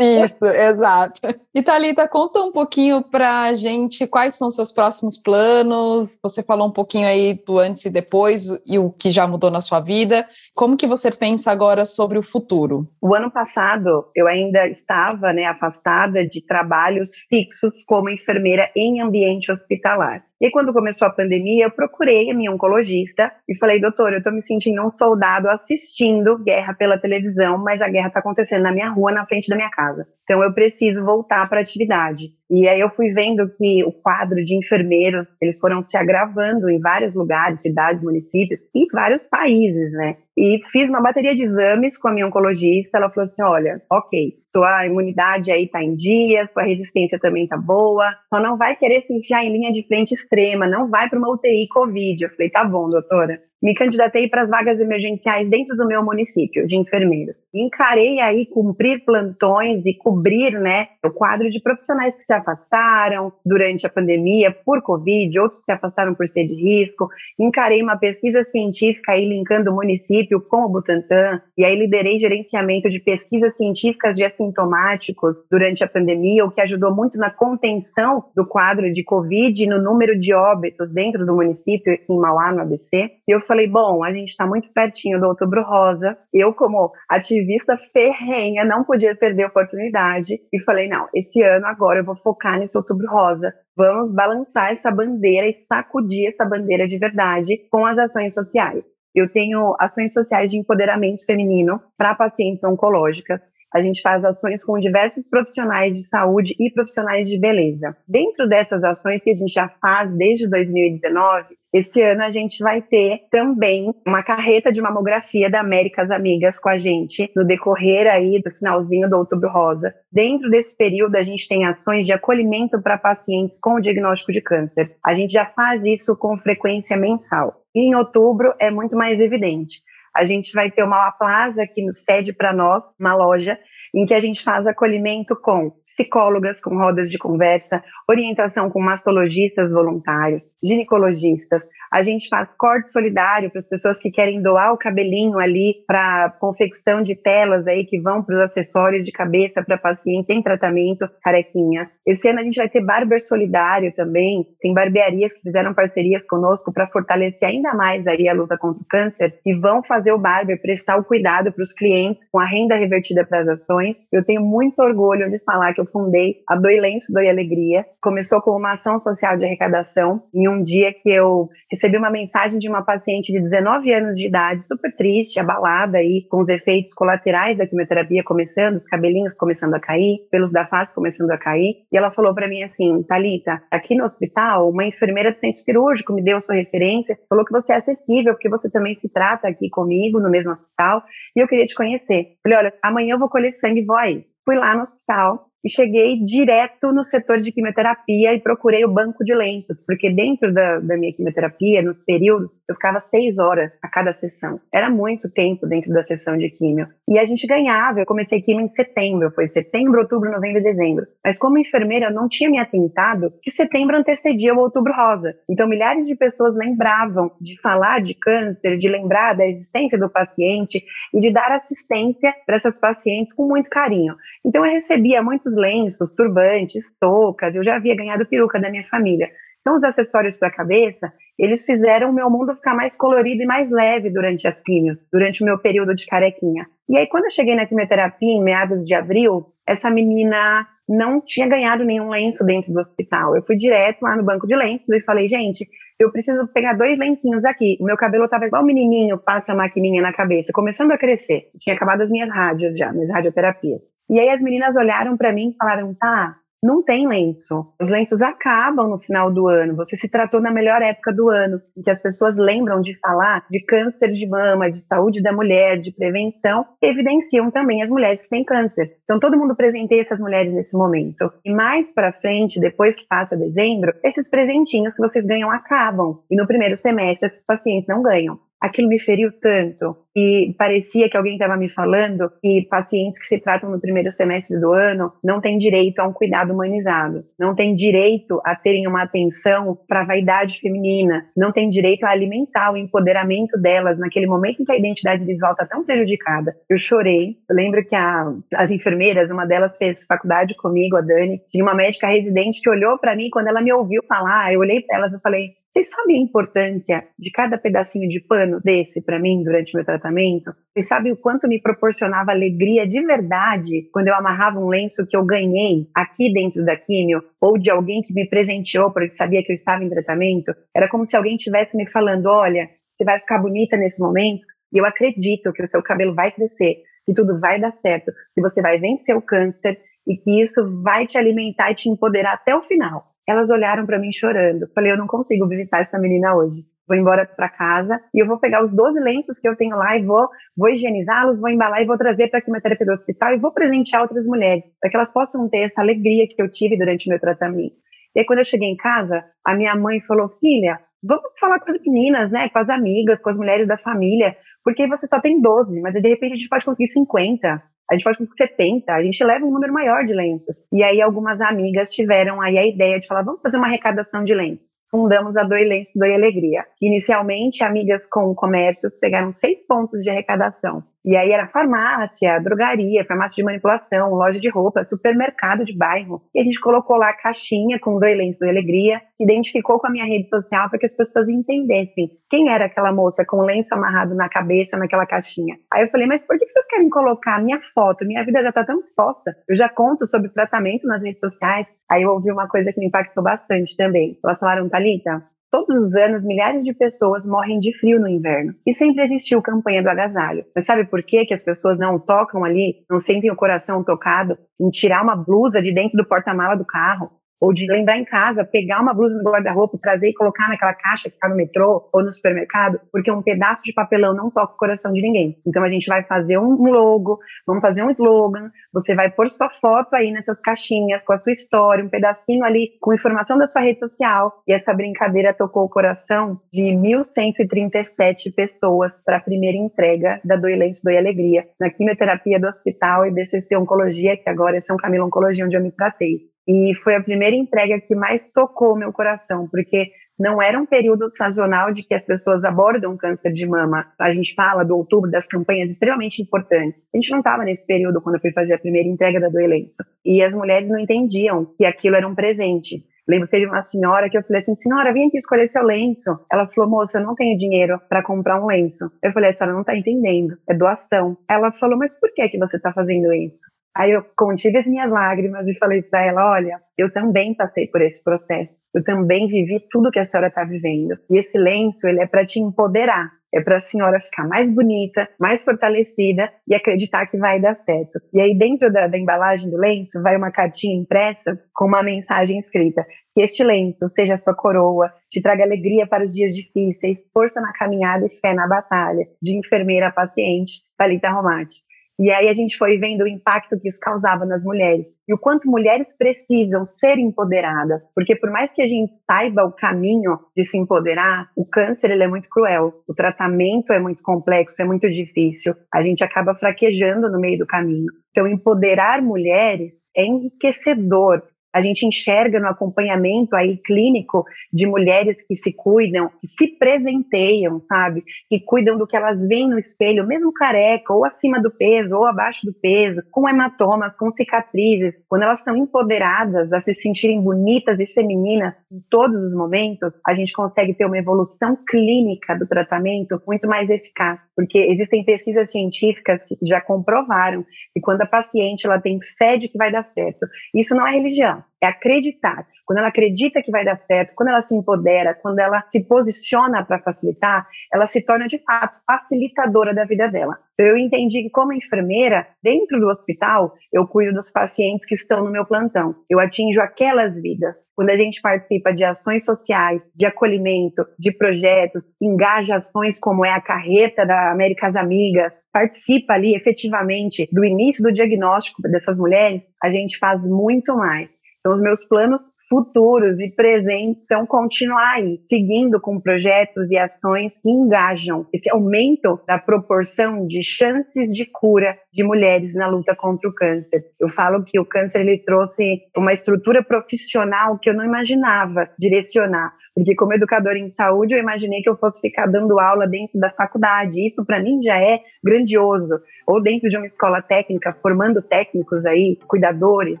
Isso, 0.00 0.44
exato. 0.44 1.35
E 1.54 1.62
Thalita, 1.62 2.06
conta 2.08 2.40
um 2.40 2.52
pouquinho 2.52 3.02
pra 3.02 3.54
gente 3.54 4.06
quais 4.06 4.34
são 4.34 4.50
seus 4.50 4.72
próximos 4.72 5.16
planos. 5.16 6.18
Você 6.22 6.42
falou 6.42 6.68
um 6.68 6.72
pouquinho 6.72 7.06
aí 7.06 7.34
do 7.34 7.58
antes 7.58 7.84
e 7.84 7.90
depois 7.90 8.46
e 8.66 8.78
o 8.78 8.90
que 8.90 9.10
já 9.10 9.26
mudou 9.26 9.50
na 9.50 9.60
sua 9.60 9.80
vida. 9.80 10.26
Como 10.54 10.76
que 10.76 10.86
você 10.86 11.10
pensa 11.10 11.50
agora 11.50 11.84
sobre 11.84 12.18
o 12.18 12.22
futuro? 12.22 12.88
O 13.00 13.14
ano 13.14 13.30
passado 13.30 14.06
eu 14.14 14.26
ainda 14.26 14.66
estava 14.68 15.32
né, 15.32 15.44
afastada 15.46 16.26
de 16.26 16.44
trabalhos 16.44 17.10
fixos 17.28 17.72
como 17.86 18.10
enfermeira 18.10 18.70
em 18.76 19.00
ambiente 19.00 19.50
hospitalar. 19.50 20.24
E 20.40 20.50
quando 20.50 20.72
começou 20.72 21.08
a 21.08 21.10
pandemia, 21.10 21.64
eu 21.64 21.70
procurei 21.70 22.30
a 22.30 22.34
minha 22.34 22.52
oncologista 22.52 23.32
e 23.48 23.56
falei, 23.58 23.80
doutor, 23.80 24.12
eu 24.12 24.18
estou 24.18 24.32
me 24.32 24.42
sentindo 24.42 24.84
um 24.84 24.90
soldado 24.90 25.48
assistindo 25.48 26.38
guerra 26.42 26.74
pela 26.74 26.98
televisão, 26.98 27.56
mas 27.56 27.80
a 27.80 27.88
guerra 27.88 28.08
está 28.08 28.20
acontecendo 28.20 28.62
na 28.62 28.72
minha 28.72 28.90
rua, 28.90 29.12
na 29.12 29.26
frente 29.26 29.48
da 29.48 29.56
minha 29.56 29.70
casa. 29.70 30.06
Então 30.24 30.42
eu 30.42 30.52
preciso 30.52 31.04
voltar 31.04 31.48
para 31.48 31.60
atividade. 31.60 32.28
E 32.48 32.68
aí 32.68 32.80
eu 32.80 32.90
fui 32.90 33.12
vendo 33.12 33.48
que 33.56 33.82
o 33.84 33.90
quadro 33.90 34.42
de 34.44 34.56
enfermeiros, 34.56 35.26
eles 35.40 35.58
foram 35.58 35.82
se 35.82 35.96
agravando 35.96 36.70
em 36.70 36.78
vários 36.78 37.14
lugares, 37.14 37.60
cidades, 37.60 38.04
municípios 38.04 38.60
e 38.74 38.86
vários 38.92 39.26
países, 39.26 39.90
né? 39.92 40.16
E 40.38 40.60
fiz 40.70 40.88
uma 40.88 41.00
bateria 41.00 41.34
de 41.34 41.42
exames 41.42 41.98
com 41.98 42.08
a 42.08 42.12
minha 42.12 42.26
oncologista. 42.26 42.98
Ela 42.98 43.10
falou 43.10 43.24
assim: 43.24 43.42
olha, 43.42 43.82
ok, 43.90 44.34
sua 44.46 44.86
imunidade 44.86 45.50
aí 45.50 45.68
tá 45.68 45.82
em 45.82 45.94
dia, 45.94 46.46
sua 46.46 46.62
resistência 46.62 47.18
também 47.18 47.48
tá 47.48 47.56
boa, 47.56 48.14
só 48.28 48.40
não 48.40 48.56
vai 48.56 48.76
querer 48.76 49.02
se 49.02 49.12
enfiar 49.12 49.44
em 49.44 49.52
linha 49.52 49.72
de 49.72 49.86
frente 49.86 50.14
extrema, 50.14 50.68
não 50.68 50.88
vai 50.88 51.08
para 51.08 51.18
uma 51.18 51.32
UTI 51.32 51.66
Covid. 51.68 52.22
Eu 52.22 52.30
falei: 52.30 52.50
tá 52.50 52.64
bom, 52.64 52.88
doutora 52.88 53.40
me 53.62 53.74
candidatei 53.74 54.28
para 54.28 54.42
as 54.42 54.50
vagas 54.50 54.78
emergenciais 54.78 55.48
dentro 55.48 55.76
do 55.76 55.86
meu 55.86 56.04
município 56.04 56.66
de 56.66 56.76
enfermeiros. 56.76 57.42
Encarei 57.54 58.20
aí 58.20 58.46
cumprir 58.46 59.04
plantões 59.04 59.84
e 59.86 59.94
cobrir, 59.94 60.52
né, 60.60 60.88
o 61.04 61.10
quadro 61.10 61.48
de 61.48 61.60
profissionais 61.60 62.16
que 62.16 62.24
se 62.24 62.32
afastaram 62.32 63.32
durante 63.44 63.86
a 63.86 63.90
pandemia 63.90 64.50
por 64.64 64.82
Covid, 64.82 65.38
outros 65.40 65.62
se 65.62 65.72
afastaram 65.72 66.14
por 66.14 66.26
ser 66.28 66.46
de 66.46 66.54
risco. 66.54 67.08
Encarei 67.38 67.82
uma 67.82 67.96
pesquisa 67.96 68.44
científica 68.44 69.12
aí 69.12 69.26
linkando 69.26 69.70
o 69.70 69.74
município 69.74 70.40
com 70.40 70.64
o 70.64 70.68
Butantan 70.68 71.40
e 71.56 71.64
aí 71.64 71.76
liderei 71.76 72.18
gerenciamento 72.18 72.88
de 72.88 73.00
pesquisas 73.00 73.56
científicas 73.56 74.16
de 74.16 74.24
assintomáticos 74.24 75.42
durante 75.50 75.82
a 75.82 75.88
pandemia, 75.88 76.44
o 76.44 76.50
que 76.50 76.60
ajudou 76.60 76.94
muito 76.94 77.16
na 77.18 77.30
contenção 77.30 78.24
do 78.34 78.46
quadro 78.46 78.92
de 78.92 79.02
Covid 79.02 79.62
e 79.62 79.66
no 79.66 79.82
número 79.82 80.18
de 80.18 80.34
óbitos 80.34 80.90
dentro 80.92 81.24
do 81.24 81.34
município 81.34 81.98
em 82.08 82.18
Mauá, 82.18 82.52
no 82.52 82.60
ABC. 82.60 83.10
Eu 83.26 83.40
falei, 83.46 83.66
bom, 83.66 84.04
a 84.04 84.12
gente 84.12 84.30
está 84.30 84.46
muito 84.46 84.72
pertinho 84.72 85.20
do 85.20 85.26
Outubro 85.26 85.62
Rosa. 85.62 86.18
Eu, 86.32 86.52
como 86.52 86.92
ativista 87.08 87.78
ferrenha, 87.92 88.64
não 88.64 88.84
podia 88.84 89.14
perder 89.14 89.44
a 89.44 89.48
oportunidade. 89.48 90.40
E 90.52 90.60
falei, 90.60 90.88
não, 90.88 91.08
esse 91.14 91.42
ano 91.42 91.66
agora 91.66 92.00
eu 92.00 92.04
vou 92.04 92.16
focar 92.16 92.58
nesse 92.58 92.76
Outubro 92.76 93.08
Rosa. 93.08 93.54
Vamos 93.76 94.12
balançar 94.12 94.72
essa 94.72 94.90
bandeira 94.90 95.46
e 95.48 95.54
sacudir 95.68 96.28
essa 96.28 96.44
bandeira 96.44 96.88
de 96.88 96.98
verdade 96.98 97.58
com 97.70 97.86
as 97.86 97.98
ações 97.98 98.34
sociais. 98.34 98.84
Eu 99.14 99.30
tenho 99.30 99.74
ações 99.80 100.12
sociais 100.12 100.50
de 100.50 100.58
empoderamento 100.58 101.24
feminino 101.24 101.80
para 101.96 102.14
pacientes 102.14 102.62
oncológicas. 102.64 103.40
A 103.74 103.80
gente 103.82 104.00
faz 104.00 104.24
ações 104.24 104.64
com 104.64 104.78
diversos 104.78 105.24
profissionais 105.28 105.94
de 105.94 106.02
saúde 106.02 106.54
e 106.58 106.70
profissionais 106.70 107.28
de 107.28 107.38
beleza. 107.38 107.96
Dentro 108.06 108.48
dessas 108.48 108.84
ações 108.84 109.22
que 109.22 109.30
a 109.30 109.34
gente 109.34 109.52
já 109.52 109.68
faz 109.80 110.10
desde 110.16 110.48
2019, 110.48 111.56
esse 111.76 112.00
ano 112.02 112.22
a 112.22 112.30
gente 112.30 112.62
vai 112.62 112.80
ter 112.80 113.20
também 113.30 113.92
uma 114.06 114.22
carreta 114.22 114.72
de 114.72 114.80
mamografia 114.80 115.50
da 115.50 115.60
Américas 115.60 116.10
Amigas 116.10 116.58
com 116.58 116.68
a 116.68 116.78
gente 116.78 117.30
no 117.36 117.44
decorrer 117.44 118.06
aí 118.06 118.40
do 118.42 118.50
finalzinho 118.50 119.08
do 119.08 119.16
Outubro 119.16 119.50
Rosa. 119.50 119.94
Dentro 120.10 120.48
desse 120.48 120.76
período 120.76 121.16
a 121.16 121.22
gente 121.22 121.46
tem 121.46 121.66
ações 121.66 122.06
de 122.06 122.12
acolhimento 122.12 122.80
para 122.80 122.96
pacientes 122.96 123.60
com 123.60 123.74
o 123.74 123.80
diagnóstico 123.80 124.32
de 124.32 124.40
câncer. 124.40 124.96
A 125.04 125.12
gente 125.12 125.32
já 125.32 125.44
faz 125.44 125.84
isso 125.84 126.16
com 126.16 126.38
frequência 126.38 126.96
mensal. 126.96 127.62
E 127.74 127.80
em 127.80 127.94
outubro 127.94 128.54
é 128.58 128.70
muito 128.70 128.96
mais 128.96 129.20
evidente. 129.20 129.82
A 130.14 130.24
gente 130.24 130.52
vai 130.54 130.70
ter 130.70 130.82
uma 130.82 131.10
plaza 131.12 131.66
que 131.66 131.84
nos 131.84 131.98
cede 131.98 132.32
para 132.32 132.54
nós, 132.54 132.82
uma 132.98 133.14
loja, 133.14 133.58
em 133.94 134.06
que 134.06 134.14
a 134.14 134.20
gente 134.20 134.42
faz 134.42 134.66
acolhimento 134.66 135.36
com 135.36 135.72
psicólogas 135.96 136.60
com 136.60 136.76
rodas 136.76 137.10
de 137.10 137.18
conversa, 137.18 137.82
orientação 138.08 138.68
com 138.70 138.80
mastologistas 138.80 139.72
voluntários, 139.72 140.52
ginecologistas. 140.62 141.62
A 141.92 142.02
gente 142.02 142.28
faz 142.28 142.52
corte 142.58 142.92
solidário 142.92 143.50
para 143.50 143.60
as 143.60 143.68
pessoas 143.68 143.98
que 143.98 144.10
querem 144.10 144.42
doar 144.42 144.72
o 144.72 144.76
cabelinho 144.76 145.38
ali 145.38 145.76
para 145.86 146.30
confecção 146.40 147.00
de 147.00 147.14
telas 147.14 147.66
aí 147.66 147.84
que 147.86 147.98
vão 148.00 148.22
para 148.22 148.34
os 148.34 148.40
acessórios 148.42 149.04
de 149.04 149.12
cabeça 149.12 149.62
para 149.62 149.78
pacientes 149.78 150.28
em 150.28 150.42
tratamento, 150.42 151.08
carequinhas. 151.22 151.90
Esse 152.04 152.28
ano 152.28 152.40
a 152.40 152.42
gente 152.42 152.56
vai 152.56 152.68
ter 152.68 152.84
barber 152.84 153.20
solidário 153.20 153.92
também. 153.94 154.44
Tem 154.60 154.74
barbearias 154.74 155.32
que 155.34 155.42
fizeram 155.42 155.72
parcerias 155.72 156.26
conosco 156.26 156.72
para 156.72 156.88
fortalecer 156.88 157.48
ainda 157.48 157.72
mais 157.72 158.06
aí 158.06 158.28
a 158.28 158.34
luta 158.34 158.58
contra 158.58 158.82
o 158.82 158.86
câncer 158.86 159.38
e 159.46 159.54
vão 159.54 159.82
fazer 159.82 160.12
o 160.12 160.18
barber 160.18 160.60
prestar 160.60 160.98
o 160.98 161.04
cuidado 161.04 161.52
para 161.52 161.62
os 161.62 161.72
clientes 161.72 162.26
com 162.30 162.38
a 162.38 162.46
renda 162.46 162.76
revertida 162.76 163.24
para 163.24 163.40
as 163.40 163.48
ações. 163.48 163.96
Eu 164.12 164.24
tenho 164.24 164.42
muito 164.42 164.80
orgulho 164.80 165.30
de 165.30 165.38
falar 165.38 165.72
que 165.72 165.80
eu 165.80 165.85
fundei 165.86 166.36
a 166.48 166.56
Doi 166.56 166.80
Lenço, 166.80 167.12
Doi 167.12 167.28
Alegria. 167.28 167.84
Começou 168.00 168.40
com 168.40 168.52
uma 168.52 168.74
ação 168.74 168.98
social 168.98 169.36
de 169.36 169.44
arrecadação 169.44 170.22
em 170.34 170.48
um 170.48 170.62
dia 170.62 170.92
que 170.92 171.10
eu 171.10 171.48
recebi 171.70 171.96
uma 171.96 172.10
mensagem 172.10 172.58
de 172.58 172.68
uma 172.68 172.82
paciente 172.82 173.32
de 173.32 173.40
19 173.40 173.92
anos 173.92 174.18
de 174.18 174.26
idade, 174.26 174.66
super 174.66 174.94
triste, 174.94 175.40
abalada 175.40 175.98
aí, 175.98 176.26
com 176.30 176.38
os 176.38 176.48
efeitos 176.48 176.94
colaterais 176.94 177.58
da 177.58 177.66
quimioterapia 177.66 178.22
começando, 178.24 178.76
os 178.76 178.86
cabelinhos 178.86 179.34
começando 179.34 179.74
a 179.74 179.80
cair, 179.80 180.18
pelos 180.30 180.52
da 180.52 180.66
face 180.66 180.94
começando 180.94 181.30
a 181.30 181.38
cair. 181.38 181.76
E 181.92 181.96
ela 181.96 182.10
falou 182.10 182.34
para 182.34 182.48
mim 182.48 182.62
assim, 182.62 183.02
Talita, 183.02 183.62
aqui 183.70 183.94
no 183.94 184.04
hospital, 184.04 184.70
uma 184.70 184.84
enfermeira 184.84 185.30
do 185.30 185.38
centro 185.38 185.60
cirúrgico 185.60 186.12
me 186.12 186.22
deu 186.22 186.38
a 186.38 186.40
sua 186.40 186.54
referência, 186.54 187.18
falou 187.28 187.44
que 187.44 187.52
você 187.52 187.72
é 187.72 187.76
acessível, 187.76 188.34
porque 188.34 188.48
você 188.48 188.70
também 188.70 188.94
se 188.96 189.08
trata 189.08 189.48
aqui 189.48 189.68
comigo 189.68 190.20
no 190.20 190.30
mesmo 190.30 190.52
hospital, 190.52 191.02
e 191.34 191.40
eu 191.40 191.48
queria 191.48 191.66
te 191.66 191.74
conhecer. 191.74 192.36
Falei, 192.42 192.58
olha, 192.58 192.74
amanhã 192.82 193.14
eu 193.14 193.18
vou 193.18 193.28
colher 193.28 193.54
sangue 193.54 193.80
e 193.80 193.84
vou 193.84 193.96
aí. 193.96 194.24
Fui 194.44 194.56
lá 194.56 194.74
no 194.76 194.82
hospital, 194.82 195.48
e 195.66 195.68
cheguei 195.68 196.22
direto 196.22 196.92
no 196.92 197.02
setor 197.02 197.40
de 197.40 197.50
quimioterapia 197.50 198.32
e 198.32 198.40
procurei 198.40 198.84
o 198.84 198.88
banco 198.88 199.24
de 199.24 199.34
lenços, 199.34 199.76
porque 199.84 200.08
dentro 200.08 200.54
da, 200.54 200.78
da, 200.78 200.96
minha 200.96 201.12
quimioterapia, 201.12 201.82
nos 201.82 201.98
períodos, 202.04 202.56
eu 202.68 202.76
ficava 202.76 203.00
seis 203.00 203.36
horas 203.36 203.76
a 203.82 203.88
cada 203.88 204.14
sessão. 204.14 204.60
Era 204.72 204.88
muito 204.88 205.28
tempo 205.28 205.66
dentro 205.66 205.92
da 205.92 206.02
sessão 206.02 206.38
de 206.38 206.50
quimio. 206.50 206.86
E 207.08 207.18
a 207.18 207.26
gente 207.26 207.48
ganhava, 207.48 207.98
eu 207.98 208.06
comecei 208.06 208.40
quimio 208.40 208.64
em 208.64 208.68
setembro, 208.68 209.32
foi 209.32 209.48
setembro, 209.48 209.98
outubro, 209.98 210.30
novembro 210.30 210.60
e 210.60 210.62
dezembro. 210.62 211.04
Mas 211.24 211.36
como 211.36 211.58
enfermeira, 211.58 212.06
eu 212.06 212.14
não 212.14 212.28
tinha 212.28 212.48
me 212.48 212.60
atentado 212.60 213.32
que 213.42 213.50
setembro 213.50 213.96
antecedia 213.96 214.54
o 214.54 214.58
outubro 214.58 214.92
rosa. 214.92 215.34
Então, 215.50 215.68
milhares 215.68 216.06
de 216.06 216.14
pessoas 216.14 216.56
lembravam 216.56 217.32
de 217.40 217.60
falar 217.60 218.00
de 218.00 218.14
câncer, 218.14 218.76
de 218.76 218.88
lembrar 218.88 219.34
da 219.34 219.44
existência 219.44 219.98
do 219.98 220.08
paciente 220.08 220.84
e 221.12 221.18
de 221.18 221.32
dar 221.32 221.50
assistência 221.50 222.32
para 222.46 222.54
essas 222.54 222.78
pacientes 222.78 223.34
com 223.34 223.48
muito 223.48 223.68
carinho. 223.68 224.14
Então, 224.44 224.64
eu 224.64 224.72
recebia 224.72 225.20
muitos 225.20 225.55
lenços, 225.56 226.12
turbantes, 226.14 226.84
toucas, 227.00 227.54
eu 227.54 227.64
já 227.64 227.76
havia 227.76 227.96
ganhado 227.96 228.26
peruca 228.26 228.60
da 228.60 228.70
minha 228.70 228.86
família. 228.88 229.28
Então, 229.60 229.76
os 229.76 229.82
acessórios 229.82 230.36
para 230.36 230.46
a 230.46 230.54
cabeça, 230.54 231.12
eles 231.36 231.64
fizeram 231.64 232.10
o 232.10 232.14
meu 232.14 232.30
mundo 232.30 232.54
ficar 232.54 232.72
mais 232.72 232.96
colorido 232.96 233.42
e 233.42 233.46
mais 233.46 233.72
leve 233.72 234.10
durante 234.10 234.46
as 234.46 234.60
químios, 234.62 235.04
durante 235.12 235.42
o 235.42 235.44
meu 235.44 235.58
período 235.58 235.92
de 235.92 236.06
carequinha. 236.06 236.66
E 236.88 236.96
aí, 236.96 237.08
quando 237.08 237.24
eu 237.24 237.30
cheguei 237.30 237.56
na 237.56 237.66
quimioterapia, 237.66 238.32
em 238.32 238.44
meados 238.44 238.84
de 238.84 238.94
abril, 238.94 239.46
essa 239.66 239.90
menina 239.90 240.68
não 240.88 241.20
tinha 241.20 241.48
ganhado 241.48 241.84
nenhum 241.84 242.10
lenço 242.10 242.44
dentro 242.44 242.72
do 242.72 242.78
hospital. 242.78 243.34
Eu 243.34 243.42
fui 243.42 243.56
direto 243.56 244.02
lá 244.02 244.16
no 244.16 244.22
banco 244.22 244.46
de 244.46 244.54
lenços 244.54 244.88
e 244.88 245.00
falei, 245.00 245.28
gente, 245.28 245.66
eu 245.98 246.12
preciso 246.12 246.46
pegar 246.48 246.74
dois 246.74 246.98
lencinhos 246.98 247.44
aqui. 247.44 247.78
O 247.80 247.84
meu 247.84 247.96
cabelo 247.96 248.24
estava 248.24 248.46
igual 248.46 248.62
um 248.62 248.66
menininho, 248.66 249.18
passa 249.18 249.52
a 249.52 249.56
maquininha 249.56 250.02
na 250.02 250.12
cabeça, 250.12 250.52
começando 250.52 250.92
a 250.92 250.98
crescer. 250.98 251.50
Tinha 251.58 251.74
acabado 251.74 252.02
as 252.02 252.10
minhas 252.10 252.28
rádios 252.30 252.76
já, 252.76 252.92
minhas 252.92 253.10
radioterapias. 253.10 253.90
E 254.10 254.20
aí 254.20 254.28
as 254.28 254.42
meninas 254.42 254.76
olharam 254.76 255.16
para 255.16 255.32
mim 255.32 255.50
e 255.50 255.56
falaram, 255.56 255.94
tá, 255.94 256.36
não 256.66 256.82
tem 256.82 257.06
lenço. 257.06 257.72
Os 257.80 257.90
lenços 257.90 258.20
acabam 258.20 258.88
no 258.88 258.98
final 258.98 259.32
do 259.32 259.46
ano. 259.46 259.76
Você 259.76 259.96
se 259.96 260.08
tratou 260.08 260.40
na 260.40 260.50
melhor 260.50 260.82
época 260.82 261.12
do 261.12 261.30
ano, 261.30 261.60
em 261.76 261.82
que 261.82 261.90
as 261.90 262.02
pessoas 262.02 262.36
lembram 262.36 262.80
de 262.80 262.98
falar 262.98 263.44
de 263.48 263.64
câncer 263.64 264.10
de 264.10 264.26
mama, 264.28 264.68
de 264.68 264.78
saúde 264.78 265.22
da 265.22 265.32
mulher, 265.32 265.78
de 265.78 265.92
prevenção, 265.92 266.66
e 266.82 266.86
evidenciam 266.86 267.50
também 267.50 267.82
as 267.82 267.88
mulheres 267.88 268.22
que 268.22 268.30
têm 268.30 268.44
câncer. 268.44 268.96
Então 269.04 269.20
todo 269.20 269.38
mundo 269.38 269.54
presenteia 269.54 270.00
essas 270.00 270.18
mulheres 270.18 270.52
nesse 270.52 270.76
momento. 270.76 271.32
E 271.44 271.52
mais 271.52 271.94
para 271.94 272.12
frente, 272.12 272.58
depois 272.58 272.96
que 272.96 273.06
passa 273.06 273.36
dezembro, 273.36 273.92
esses 274.02 274.28
presentinhos 274.28 274.94
que 274.94 275.02
vocês 275.02 275.24
ganham 275.24 275.50
acabam. 275.50 276.18
E 276.28 276.36
no 276.36 276.46
primeiro 276.46 276.74
semestre 276.74 277.26
esses 277.26 277.46
pacientes 277.46 277.86
não 277.86 278.02
ganham 278.02 278.38
aquilo 278.60 278.88
me 278.88 278.98
feriu 278.98 279.30
tanto 279.40 279.96
e 280.14 280.54
parecia 280.58 281.10
que 281.10 281.16
alguém 281.16 281.34
estava 281.34 281.56
me 281.56 281.68
falando 281.68 282.30
que 282.42 282.66
pacientes 282.70 283.20
que 283.20 283.26
se 283.26 283.38
tratam 283.38 283.70
no 283.70 283.80
primeiro 283.80 284.10
semestre 284.10 284.58
do 284.58 284.72
ano 284.72 285.12
não 285.22 285.40
têm 285.40 285.58
direito 285.58 286.00
a 286.00 286.06
um 286.06 286.12
cuidado 286.12 286.54
humanizado, 286.54 287.24
não 287.38 287.54
têm 287.54 287.74
direito 287.74 288.40
a 288.44 288.56
terem 288.56 288.86
uma 288.86 289.02
atenção 289.02 289.78
para 289.86 290.00
a 290.00 290.06
vaidade 290.06 290.58
feminina, 290.58 291.26
não 291.36 291.52
têm 291.52 291.68
direito 291.68 292.04
a 292.04 292.10
alimentar 292.10 292.72
o 292.72 292.76
empoderamento 292.76 293.60
delas 293.60 293.98
naquele 293.98 294.26
momento 294.26 294.62
em 294.62 294.64
que 294.64 294.72
a 294.72 294.78
identidade 294.78 295.24
visual 295.24 295.52
está 295.52 295.66
tão 295.66 295.84
prejudicada. 295.84 296.54
Eu 296.68 296.78
chorei. 296.78 297.36
Eu 297.48 297.56
lembro 297.56 297.84
que 297.84 297.94
a, 297.94 298.32
as 298.54 298.70
enfermeiras, 298.70 299.30
uma 299.30 299.46
delas 299.46 299.76
fez 299.76 300.04
faculdade 300.06 300.56
comigo, 300.56 300.96
a 300.96 301.02
Dani, 301.02 301.40
tinha 301.50 301.62
uma 301.62 301.74
médica 301.74 302.06
residente 302.06 302.60
que 302.62 302.70
olhou 302.70 302.98
para 302.98 303.14
mim 303.14 303.28
quando 303.30 303.48
ela 303.48 303.60
me 303.60 303.72
ouviu 303.72 304.02
falar. 304.08 304.52
Eu 304.52 304.60
olhei 304.60 304.80
para 304.80 304.96
elas 304.96 305.12
e 305.12 305.20
falei: 305.20 305.50
vocês 305.76 305.90
sabem 305.90 306.16
a 306.16 306.22
importância 306.22 307.06
de 307.18 307.30
cada 307.30 307.58
pedacinho 307.58 308.08
de 308.08 308.18
pano 308.18 308.62
desse 308.64 309.02
para 309.02 309.18
mim 309.18 309.42
durante 309.44 309.74
meu 309.74 309.84
tratamento? 309.84 310.50
Vocês 310.72 310.88
sabem 310.88 311.12
o 311.12 311.18
quanto 311.18 311.46
me 311.46 311.60
proporcionava 311.60 312.30
alegria 312.30 312.88
de 312.88 313.04
verdade 313.04 313.86
quando 313.92 314.08
eu 314.08 314.14
amarrava 314.14 314.58
um 314.58 314.68
lenço 314.68 315.06
que 315.06 315.14
eu 315.14 315.22
ganhei 315.22 315.86
aqui 315.94 316.32
dentro 316.32 316.64
da 316.64 316.78
químio 316.78 317.22
ou 317.38 317.58
de 317.58 317.70
alguém 317.70 318.00
que 318.00 318.14
me 318.14 318.26
presenteou 318.26 318.90
porque 318.90 319.10
sabia 319.10 319.42
que 319.44 319.52
eu 319.52 319.56
estava 319.56 319.84
em 319.84 319.90
tratamento? 319.90 320.50
Era 320.74 320.88
como 320.88 321.04
se 321.04 321.14
alguém 321.14 321.36
estivesse 321.36 321.76
me 321.76 321.86
falando: 321.90 322.24
olha, 322.24 322.70
você 322.94 323.04
vai 323.04 323.20
ficar 323.20 323.38
bonita 323.38 323.76
nesse 323.76 324.00
momento 324.00 324.46
e 324.72 324.78
eu 324.78 324.86
acredito 324.86 325.52
que 325.52 325.62
o 325.62 325.66
seu 325.66 325.82
cabelo 325.82 326.14
vai 326.14 326.32
crescer, 326.32 326.76
que 327.04 327.12
tudo 327.12 327.38
vai 327.38 327.60
dar 327.60 327.72
certo, 327.72 328.10
que 328.34 328.40
você 328.40 328.62
vai 328.62 328.78
vencer 328.78 329.14
o 329.14 329.20
câncer 329.20 329.78
e 330.08 330.16
que 330.16 330.40
isso 330.40 330.82
vai 330.82 331.06
te 331.06 331.18
alimentar 331.18 331.70
e 331.70 331.74
te 331.74 331.90
empoderar 331.90 332.32
até 332.32 332.56
o 332.56 332.62
final. 332.62 333.14
Elas 333.26 333.50
olharam 333.50 333.84
para 333.84 333.98
mim 333.98 334.12
chorando. 334.12 334.68
Falei, 334.74 334.92
eu 334.92 334.96
não 334.96 335.06
consigo 335.06 335.48
visitar 335.48 335.80
essa 335.80 335.98
menina 335.98 336.36
hoje. 336.36 336.64
Vou 336.86 336.96
embora 336.96 337.26
para 337.26 337.48
casa 337.48 338.00
e 338.14 338.22
eu 338.22 338.26
vou 338.26 338.38
pegar 338.38 338.62
os 338.62 338.70
12 338.70 339.00
lenços 339.00 339.40
que 339.40 339.48
eu 339.48 339.56
tenho 339.56 339.76
lá 339.76 339.96
e 339.96 340.04
vou, 340.04 340.28
vou 340.56 340.68
higienizá-los, 340.68 341.40
vou 341.40 341.50
embalar 341.50 341.82
e 341.82 341.84
vou 341.84 341.98
trazer 341.98 342.28
para 342.28 342.38
a 342.38 342.42
quimioterapia 342.42 342.86
do 342.86 342.92
hospital 342.92 343.34
e 343.34 343.38
vou 343.38 343.52
presentear 343.52 344.02
outras 344.02 344.24
mulheres, 344.24 344.64
para 344.80 344.88
que 344.88 344.96
elas 344.96 345.12
possam 345.12 345.48
ter 345.48 345.62
essa 345.62 345.80
alegria 345.80 346.28
que 346.28 346.40
eu 346.40 346.48
tive 346.48 346.78
durante 346.78 347.08
o 347.08 347.10
meu 347.10 347.18
tratamento. 347.18 347.74
E 348.14 348.20
aí, 348.20 348.24
quando 348.24 348.38
eu 348.38 348.44
cheguei 348.44 348.68
em 348.68 348.76
casa, 348.76 349.24
a 349.44 349.56
minha 349.56 349.74
mãe 349.74 350.00
falou: 350.02 350.28
Filha, 350.38 350.78
vamos 351.02 351.24
falar 351.40 351.58
com 351.58 351.70
as 351.70 351.80
meninas, 351.82 352.30
né? 352.30 352.48
Com 352.48 352.60
as 352.60 352.68
amigas, 352.68 353.20
com 353.20 353.30
as 353.30 353.36
mulheres 353.36 353.66
da 353.66 353.76
família, 353.76 354.36
porque 354.62 354.86
você 354.86 355.08
só 355.08 355.20
tem 355.20 355.40
12, 355.40 355.80
mas 355.82 355.92
de 355.92 356.08
repente 356.08 356.32
a 356.32 356.36
gente 356.36 356.48
pode 356.48 356.64
conseguir 356.64 356.92
50 356.92 357.62
a 357.90 357.94
gente 357.94 358.04
pode 358.04 358.18
com 358.18 358.26
70, 358.26 358.92
a 358.92 359.02
gente 359.02 359.22
leva 359.24 359.44
um 359.44 359.52
número 359.52 359.72
maior 359.72 360.04
de 360.04 360.14
lenços. 360.14 360.64
E 360.72 360.82
aí 360.82 361.00
algumas 361.00 361.40
amigas 361.40 361.90
tiveram 361.90 362.40
aí 362.40 362.58
a 362.58 362.66
ideia 362.66 362.98
de 362.98 363.06
falar, 363.06 363.22
vamos 363.22 363.40
fazer 363.40 363.58
uma 363.58 363.66
arrecadação 363.66 364.24
de 364.24 364.34
lenços 364.34 364.76
fundamos 364.90 365.36
a 365.36 365.42
Doi 365.42 365.64
Lenço 365.64 365.98
Doi 365.98 366.14
Alegria. 366.14 366.64
Inicialmente, 366.80 367.62
amigas 367.62 368.06
com 368.08 368.34
comércios 368.34 368.96
pegaram 368.96 369.30
seis 369.30 369.66
pontos 369.66 370.02
de 370.02 370.08
arrecadação. 370.08 370.82
E 371.06 371.16
aí 371.16 371.30
era 371.30 371.46
farmácia, 371.46 372.40
drogaria, 372.40 373.04
farmácia 373.04 373.36
de 373.36 373.44
manipulação, 373.44 374.10
loja 374.10 374.40
de 374.40 374.50
roupa, 374.50 374.84
supermercado 374.84 375.64
de 375.64 375.72
bairro. 375.72 376.20
E 376.34 376.40
a 376.40 376.42
gente 376.42 376.60
colocou 376.60 376.96
lá 376.96 377.10
a 377.10 377.16
caixinha 377.16 377.78
com 377.78 378.00
Doi 378.00 378.14
Lenço 378.14 378.40
Doi 378.40 378.48
Alegria, 378.48 379.00
identificou 379.20 379.78
com 379.78 379.86
a 379.86 379.90
minha 379.90 380.04
rede 380.04 380.28
social 380.28 380.68
para 380.68 380.80
que 380.80 380.86
as 380.86 380.96
pessoas 380.96 381.28
entendessem 381.28 382.10
quem 382.28 382.48
era 382.48 382.64
aquela 382.64 382.92
moça 382.92 383.24
com 383.24 383.36
o 383.36 383.44
lenço 383.44 383.72
amarrado 383.72 384.16
na 384.16 384.28
cabeça 384.28 384.76
naquela 384.76 385.06
caixinha. 385.06 385.56
Aí 385.72 385.84
eu 385.84 385.90
falei, 385.90 386.08
mas 386.08 386.26
por 386.26 386.36
que 386.36 386.46
vocês 386.46 386.66
querem 386.66 386.90
colocar 386.90 387.40
minha 387.40 387.60
foto? 387.72 388.04
Minha 388.04 388.24
vida 388.24 388.42
já 388.42 388.48
está 388.48 388.64
tão 388.64 388.80
exposta. 388.80 389.36
Eu 389.48 389.54
já 389.54 389.68
conto 389.68 390.08
sobre 390.08 390.28
tratamento 390.30 390.88
nas 390.88 391.00
redes 391.00 391.20
sociais. 391.20 391.68
Aí 391.88 392.02
eu 392.02 392.10
ouvi 392.10 392.32
uma 392.32 392.48
coisa 392.48 392.72
que 392.72 392.80
me 392.80 392.86
impactou 392.86 393.22
bastante 393.22 393.76
também. 393.76 394.18
Elas 394.24 394.40
falaram, 394.40 394.68
Thalita, 394.68 395.22
todos 395.50 395.76
os 395.76 395.94
anos 395.94 396.24
milhares 396.24 396.64
de 396.64 396.74
pessoas 396.74 397.26
morrem 397.26 397.58
de 397.58 397.76
frio 397.78 398.00
no 398.00 398.08
inverno. 398.08 398.54
E 398.66 398.74
sempre 398.74 399.04
existiu 399.04 399.42
campanha 399.42 399.82
do 399.82 399.88
agasalho. 399.88 400.44
Mas 400.54 400.64
sabe 400.64 400.84
por 400.84 401.02
quê 401.02 401.24
que 401.24 401.34
as 401.34 401.44
pessoas 401.44 401.78
não 401.78 401.98
tocam 401.98 402.44
ali, 402.44 402.84
não 402.88 402.98
sentem 402.98 403.30
o 403.30 403.36
coração 403.36 403.84
tocado 403.84 404.36
em 404.60 404.70
tirar 404.70 405.02
uma 405.02 405.16
blusa 405.16 405.62
de 405.62 405.72
dentro 405.72 405.96
do 405.96 406.06
porta-mala 406.06 406.56
do 406.56 406.64
carro? 406.64 407.10
Ou 407.40 407.52
de 407.52 407.66
lembrar 407.70 407.98
em 407.98 408.04
casa, 408.04 408.44
pegar 408.44 408.80
uma 408.80 408.94
blusa 408.94 409.18
do 409.22 409.30
guarda-roupa, 409.30 409.78
trazer 409.80 410.08
e 410.08 410.14
colocar 410.14 410.48
naquela 410.48 410.74
caixa 410.74 411.08
que 411.08 411.16
está 411.16 411.28
no 411.28 411.36
metrô 411.36 411.88
ou 411.92 412.02
no 412.02 412.12
supermercado, 412.12 412.80
porque 412.90 413.10
um 413.10 413.22
pedaço 413.22 413.62
de 413.64 413.72
papelão 413.72 414.14
não 414.14 414.30
toca 414.30 414.54
o 414.54 414.56
coração 414.56 414.92
de 414.92 415.02
ninguém. 415.02 415.36
Então 415.46 415.62
a 415.62 415.68
gente 415.68 415.86
vai 415.86 416.02
fazer 416.02 416.38
um 416.38 416.56
logo, 416.70 417.18
vamos 417.46 417.62
fazer 417.62 417.82
um 417.82 417.90
slogan, 417.90 418.50
você 418.72 418.94
vai 418.94 419.10
pôr 419.10 419.28
sua 419.28 419.50
foto 419.50 419.94
aí 419.94 420.10
nessas 420.10 420.40
caixinhas 420.40 421.04
com 421.04 421.12
a 421.12 421.18
sua 421.18 421.32
história, 421.32 421.84
um 421.84 421.88
pedacinho 421.88 422.44
ali 422.44 422.70
com 422.80 422.94
informação 422.94 423.38
da 423.38 423.46
sua 423.46 423.62
rede 423.62 423.80
social. 423.80 424.32
E 424.46 424.52
essa 424.52 424.72
brincadeira 424.72 425.34
tocou 425.34 425.64
o 425.64 425.68
coração 425.68 426.40
de 426.52 426.62
1.137 426.62 428.34
pessoas 428.34 429.02
para 429.04 429.18
a 429.18 429.20
primeira 429.20 429.56
entrega 429.56 430.20
da 430.24 430.36
Doi 430.36 430.56
Lenço 430.56 430.82
Doi 430.84 430.96
Alegria, 430.96 431.46
na 431.60 431.70
quimioterapia 431.70 432.40
do 432.40 432.46
hospital 432.46 433.06
e 433.06 433.10
BCC 433.10 433.56
Oncologia, 433.56 434.16
que 434.16 434.28
agora 434.28 434.56
é 434.56 434.60
São 434.60 434.76
Camilo 434.76 435.06
Oncologia, 435.06 435.44
onde 435.44 435.56
eu 435.56 435.62
me 435.62 435.70
tratei. 435.70 436.35
E 436.46 436.74
foi 436.82 436.94
a 436.94 437.02
primeira 437.02 437.34
entrega 437.34 437.80
que 437.80 437.94
mais 437.94 438.26
tocou 438.32 438.76
meu 438.76 438.92
coração, 438.92 439.48
porque 439.48 439.90
não 440.18 440.40
era 440.40 440.58
um 440.58 440.64
período 440.64 441.10
sazonal 441.10 441.72
de 441.72 441.82
que 441.82 441.94
as 441.94 442.06
pessoas 442.06 442.42
abordam 442.44 442.96
câncer 442.96 443.32
de 443.32 443.46
mama. 443.46 443.86
A 443.98 444.10
gente 444.10 444.34
fala 444.34 444.64
do 444.64 444.76
outubro, 444.76 445.10
das 445.10 445.26
campanhas 445.26 445.70
extremamente 445.70 446.22
importantes. 446.22 446.80
A 446.94 446.96
gente 446.96 447.10
não 447.10 447.18
estava 447.18 447.44
nesse 447.44 447.66
período 447.66 448.00
quando 448.00 448.14
eu 448.14 448.20
fui 448.20 448.32
fazer 448.32 448.54
a 448.54 448.58
primeira 448.58 448.88
entrega 448.88 449.20
da 449.20 449.28
Doelenço. 449.28 449.84
E 450.04 450.22
as 450.22 450.34
mulheres 450.34 450.70
não 450.70 450.78
entendiam 450.78 451.44
que 451.58 451.66
aquilo 451.66 451.96
era 451.96 452.08
um 452.08 452.14
presente. 452.14 452.82
Lembro 453.08 453.28
teve 453.28 453.46
uma 453.46 453.62
senhora 453.62 454.10
que 454.10 454.18
eu 454.18 454.22
falei 454.22 454.40
assim: 454.40 454.56
senhora, 454.56 454.92
vem 454.92 455.06
aqui 455.06 455.18
escolher 455.18 455.48
seu 455.48 455.62
lenço. 455.62 456.18
Ela 456.32 456.46
falou: 456.48 456.68
moça, 456.68 456.98
eu 456.98 457.04
não 457.04 457.14
tenho 457.14 457.36
dinheiro 457.36 457.80
para 457.88 458.02
comprar 458.02 458.42
um 458.42 458.46
lenço. 458.46 458.90
Eu 459.02 459.12
falei: 459.12 459.30
a 459.30 459.36
senhora 459.36 459.52
não 459.52 459.60
está 459.60 459.76
entendendo, 459.76 460.36
é 460.48 460.54
doação. 460.54 461.16
Ela 461.28 461.52
falou: 461.52 461.78
mas 461.78 461.98
por 462.00 462.12
que, 462.12 462.28
que 462.28 462.38
você 462.38 462.56
está 462.56 462.72
fazendo 462.72 463.12
isso? 463.12 463.40
Aí 463.76 463.90
eu 463.90 464.02
contive 464.16 464.56
as 464.56 464.66
minhas 464.66 464.90
lágrimas 464.90 465.46
e 465.46 465.58
falei 465.58 465.82
para 465.82 466.02
ela: 466.06 466.32
olha, 466.32 466.58
eu 466.78 466.90
também 466.90 467.34
passei 467.34 467.66
por 467.66 467.82
esse 467.82 468.02
processo. 468.02 468.62
Eu 468.74 468.82
também 468.82 469.28
vivi 469.28 469.60
tudo 469.70 469.90
que 469.90 469.98
a 469.98 470.04
senhora 470.04 470.28
está 470.28 470.44
vivendo. 470.44 470.96
E 471.10 471.18
esse 471.18 471.36
lenço, 471.36 471.86
ele 471.86 472.00
é 472.00 472.06
para 472.06 472.24
te 472.24 472.40
empoderar. 472.40 473.10
É 473.34 473.42
para 473.42 473.56
a 473.56 473.60
senhora 473.60 474.00
ficar 474.00 474.26
mais 474.26 474.50
bonita, 474.50 475.06
mais 475.20 475.44
fortalecida 475.44 476.32
e 476.48 476.54
acreditar 476.54 477.06
que 477.06 477.18
vai 477.18 477.38
dar 477.38 477.54
certo. 477.54 478.00
E 478.14 478.18
aí, 478.18 478.38
dentro 478.38 478.72
da, 478.72 478.86
da 478.86 478.96
embalagem 478.96 479.50
do 479.50 479.58
lenço, 479.58 480.00
vai 480.00 480.16
uma 480.16 480.30
cartinha 480.30 480.80
impressa 480.80 481.38
com 481.52 481.66
uma 481.66 481.82
mensagem 481.82 482.38
escrita: 482.38 482.82
que 483.12 483.20
este 483.20 483.44
lenço 483.44 483.88
seja 483.88 484.14
a 484.14 484.16
sua 484.16 484.34
coroa, 484.34 484.90
te 485.10 485.20
traga 485.20 485.44
alegria 485.44 485.86
para 485.86 486.04
os 486.04 486.12
dias 486.12 486.34
difíceis, 486.34 486.98
força 487.12 487.42
na 487.42 487.52
caminhada 487.52 488.06
e 488.06 488.20
fé 488.20 488.32
na 488.32 488.48
batalha. 488.48 489.06
De 489.20 489.36
enfermeira 489.36 489.88
a 489.88 489.92
paciente, 489.92 490.62
Thalita 490.78 491.10
Romati. 491.10 491.66
E 491.98 492.10
aí 492.10 492.28
a 492.28 492.34
gente 492.34 492.58
foi 492.58 492.76
vendo 492.78 493.04
o 493.04 493.08
impacto 493.08 493.58
que 493.58 493.68
isso 493.68 493.78
causava 493.80 494.26
nas 494.26 494.44
mulheres. 494.44 494.88
E 495.08 495.14
o 495.14 495.18
quanto 495.18 495.50
mulheres 495.50 495.96
precisam 495.96 496.64
ser 496.64 496.98
empoderadas, 496.98 497.82
porque 497.94 498.14
por 498.14 498.30
mais 498.30 498.52
que 498.52 498.60
a 498.60 498.66
gente 498.66 498.92
saiba 499.10 499.44
o 499.44 499.52
caminho 499.52 500.18
de 500.36 500.44
se 500.44 500.58
empoderar, 500.58 501.30
o 501.34 501.46
câncer 501.46 501.90
ele 501.90 502.04
é 502.04 502.08
muito 502.08 502.28
cruel, 502.28 502.74
o 502.86 502.94
tratamento 502.94 503.72
é 503.72 503.78
muito 503.78 504.02
complexo, 504.02 504.60
é 504.60 504.64
muito 504.64 504.90
difícil, 504.90 505.54
a 505.72 505.80
gente 505.80 506.04
acaba 506.04 506.34
fraquejando 506.34 507.10
no 507.10 507.18
meio 507.18 507.38
do 507.38 507.46
caminho. 507.46 507.86
Então 508.10 508.26
empoderar 508.26 509.00
mulheres 509.00 509.72
é 509.96 510.04
enriquecedor, 510.04 511.22
a 511.56 511.62
gente 511.62 511.86
enxerga 511.86 512.38
no 512.38 512.48
acompanhamento 512.48 513.34
aí 513.34 513.56
clínico 513.56 514.26
de 514.52 514.66
mulheres 514.66 515.26
que 515.26 515.34
se 515.34 515.54
cuidam, 515.54 516.10
que 516.20 516.26
se 516.26 516.48
presenteiam, 516.58 517.58
sabe? 517.58 518.04
Que 518.28 518.38
cuidam 518.38 518.76
do 518.76 518.86
que 518.86 518.94
elas 518.94 519.26
veem 519.26 519.48
no 519.48 519.58
espelho, 519.58 520.06
mesmo 520.06 520.34
careca, 520.34 520.92
ou 520.92 521.06
acima 521.06 521.40
do 521.40 521.50
peso, 521.50 521.96
ou 521.96 522.04
abaixo 522.04 522.44
do 522.44 522.52
peso, 522.52 523.02
com 523.10 523.26
hematomas, 523.26 523.96
com 523.96 524.10
cicatrizes, 524.10 525.02
quando 525.08 525.22
elas 525.22 525.40
são 525.40 525.56
empoderadas 525.56 526.52
a 526.52 526.60
se 526.60 526.74
sentirem 526.74 527.22
bonitas 527.22 527.80
e 527.80 527.86
femininas 527.86 528.54
em 528.70 528.82
todos 528.90 529.16
os 529.22 529.34
momentos, 529.34 529.94
a 530.06 530.12
gente 530.12 530.34
consegue 530.34 530.74
ter 530.74 530.84
uma 530.84 530.98
evolução 530.98 531.56
clínica 531.66 532.36
do 532.38 532.46
tratamento 532.46 533.18
muito 533.26 533.48
mais 533.48 533.70
eficaz, 533.70 534.20
porque 534.36 534.58
existem 534.58 535.02
pesquisas 535.06 535.50
científicas 535.50 536.22
que 536.26 536.36
já 536.42 536.60
comprovaram 536.60 537.46
que 537.72 537.80
quando 537.80 538.02
a 538.02 538.06
paciente 538.06 538.66
ela 538.66 538.78
tem 538.78 538.98
fé 539.16 539.38
de 539.38 539.48
que 539.48 539.56
vai 539.56 539.72
dar 539.72 539.84
certo, 539.84 540.26
isso 540.54 540.74
não 540.74 540.86
é 540.86 540.92
religião, 540.92 541.42
é 541.62 541.66
acreditar. 541.66 542.46
Quando 542.64 542.78
ela 542.78 542.88
acredita 542.88 543.42
que 543.42 543.50
vai 543.50 543.64
dar 543.64 543.76
certo, 543.76 544.12
quando 544.16 544.30
ela 544.30 544.42
se 544.42 544.54
empodera, 544.54 545.14
quando 545.14 545.38
ela 545.38 545.62
se 545.70 545.80
posiciona 545.84 546.64
para 546.64 546.80
facilitar, 546.80 547.46
ela 547.72 547.86
se 547.86 548.00
torna 548.02 548.26
de 548.26 548.38
fato 548.38 548.78
facilitadora 548.84 549.72
da 549.72 549.84
vida 549.84 550.08
dela. 550.08 550.36
Então, 550.54 550.66
eu 550.66 550.76
entendi 550.76 551.22
que, 551.22 551.30
como 551.30 551.52
enfermeira, 551.52 552.26
dentro 552.42 552.80
do 552.80 552.88
hospital, 552.88 553.52
eu 553.72 553.86
cuido 553.86 554.14
dos 554.14 554.32
pacientes 554.32 554.86
que 554.86 554.94
estão 554.94 555.22
no 555.22 555.30
meu 555.30 555.44
plantão. 555.44 555.94
Eu 556.08 556.18
atinjo 556.18 556.60
aquelas 556.60 557.20
vidas. 557.20 557.56
Quando 557.76 557.90
a 557.90 557.96
gente 557.96 558.22
participa 558.22 558.72
de 558.72 558.82
ações 558.82 559.24
sociais, 559.24 559.88
de 559.94 560.06
acolhimento, 560.06 560.86
de 560.98 561.12
projetos, 561.12 561.84
engaja 562.00 562.56
ações 562.56 562.98
como 562.98 563.24
é 563.24 563.30
a 563.30 563.40
carreta 563.40 564.06
da 564.06 564.32
Américas 564.32 564.76
Amigas, 564.76 565.34
participa 565.52 566.14
ali 566.14 566.34
efetivamente 566.34 567.28
do 567.30 567.44
início 567.44 567.82
do 567.82 567.92
diagnóstico 567.92 568.62
dessas 568.62 568.98
mulheres, 568.98 569.46
a 569.62 569.70
gente 569.70 569.98
faz 569.98 570.26
muito 570.26 570.74
mais. 570.74 571.14
Então, 571.46 571.54
os 571.54 571.60
meus 571.60 571.84
planos 571.84 572.22
futuros 572.48 573.20
e 573.20 573.30
presentes 573.30 574.04
são 574.08 574.26
continuar 574.26 574.94
aí, 574.96 575.20
seguindo 575.28 575.80
com 575.80 576.00
projetos 576.00 576.68
e 576.72 576.76
ações 576.76 577.38
que 577.40 577.48
engajam 577.48 578.26
esse 578.32 578.50
aumento 578.50 579.20
da 579.28 579.38
proporção 579.38 580.26
de 580.26 580.42
chances 580.42 581.08
de 581.14 581.24
cura 581.24 581.78
de 581.92 582.02
mulheres 582.02 582.52
na 582.56 582.66
luta 582.66 582.96
contra 582.96 583.28
o 583.28 583.32
câncer. 583.32 583.84
Eu 584.00 584.08
falo 584.08 584.42
que 584.42 584.58
o 584.58 584.64
câncer 584.64 585.02
ele 585.02 585.18
trouxe 585.18 585.82
uma 585.96 586.12
estrutura 586.12 586.64
profissional 586.64 587.58
que 587.60 587.70
eu 587.70 587.74
não 587.74 587.84
imaginava 587.84 588.68
direcionar. 588.76 589.52
Porque 589.76 589.94
como 589.94 590.14
educadora 590.14 590.58
em 590.58 590.70
saúde, 590.70 591.14
eu 591.14 591.20
imaginei 591.20 591.60
que 591.60 591.68
eu 591.68 591.76
fosse 591.76 592.00
ficar 592.00 592.24
dando 592.24 592.58
aula 592.58 592.86
dentro 592.88 593.20
da 593.20 593.28
faculdade. 593.28 594.06
Isso 594.06 594.24
para 594.24 594.40
mim 594.42 594.62
já 594.62 594.80
é 594.80 595.02
grandioso. 595.22 596.00
Ou 596.26 596.42
dentro 596.42 596.66
de 596.66 596.78
uma 596.78 596.86
escola 596.86 597.20
técnica, 597.20 597.76
formando 597.82 598.22
técnicos 598.22 598.86
aí, 598.86 599.18
cuidadores, 599.28 600.00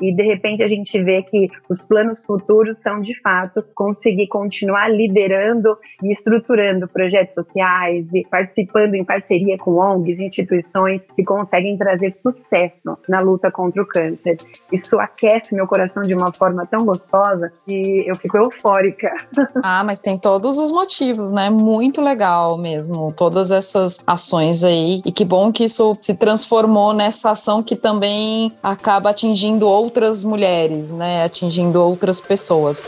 e 0.00 0.14
de 0.14 0.22
repente 0.22 0.62
a 0.62 0.66
gente 0.66 1.02
vê 1.02 1.22
que 1.22 1.48
os 1.68 1.84
planos 1.84 2.24
futuros 2.26 2.76
são 2.76 3.00
de 3.00 3.18
fato 3.20 3.64
conseguir 3.74 4.28
continuar 4.28 4.88
liderando 4.88 5.78
e 6.02 6.12
estruturando 6.12 6.86
projetos 6.86 7.34
sociais 7.34 8.06
e 8.12 8.22
participando 8.28 8.94
em 8.94 9.04
parceria 9.04 9.56
com 9.56 9.76
ONGs, 9.76 10.20
instituições 10.20 11.00
que 11.16 11.24
conseguem 11.24 11.78
trazer 11.78 12.12
sucesso 12.12 12.98
na 13.08 13.20
luta 13.20 13.50
contra 13.50 13.82
o 13.82 13.86
câncer. 13.86 14.36
Isso 14.70 15.00
aquece 15.00 15.56
meu 15.56 15.66
coração 15.66 16.02
de 16.02 16.14
uma 16.14 16.32
forma 16.32 16.66
tão 16.66 16.84
gostosa 16.84 17.50
que 17.66 18.06
eu 18.06 18.14
fico 18.14 18.36
eufórica. 18.36 19.10
Ah, 19.62 19.84
mas 19.84 20.00
tem 20.00 20.18
todos 20.18 20.58
os 20.58 20.70
motivos, 20.70 21.30
né? 21.30 21.50
Muito 21.50 22.00
legal 22.00 22.56
mesmo, 22.56 23.12
todas 23.16 23.50
essas 23.50 24.00
ações 24.06 24.64
aí. 24.64 25.00
E 25.04 25.12
que 25.12 25.24
bom 25.24 25.52
que 25.52 25.64
isso 25.64 25.96
se 26.00 26.14
transformou 26.14 26.92
nessa 26.92 27.30
ação 27.30 27.62
que 27.62 27.76
também 27.76 28.52
acaba 28.62 29.10
atingindo 29.10 29.66
outras 29.66 30.24
mulheres, 30.24 30.90
né? 30.90 31.24
Atingindo 31.24 31.82
outras 31.82 32.20
pessoas. 32.20 32.82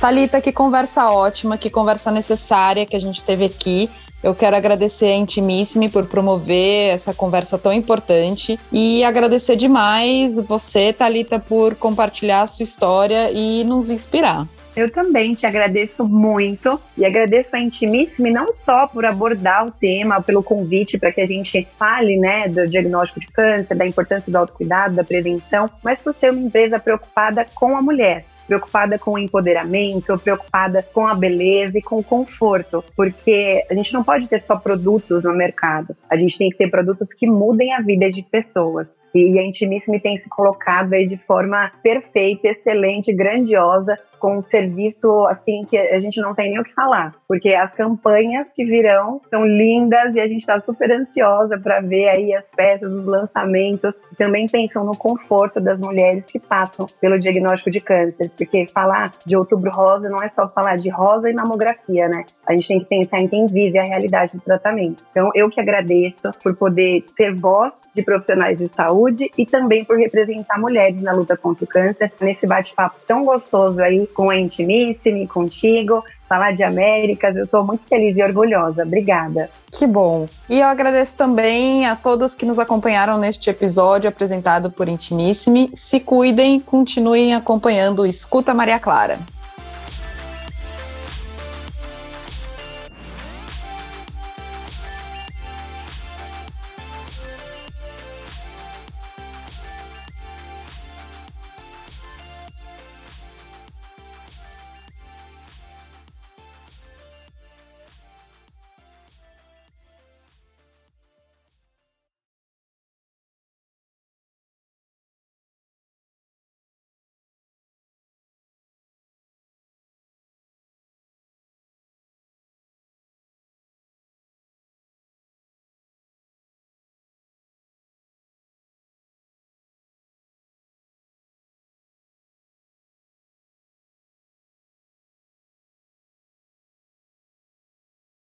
Talita, 0.00 0.40
que 0.40 0.52
conversa 0.52 1.10
ótima, 1.10 1.58
que 1.58 1.68
conversa 1.68 2.10
necessária 2.10 2.86
que 2.86 2.94
a 2.94 3.00
gente 3.00 3.22
teve 3.22 3.44
aqui. 3.44 3.90
Eu 4.22 4.34
quero 4.34 4.56
agradecer 4.56 5.06
a 5.06 5.16
Intimissime 5.16 5.88
por 5.88 6.06
promover 6.06 6.92
essa 6.92 7.14
conversa 7.14 7.56
tão 7.56 7.72
importante 7.72 8.58
e 8.72 9.04
agradecer 9.04 9.54
demais 9.54 10.40
você, 10.40 10.92
Talita, 10.92 11.38
por 11.38 11.76
compartilhar 11.76 12.42
a 12.42 12.46
sua 12.48 12.64
história 12.64 13.30
e 13.30 13.62
nos 13.62 13.90
inspirar. 13.90 14.46
Eu 14.74 14.90
também 14.90 15.34
te 15.34 15.46
agradeço 15.46 16.04
muito 16.04 16.80
e 16.96 17.04
agradeço 17.04 17.54
a 17.54 17.60
Intimissime 17.60 18.30
não 18.30 18.54
só 18.64 18.86
por 18.86 19.04
abordar 19.04 19.66
o 19.66 19.70
tema, 19.70 20.22
pelo 20.22 20.42
convite 20.42 20.98
para 20.98 21.12
que 21.12 21.20
a 21.20 21.26
gente 21.26 21.66
fale, 21.78 22.16
né, 22.16 22.48
do 22.48 22.66
diagnóstico 22.66 23.20
de 23.20 23.26
câncer, 23.28 23.76
da 23.76 23.86
importância 23.86 24.30
do 24.30 24.36
autocuidado, 24.36 24.94
da 24.94 25.04
prevenção, 25.04 25.68
mas 25.82 26.00
por 26.00 26.12
ser 26.14 26.32
uma 26.32 26.40
empresa 26.40 26.78
preocupada 26.78 27.46
com 27.54 27.76
a 27.76 27.82
mulher 27.82 28.24
preocupada 28.48 28.98
com 28.98 29.12
o 29.12 29.18
empoderamento, 29.18 30.18
preocupada 30.18 30.82
com 30.82 31.06
a 31.06 31.14
beleza 31.14 31.78
e 31.78 31.82
com 31.82 31.98
o 31.98 32.04
conforto, 32.04 32.82
porque 32.96 33.64
a 33.70 33.74
gente 33.74 33.92
não 33.92 34.02
pode 34.02 34.26
ter 34.26 34.40
só 34.40 34.56
produtos 34.56 35.22
no 35.22 35.34
mercado, 35.34 35.94
a 36.10 36.16
gente 36.16 36.38
tem 36.38 36.48
que 36.48 36.56
ter 36.56 36.70
produtos 36.70 37.12
que 37.12 37.26
mudem 37.26 37.74
a 37.74 37.82
vida 37.82 38.10
de 38.10 38.22
pessoas. 38.22 38.88
E 39.14 39.38
a 39.38 39.42
Intimissime 39.42 40.00
tem 40.00 40.18
se 40.18 40.28
colocado 40.28 40.92
aí 40.92 41.06
de 41.06 41.16
forma 41.16 41.70
perfeita, 41.82 42.48
excelente, 42.48 43.12
grandiosa 43.12 43.96
com 44.18 44.38
um 44.38 44.42
serviço 44.42 45.26
assim 45.26 45.64
que 45.64 45.78
a 45.78 45.98
gente 46.00 46.20
não 46.20 46.34
tem 46.34 46.50
nem 46.50 46.60
o 46.60 46.64
que 46.64 46.74
falar, 46.74 47.14
porque 47.26 47.54
as 47.54 47.74
campanhas 47.74 48.52
que 48.52 48.64
virão 48.64 49.20
são 49.30 49.46
lindas 49.46 50.14
e 50.14 50.20
a 50.20 50.26
gente 50.26 50.40
está 50.40 50.58
super 50.58 50.90
ansiosa 50.90 51.58
para 51.58 51.80
ver 51.80 52.08
aí 52.08 52.34
as 52.34 52.50
peças, 52.50 52.92
os 52.92 53.06
lançamentos. 53.06 54.00
Também 54.16 54.46
pensam 54.46 54.84
no 54.84 54.96
conforto 54.96 55.60
das 55.60 55.80
mulheres 55.80 56.24
que 56.24 56.38
passam 56.38 56.86
pelo 57.00 57.18
diagnóstico 57.18 57.70
de 57.70 57.80
câncer, 57.80 58.30
porque 58.36 58.66
falar 58.66 59.12
de 59.24 59.36
Outubro 59.36 59.70
Rosa 59.70 60.08
não 60.08 60.22
é 60.22 60.28
só 60.30 60.48
falar 60.48 60.76
de 60.76 60.90
rosa 60.90 61.30
e 61.30 61.34
mamografia, 61.34 62.08
né? 62.08 62.24
A 62.46 62.52
gente 62.52 62.68
tem 62.68 62.80
que 62.80 62.86
pensar 62.86 63.20
em 63.20 63.28
quem 63.28 63.46
vive 63.46 63.78
a 63.78 63.84
realidade 63.84 64.36
do 64.36 64.40
tratamento. 64.40 65.04
Então, 65.10 65.30
eu 65.34 65.48
que 65.48 65.60
agradeço 65.60 66.30
por 66.42 66.56
poder 66.56 67.04
ser 67.16 67.34
voz 67.34 67.74
de 67.94 68.02
profissionais 68.02 68.58
de 68.58 68.66
saúde 68.68 68.97
e 69.36 69.46
também 69.46 69.84
por 69.84 69.96
representar 69.96 70.58
mulheres 70.58 71.02
na 71.02 71.12
luta 71.12 71.36
contra 71.36 71.64
o 71.64 71.68
câncer 71.68 72.12
nesse 72.20 72.46
bate-papo 72.46 72.96
tão 73.06 73.24
gostoso 73.24 73.80
aí 73.80 74.06
com 74.08 74.30
a 74.30 74.36
Intimissime, 74.36 75.26
contigo, 75.26 76.02
falar 76.28 76.52
de 76.52 76.62
Américas. 76.62 77.36
Eu 77.36 77.44
estou 77.44 77.64
muito 77.64 77.82
feliz 77.88 78.16
e 78.16 78.22
orgulhosa. 78.22 78.82
Obrigada. 78.82 79.50
Que 79.72 79.86
bom. 79.86 80.28
E 80.48 80.60
eu 80.60 80.66
agradeço 80.66 81.16
também 81.16 81.86
a 81.86 81.96
todos 81.96 82.34
que 82.34 82.46
nos 82.46 82.58
acompanharam 82.58 83.18
neste 83.18 83.50
episódio 83.50 84.08
apresentado 84.08 84.70
por 84.70 84.88
Intimissime. 84.88 85.70
Se 85.74 86.00
cuidem, 86.00 86.60
continuem 86.60 87.34
acompanhando 87.34 88.06
Escuta 88.06 88.52
Maria 88.52 88.78
Clara. 88.78 89.18